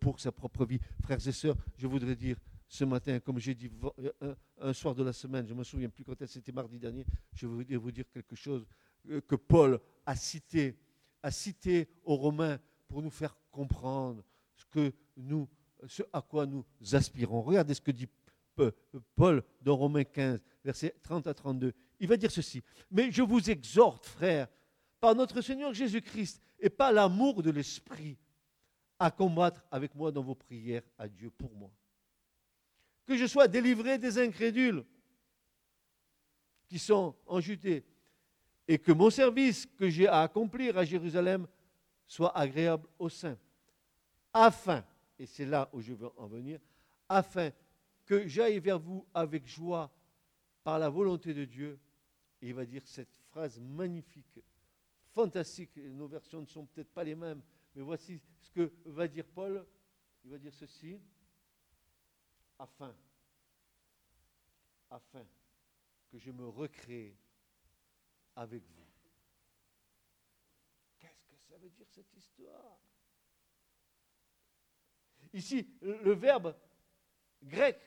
pour 0.00 0.20
sa 0.20 0.32
propre 0.32 0.64
vie. 0.64 0.80
Frères 1.02 1.26
et 1.26 1.32
sœurs, 1.32 1.56
je 1.76 1.86
voudrais 1.86 2.16
dire 2.16 2.36
ce 2.68 2.84
matin, 2.84 3.18
comme 3.20 3.38
j'ai 3.38 3.54
dit 3.54 3.70
euh, 4.22 4.34
un, 4.60 4.72
soir 4.72 4.94
de 4.94 5.02
la 5.02 5.12
semaine, 5.12 5.46
je 5.46 5.54
ne 5.54 5.58
me 5.58 5.64
souviens 5.64 5.88
plus 5.88 6.04
quand 6.04 6.14
c'était 6.26 6.52
mardi 6.52 6.78
dernier, 6.78 7.06
je 7.32 7.46
voudrais 7.46 7.76
vous 7.76 7.90
dire 7.90 8.04
quelque 8.12 8.36
chose 8.36 8.66
euh, 9.08 9.20
que 9.22 9.36
Paul 9.36 9.80
a 10.04 10.14
cité, 10.14 10.76
a 11.22 11.30
cité 11.30 11.88
aux 12.04 12.16
Romains 12.16 12.58
pour 12.86 13.02
nous 13.02 13.10
faire 13.10 13.36
comprendre 13.50 14.22
ce 15.86 16.02
à 16.12 16.20
quoi 16.20 16.46
nous 16.46 16.64
aspirons. 16.92 17.40
Regardez 17.42 17.74
ce 17.74 17.80
que 17.80 17.90
dit 17.90 18.08
Paul 19.14 19.42
dans 19.62 19.76
Romains 19.76 20.04
15, 20.04 20.42
versets 20.64 20.94
30 21.02 21.26
à 21.26 21.34
32. 21.34 21.72
Il 22.00 22.08
va 22.08 22.16
dire 22.16 22.30
ceci. 22.30 22.62
Mais 22.90 23.10
je 23.10 23.22
vous 23.22 23.50
exhorte, 23.50 24.06
frères, 24.06 24.48
par 25.00 25.14
notre 25.14 25.40
Seigneur 25.40 25.72
Jésus-Christ 25.72 26.42
et 26.58 26.68
par 26.68 26.92
l'amour 26.92 27.42
de 27.42 27.50
l'Esprit, 27.50 28.18
à 28.98 29.10
combattre 29.10 29.64
avec 29.70 29.94
moi 29.94 30.10
dans 30.10 30.22
vos 30.22 30.34
prières 30.34 30.82
à 30.98 31.08
Dieu 31.08 31.30
pour 31.30 31.54
moi. 31.54 31.70
Que 33.06 33.16
je 33.16 33.26
sois 33.26 33.48
délivré 33.48 33.98
des 33.98 34.18
incrédules 34.18 34.84
qui 36.68 36.78
sont 36.78 37.14
en 37.26 37.40
Judée 37.40 37.84
et 38.66 38.78
que 38.78 38.92
mon 38.92 39.08
service 39.10 39.66
que 39.66 39.88
j'ai 39.88 40.06
à 40.06 40.22
accomplir 40.22 40.76
à 40.76 40.84
Jérusalem 40.84 41.46
soit 42.06 42.36
agréable 42.36 42.86
aux 42.98 43.08
saints, 43.08 43.38
afin, 44.32 44.84
et 45.18 45.26
c'est 45.26 45.46
là 45.46 45.68
où 45.72 45.80
je 45.80 45.92
veux 45.94 46.10
en 46.16 46.26
venir, 46.26 46.60
afin 47.08 47.50
que 48.04 48.26
j'aille 48.26 48.58
vers 48.58 48.78
vous 48.78 49.06
avec 49.14 49.46
joie 49.46 49.90
par 50.62 50.78
la 50.78 50.88
volonté 50.88 51.32
de 51.32 51.44
Dieu. 51.44 51.78
il 52.42 52.54
va 52.54 52.66
dire 52.66 52.82
cette 52.86 53.14
phrase 53.30 53.58
magnifique, 53.58 54.40
fantastique. 55.12 55.76
Nos 55.76 56.06
versions 56.06 56.40
ne 56.40 56.46
sont 56.46 56.66
peut-être 56.66 56.90
pas 56.90 57.04
les 57.04 57.14
mêmes, 57.14 57.42
mais 57.78 57.84
voici 57.84 58.20
ce 58.40 58.50
que 58.50 58.72
va 58.86 59.06
dire 59.06 59.24
Paul. 59.24 59.64
Il 60.24 60.32
va 60.32 60.38
dire 60.38 60.52
ceci, 60.52 61.00
afin, 62.58 62.92
afin 64.90 65.24
que 66.10 66.18
je 66.18 66.32
me 66.32 66.48
recrée 66.48 67.16
avec 68.34 68.64
vous. 68.64 68.86
Qu'est-ce 70.98 71.22
que 71.22 71.36
ça 71.48 71.56
veut 71.56 71.70
dire 71.70 71.86
cette 71.88 72.12
histoire? 72.16 72.80
Ici, 75.32 75.68
le 75.80 76.14
verbe 76.14 76.56
grec 77.44 77.78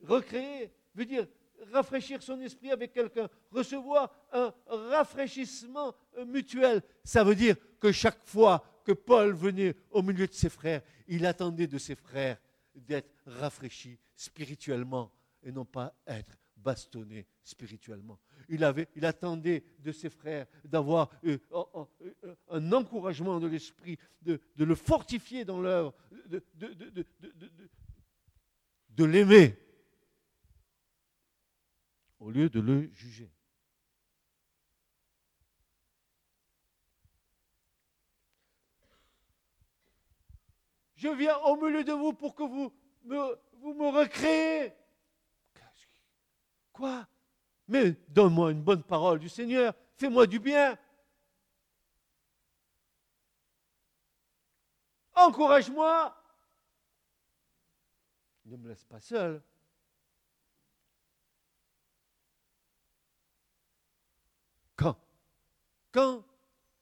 recréer 0.00 0.74
veut 0.92 1.06
dire 1.06 1.28
rafraîchir 1.70 2.20
son 2.20 2.40
esprit 2.40 2.72
avec 2.72 2.92
quelqu'un, 2.92 3.30
recevoir 3.52 4.12
un 4.32 4.52
rafraîchissement 4.66 5.94
mutuel. 6.26 6.82
Ça 7.04 7.22
veut 7.22 7.36
dire 7.36 7.56
que 7.78 7.92
chaque 7.92 8.26
fois 8.26 8.73
que 8.84 8.92
Paul 8.92 9.32
venait 9.34 9.74
au 9.90 10.02
milieu 10.02 10.26
de 10.26 10.32
ses 10.32 10.50
frères, 10.50 10.82
il 11.08 11.26
attendait 11.26 11.66
de 11.66 11.78
ses 11.78 11.94
frères 11.94 12.38
d'être 12.74 13.10
rafraîchis 13.26 13.98
spirituellement 14.14 15.10
et 15.42 15.50
non 15.50 15.64
pas 15.64 15.94
être 16.06 16.38
bastonné 16.56 17.26
spirituellement. 17.42 18.18
Il, 18.48 18.64
attendait 18.64 19.64
de 19.80 19.92
ses 19.92 20.10
frères 20.10 20.46
d'avoir 20.64 21.10
euh, 21.24 21.38
euh, 21.52 22.34
un 22.48 22.72
encouragement 22.72 23.40
de 23.40 23.46
l'esprit, 23.46 23.98
de, 24.22 24.40
le 24.56 24.74
fortifier 24.74 25.44
dans 25.44 25.60
l'œuvre, 25.60 25.94
de 28.90 29.04
l'aimer 29.04 29.56
au 32.18 32.30
lieu 32.30 32.48
de 32.48 32.60
le 32.60 32.90
juger. 32.92 33.30
Je 41.04 41.10
viens 41.10 41.36
au 41.40 41.56
milieu 41.56 41.84
de 41.84 41.92
vous 41.92 42.14
pour 42.14 42.34
que 42.34 42.42
vous 42.42 42.72
me, 43.04 43.38
vous 43.60 43.90
recréez. 43.90 44.72
Quoi? 46.72 47.06
Mais 47.68 47.92
donne-moi 48.08 48.52
une 48.52 48.62
bonne 48.62 48.82
parole 48.82 49.18
du 49.18 49.28
Seigneur, 49.28 49.74
fais-moi 49.96 50.26
du 50.26 50.38
bien. 50.38 50.78
Encourage-moi. 55.14 56.16
Ne 58.46 58.56
me 58.56 58.68
laisse 58.68 58.84
pas 58.84 59.00
seul. 59.00 59.42
Quand? 64.74 64.98
Quand? 65.92 66.24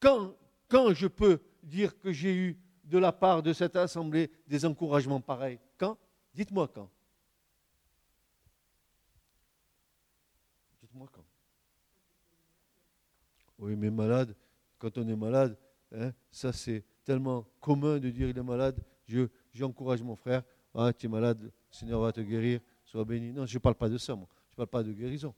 Quand? 0.00 0.36
Quand 0.68 0.94
je 0.94 1.08
peux 1.08 1.42
dire 1.62 1.98
que 1.98 2.12
j'ai 2.12 2.34
eu 2.34 2.58
de 2.92 2.98
la 2.98 3.10
part 3.10 3.42
de 3.42 3.54
cette 3.54 3.74
assemblée 3.74 4.30
des 4.46 4.66
encouragements 4.66 5.20
pareils 5.20 5.58
Quand? 5.78 5.96
Dites-moi 6.34 6.68
quand. 6.68 6.90
Dites-moi 10.82 11.08
quand. 11.10 11.24
Oui, 13.58 13.76
mais 13.76 13.90
malade, 13.90 14.36
quand 14.78 14.98
on 14.98 15.08
est 15.08 15.16
malade, 15.16 15.56
hein, 15.90 16.12
ça 16.30 16.52
c'est 16.52 16.84
tellement 17.02 17.46
commun 17.60 17.98
de 17.98 18.10
dire 18.10 18.28
il 18.28 18.36
est 18.36 18.42
malade. 18.42 18.78
Je, 19.08 19.26
j'encourage 19.54 20.02
mon 20.02 20.14
frère. 20.14 20.42
Ah, 20.74 20.92
tu 20.92 21.06
es 21.06 21.08
malade, 21.08 21.44
le 21.44 21.50
Seigneur 21.70 21.98
va 21.98 22.12
te 22.12 22.20
guérir, 22.20 22.60
sois 22.84 23.06
béni. 23.06 23.32
Non, 23.32 23.46
je 23.46 23.56
ne 23.56 23.58
parle 23.58 23.74
pas 23.74 23.88
de 23.88 23.96
ça, 23.96 24.14
moi. 24.14 24.28
Je 24.50 24.52
ne 24.52 24.56
parle 24.56 24.68
pas 24.68 24.82
de 24.82 24.92
guérison. 24.92 25.34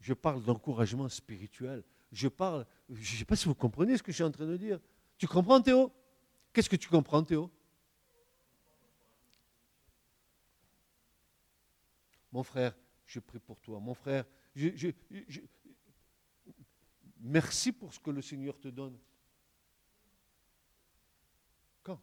Je 0.00 0.14
parle 0.14 0.42
d'encouragement 0.42 1.08
spirituel. 1.08 1.84
Je 2.10 2.26
parle, 2.26 2.66
je 2.90 3.12
ne 3.12 3.18
sais 3.18 3.24
pas 3.24 3.36
si 3.36 3.46
vous 3.46 3.54
comprenez 3.54 3.96
ce 3.96 4.02
que 4.02 4.10
je 4.10 4.16
suis 4.16 4.24
en 4.24 4.32
train 4.32 4.46
de 4.46 4.56
dire. 4.56 4.80
Tu 5.16 5.28
comprends, 5.28 5.60
Théo? 5.60 5.92
Qu'est-ce 6.56 6.70
que 6.70 6.76
tu 6.76 6.88
comprends, 6.88 7.22
Théo? 7.22 7.50
Mon 12.32 12.42
frère, 12.42 12.74
je 13.04 13.20
prie 13.20 13.38
pour 13.38 13.60
toi. 13.60 13.78
Mon 13.78 13.92
frère, 13.92 14.24
merci 17.20 17.72
pour 17.72 17.92
ce 17.92 18.00
que 18.00 18.08
le 18.08 18.22
Seigneur 18.22 18.58
te 18.58 18.68
donne. 18.68 18.98
Quand? 21.82 22.00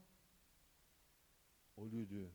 Au 1.75 1.87
lieu 1.87 2.05
de, 2.05 2.29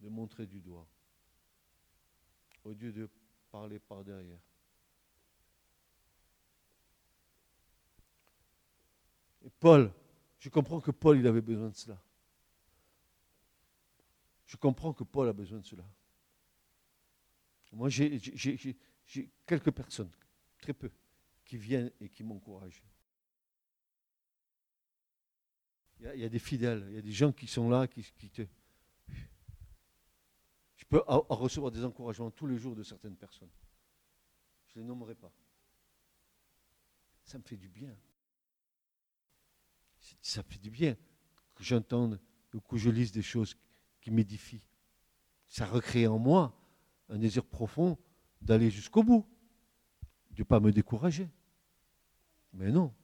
de 0.00 0.08
montrer 0.08 0.46
du 0.46 0.60
doigt, 0.60 0.88
au 2.64 2.72
lieu 2.72 2.90
de 2.90 3.08
parler 3.52 3.78
par 3.78 4.02
derrière. 4.02 4.40
Paul, 9.60 9.92
je 10.38 10.48
comprends 10.48 10.80
que 10.80 10.90
Paul, 10.90 11.18
il 11.18 11.26
avait 11.26 11.40
besoin 11.40 11.68
de 11.68 11.74
cela. 11.74 12.02
Je 14.46 14.56
comprends 14.56 14.92
que 14.92 15.04
Paul 15.04 15.28
a 15.28 15.32
besoin 15.32 15.58
de 15.58 15.66
cela. 15.66 15.84
Moi, 17.72 17.90
j'ai 17.90 18.18
quelques 19.46 19.70
personnes, 19.70 20.10
très 20.58 20.72
peu, 20.72 20.90
qui 21.44 21.58
viennent 21.58 21.92
et 22.00 22.08
qui 22.08 22.24
m'encouragent. 22.24 22.82
Il, 26.00 26.20
y, 26.20 26.24
a 26.24 26.28
des 26.28 26.38
fidèles, 26.38 26.86
il 26.88 26.94
y 26.94 26.98
a 26.98 27.02
des 27.02 27.12
gens 27.12 27.32
qui 27.32 27.48
sont 27.48 27.68
là, 27.68 27.88
qui, 27.88 28.04
te... 28.30 28.42
Je 30.76 30.84
peux 30.88 31.02
recevoir 31.06 31.72
des 31.72 31.84
encouragements 31.84 32.30
tous 32.30 32.46
les 32.46 32.56
jours 32.56 32.76
de 32.76 32.84
certaines 32.84 33.16
personnes. 33.16 33.50
Je 34.68 34.78
ne 34.78 34.84
les 34.84 34.88
nommerai 34.88 35.16
pas. 35.16 35.32
Ça 37.24 37.36
me 37.36 37.42
fait 37.42 37.56
du 37.56 37.68
bien. 37.68 37.94
Ça 40.20 40.42
fait 40.42 40.58
du 40.58 40.70
bien 40.70 40.96
que 41.54 41.64
j'entende 41.64 42.20
ou 42.54 42.60
que 42.60 42.76
je 42.76 42.90
lise 42.90 43.12
des 43.12 43.22
choses 43.22 43.56
qui 44.00 44.10
m'édifient. 44.10 44.62
Ça 45.48 45.66
recrée 45.66 46.06
en 46.06 46.18
moi 46.18 46.54
un 47.08 47.18
désir 47.18 47.44
profond 47.44 47.98
d'aller 48.40 48.70
jusqu'au 48.70 49.02
bout, 49.02 49.26
de 50.30 50.42
ne 50.42 50.44
pas 50.44 50.60
me 50.60 50.72
décourager. 50.72 51.28
Mais 52.52 52.70
non. 52.70 52.94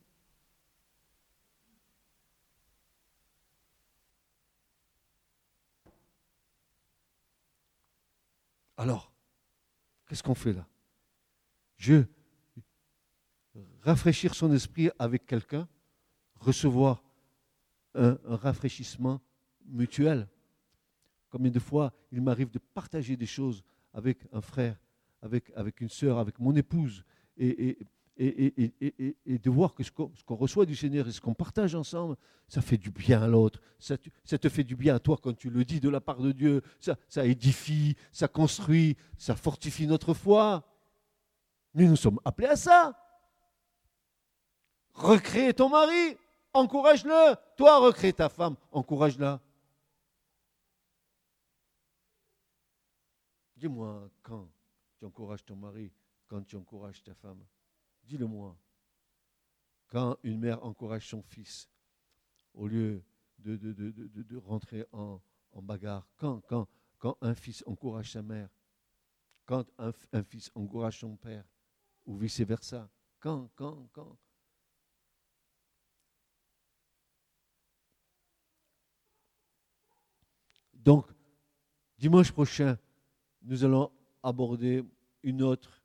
Alors, 8.76 9.12
qu'est-ce 10.06 10.22
qu'on 10.22 10.34
fait 10.34 10.52
là? 10.52 10.66
Je 11.76 12.04
rafraîchir 13.82 14.34
son 14.34 14.52
esprit 14.52 14.90
avec 14.98 15.26
quelqu'un, 15.26 15.68
recevoir 16.44 17.02
un, 17.94 18.18
rafraîchissement 18.24 19.20
mutuel. 19.66 20.28
Combien 21.30 21.50
de 21.50 21.58
fois 21.58 21.92
il 22.12 22.20
m'arrive 22.22 22.50
de 22.50 22.58
partager 22.58 23.16
des 23.16 23.26
choses 23.26 23.64
avec 23.92 24.18
un 24.32 24.40
frère, 24.40 24.78
avec, 25.22 25.50
avec 25.56 25.80
une 25.80 25.88
sœur, 25.88 26.18
avec 26.18 26.38
mon 26.38 26.54
épouse, 26.54 27.04
et, 27.36 27.78
et, 28.16 28.72
et, 28.96 29.16
et 29.26 29.38
de 29.38 29.50
voir 29.50 29.74
que 29.74 29.82
ce 29.82 29.90
qu'on 29.90 30.36
reçoit 30.36 30.66
du 30.66 30.76
Seigneur 30.76 31.08
et 31.08 31.12
ce 31.12 31.20
qu'on 31.20 31.34
partage 31.34 31.74
ensemble, 31.74 32.16
ça 32.48 32.60
fait 32.60 32.76
du 32.76 32.90
bien 32.90 33.22
à 33.22 33.26
l'autre. 33.26 33.60
Ça, 33.78 33.96
te 33.96 34.48
fait 34.48 34.64
du 34.64 34.76
bien 34.76 34.94
à 34.94 34.98
toi 35.00 35.18
quand 35.20 35.36
tu 35.36 35.50
le 35.50 35.64
dis 35.64 35.80
de 35.80 35.88
la 35.88 36.00
part 36.00 36.18
de 36.18 36.32
Dieu. 36.32 36.62
Ça, 36.78 36.96
ça 37.08 37.26
édifie, 37.26 37.96
ça 38.12 38.28
construit, 38.28 38.96
ça 39.18 39.34
fortifie 39.34 39.86
notre 39.86 40.14
foi. 40.14 40.64
Nous 41.74 41.88
nous 41.88 41.96
sommes 41.96 42.20
appelés 42.24 42.48
à 42.48 42.56
ça. 42.56 42.96
Recréer 44.92 45.54
ton 45.54 45.68
mari, 45.68 46.16
encourage-le. 46.54 47.34
Toi, 47.56 47.78
recrée 47.80 48.12
ta 48.12 48.28
femme, 48.28 48.56
encourage-la. 48.70 49.40
Dis-moi 53.56 54.10
quand 54.22 54.48
tu 54.98 55.04
encourages 55.04 55.44
ton 55.44 55.56
mari, 55.56 55.92
quand 56.28 56.42
tu 56.42 56.56
encourages 56.56 57.02
ta 57.02 57.14
femme. 57.14 57.44
Dis-le-moi. 58.04 58.56
Quand 59.88 60.16
une 60.22 60.38
mère 60.38 60.64
encourage 60.64 61.08
son 61.08 61.22
fils, 61.22 61.68
au 62.52 62.66
lieu 62.66 63.02
de, 63.38 63.56
de, 63.56 63.72
de, 63.72 64.36
rentrer 64.36 64.86
en, 64.92 65.20
en, 65.52 65.62
bagarre, 65.62 66.06
quand, 66.16 66.40
quand, 66.42 66.68
quand 66.98 67.16
un 67.20 67.34
fils 67.34 67.62
encourage 67.66 68.12
sa 68.12 68.22
mère, 68.22 68.48
quand 69.46 69.64
un 69.78 70.22
fils 70.22 70.50
encourage 70.54 71.00
son 71.00 71.16
père, 71.16 71.44
ou 72.06 72.16
vice-versa, 72.16 72.88
quand, 73.20 73.50
quand, 73.54 73.88
quand. 73.92 74.16
Donc, 80.84 81.06
dimanche 81.96 82.30
prochain, 82.30 82.78
nous 83.40 83.64
allons 83.64 83.90
aborder 84.22 84.84
une 85.22 85.42
autre 85.42 85.82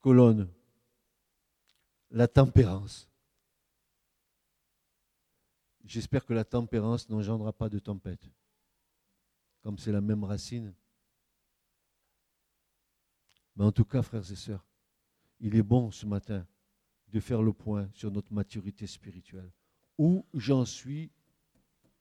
colonne, 0.00 0.50
la 2.10 2.26
tempérance. 2.26 3.10
J'espère 5.84 6.24
que 6.24 6.32
la 6.32 6.44
tempérance 6.44 7.10
n'engendra 7.10 7.52
pas 7.52 7.68
de 7.68 7.78
tempête, 7.78 8.26
comme 9.60 9.76
c'est 9.76 9.92
la 9.92 10.00
même 10.00 10.24
racine. 10.24 10.74
Mais 13.54 13.64
en 13.64 13.72
tout 13.72 13.84
cas, 13.84 14.00
frères 14.00 14.30
et 14.30 14.36
sœurs, 14.36 14.66
il 15.40 15.54
est 15.56 15.62
bon 15.62 15.90
ce 15.90 16.06
matin 16.06 16.46
de 17.08 17.20
faire 17.20 17.42
le 17.42 17.52
point 17.52 17.90
sur 17.92 18.10
notre 18.10 18.32
maturité 18.32 18.86
spirituelle. 18.86 19.52
Où 19.98 20.24
j'en 20.32 20.64
suis 20.64 21.10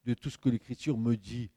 de 0.05 0.13
tout 0.13 0.29
ce 0.29 0.37
que 0.37 0.47
l'Écriture 0.47 0.97
me 0.97 1.17
dit 1.17 1.51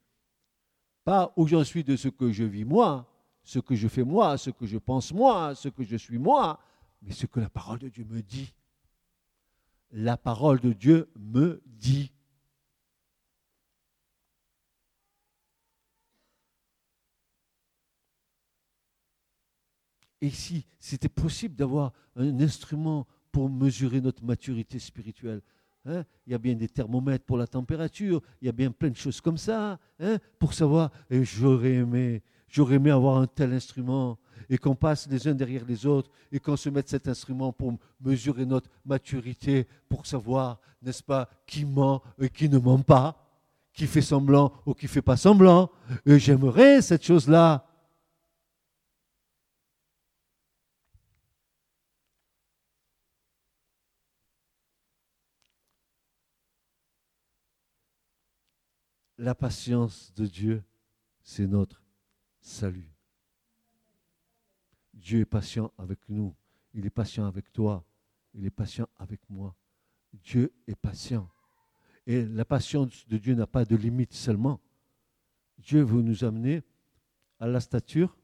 pas 1.04 1.32
où 1.36 1.46
j'en 1.46 1.64
suis 1.64 1.84
de 1.84 1.96
ce 1.96 2.08
que 2.08 2.30
je 2.30 2.44
vis 2.44 2.64
moi, 2.64 3.08
ce 3.44 3.58
que 3.58 3.74
je 3.74 3.88
fais 3.88 4.04
moi, 4.04 4.38
ce 4.38 4.50
que 4.50 4.66
je 4.66 4.78
pense 4.78 5.12
moi, 5.12 5.54
ce 5.54 5.68
que 5.68 5.82
je 5.82 5.96
suis 5.96 6.18
moi, 6.18 6.60
mais 7.02 7.12
ce 7.12 7.26
que 7.26 7.40
la 7.40 7.50
parole 7.50 7.78
de 7.78 7.88
Dieu 7.88 8.04
me 8.04 8.22
dit. 8.22 8.54
La 9.90 10.16
parole 10.16 10.60
de 10.60 10.72
Dieu 10.72 11.10
me 11.16 11.62
dit. 11.66 12.12
Et 20.20 20.30
si 20.30 20.64
c'était 20.78 21.08
possible 21.08 21.56
d'avoir 21.56 21.92
un 22.14 22.40
instrument 22.40 23.08
pour 23.32 23.50
mesurer 23.50 24.00
notre 24.00 24.24
maturité 24.24 24.78
spirituelle, 24.78 25.42
Hein? 25.84 26.04
il 26.26 26.32
y 26.32 26.34
a 26.34 26.38
bien 26.38 26.54
des 26.54 26.68
thermomètres 26.68 27.24
pour 27.24 27.36
la 27.36 27.46
température, 27.46 28.22
il 28.40 28.46
y 28.46 28.48
a 28.48 28.52
bien 28.52 28.70
plein 28.70 28.90
de 28.90 28.96
choses 28.96 29.20
comme 29.20 29.38
ça, 29.38 29.80
hein, 29.98 30.18
pour 30.38 30.54
savoir, 30.54 30.90
et 31.10 31.24
j'aurais 31.24 31.74
aimé, 31.74 32.22
j'aurais 32.48 32.76
aimé 32.76 32.90
avoir 32.92 33.16
un 33.16 33.26
tel 33.26 33.52
instrument, 33.52 34.16
et 34.48 34.58
qu'on 34.58 34.76
passe 34.76 35.08
les 35.10 35.26
uns 35.26 35.34
derrière 35.34 35.64
les 35.66 35.84
autres, 35.84 36.10
et 36.30 36.38
qu'on 36.38 36.56
se 36.56 36.68
mette 36.68 36.88
cet 36.88 37.08
instrument 37.08 37.52
pour 37.52 37.74
mesurer 38.00 38.46
notre 38.46 38.70
maturité, 38.84 39.66
pour 39.88 40.06
savoir, 40.06 40.60
n'est-ce 40.82 41.02
pas, 41.02 41.28
qui 41.46 41.64
ment 41.64 42.02
et 42.20 42.28
qui 42.28 42.48
ne 42.48 42.58
ment 42.58 42.78
pas, 42.78 43.22
qui 43.72 43.86
fait 43.86 44.02
semblant 44.02 44.52
ou 44.66 44.74
qui 44.74 44.86
fait 44.86 45.02
pas 45.02 45.16
semblant. 45.16 45.70
Et 46.06 46.18
j'aimerais 46.18 46.82
cette 46.82 47.04
chose-là. 47.04 47.66
La 59.22 59.36
patience 59.36 60.12
de 60.14 60.26
Dieu, 60.26 60.64
c'est 61.22 61.46
notre 61.46 61.80
salut. 62.40 62.92
Dieu 64.92 65.20
est 65.20 65.24
patient 65.24 65.72
avec 65.78 66.00
nous. 66.08 66.34
Il 66.74 66.86
est 66.86 66.90
patient 66.90 67.26
avec 67.26 67.52
toi. 67.52 67.84
Il 68.34 68.44
est 68.44 68.50
patient 68.50 68.88
avec 68.96 69.20
moi. 69.30 69.54
Dieu 70.12 70.52
est 70.66 70.74
patient. 70.74 71.30
Et 72.04 72.24
la 72.24 72.44
patience 72.44 73.06
de 73.06 73.16
Dieu 73.16 73.36
n'a 73.36 73.46
pas 73.46 73.64
de 73.64 73.76
limite 73.76 74.12
seulement. 74.12 74.60
Dieu 75.56 75.82
veut 75.82 76.02
nous 76.02 76.24
amener 76.24 76.64
à 77.38 77.46
la 77.46 77.60
stature. 77.60 78.18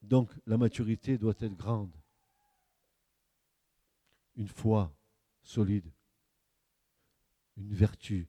Donc 0.00 0.30
la 0.46 0.56
maturité 0.56 1.18
doit 1.18 1.34
être 1.40 1.54
grande. 1.54 1.94
Une 4.36 4.48
foi 4.48 4.90
solide. 5.42 5.92
Une 7.58 7.74
vertu 7.74 8.26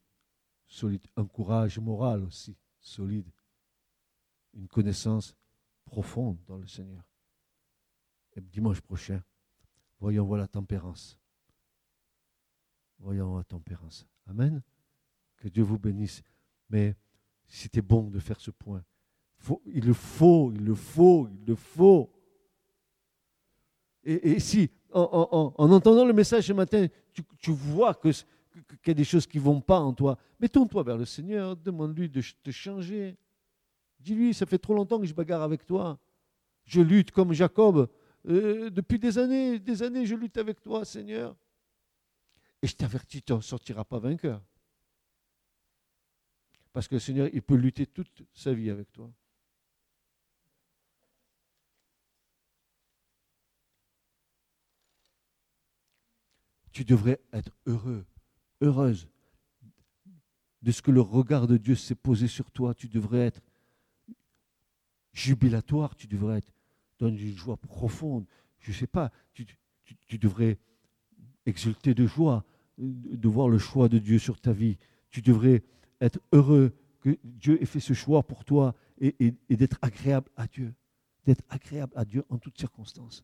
solide. 0.67 1.05
Un 1.15 1.25
courage 1.25 1.79
moral 1.79 2.23
aussi 2.23 2.55
solide. 2.79 3.29
Une 4.53 4.67
connaissance 4.67 5.35
profonde 5.85 6.37
dans 6.45 6.57
le 6.57 6.67
Seigneur. 6.67 7.03
Et 8.35 8.41
dimanche 8.41 8.81
prochain, 8.81 9.21
voyons 9.99 10.25
voir 10.25 10.39
la 10.39 10.47
tempérance. 10.47 11.19
Voyons 12.99 13.37
la 13.37 13.43
tempérance. 13.43 14.05
Amen. 14.27 14.61
Que 15.37 15.47
Dieu 15.47 15.63
vous 15.63 15.79
bénisse. 15.79 16.21
Mais 16.69 16.95
c'était 17.47 17.81
bon 17.81 18.09
de 18.09 18.19
faire 18.19 18.39
ce 18.39 18.51
point. 18.51 18.83
il 19.65 19.85
le 19.85 19.93
faut, 19.93 20.51
il 20.51 20.63
le 20.63 20.75
faut, 20.75 21.27
il 21.29 21.45
le 21.45 21.55
faut. 21.55 22.11
Et, 24.03 24.39
si, 24.39 24.69
en, 24.93 25.53
entendant 25.57 26.05
le 26.05 26.13
message 26.13 26.47
ce 26.47 26.53
matin, 26.53 26.87
tu, 27.39 27.51
vois 27.51 27.93
que, 27.93 28.09
qu'il 28.65 28.87
y 28.87 28.91
a 28.91 28.93
des 28.93 29.03
choses 29.03 29.27
qui 29.27 29.37
ne 29.37 29.43
vont 29.43 29.61
pas 29.61 29.79
en 29.79 29.93
toi, 29.93 30.17
mettons-toi 30.39 30.83
vers 30.83 30.97
le 30.97 31.05
Seigneur, 31.05 31.55
demande-lui 31.55 32.09
de 32.09 32.21
te 32.43 32.51
changer. 32.51 33.17
Dis-lui, 33.99 34.33
ça 34.33 34.45
fait 34.45 34.57
trop 34.57 34.73
longtemps 34.73 34.99
que 34.99 35.05
je 35.05 35.13
bagarre 35.13 35.41
avec 35.41 35.65
toi. 35.65 35.99
Je 36.65 36.81
lutte 36.81 37.11
comme 37.11 37.33
Jacob. 37.33 37.89
Euh, 38.27 38.69
depuis 38.69 38.99
des 38.99 39.17
années, 39.17 39.59
des 39.59 39.83
années, 39.83 40.05
je 40.05 40.15
lutte 40.15 40.37
avec 40.37 40.61
toi, 40.61 40.85
Seigneur. 40.85 41.35
Et 42.61 42.67
je 42.67 42.75
t'avertis, 42.75 43.21
tu 43.21 43.33
n'en 43.33 43.41
sortiras 43.41 43.83
pas 43.83 43.99
vainqueur. 43.99 44.41
Parce 46.73 46.87
que 46.87 46.95
le 46.95 46.99
Seigneur, 46.99 47.29
il 47.33 47.41
peut 47.41 47.55
lutter 47.55 47.87
toute 47.87 48.23
sa 48.33 48.53
vie 48.53 48.69
avec 48.69 48.91
toi. 48.91 49.11
Tu 56.71 56.85
devrais 56.85 57.19
être 57.33 57.51
heureux, 57.65 58.05
heureuse 58.61 59.07
de 60.61 60.71
ce 60.71 60.81
que 60.81 60.91
le 60.91 61.01
regard 61.01 61.47
de 61.47 61.57
Dieu 61.57 61.75
s'est 61.75 61.95
posé 61.95 62.27
sur 62.27 62.51
toi. 62.51 62.73
Tu 62.73 62.87
devrais 62.87 63.27
être 63.27 63.41
jubilatoire, 65.13 65.95
tu 65.95 66.07
devrais 66.07 66.39
être 66.39 66.53
dans 66.99 67.09
une 67.09 67.37
joie 67.37 67.57
profonde. 67.57 68.25
Je 68.59 68.71
ne 68.71 68.75
sais 68.75 68.87
pas, 68.87 69.11
tu, 69.33 69.45
devrais 70.17 70.57
exulter 71.45 71.93
de 71.93 72.05
joie 72.05 72.43
de 72.77 73.27
voir 73.27 73.49
le 73.49 73.57
choix 73.57 73.89
de 73.89 73.97
Dieu 73.97 74.19
sur 74.19 74.39
ta 74.39 74.51
vie. 74.51 74.77
Tu 75.09 75.21
devrais 75.21 75.63
être 76.01 76.19
heureux 76.31 76.75
que 76.99 77.17
Dieu 77.23 77.61
ait 77.61 77.65
fait 77.65 77.79
ce 77.79 77.93
choix 77.93 78.23
pour 78.23 78.45
toi 78.45 78.75
et, 78.99 79.33
d'être 79.49 79.77
agréable 79.81 80.29
à 80.35 80.47
Dieu. 80.47 80.73
D'être 81.25 81.43
agréable 81.49 81.93
à 81.95 82.05
Dieu 82.05 82.23
en 82.29 82.37
toutes 82.37 82.57
circonstances. 82.57 83.23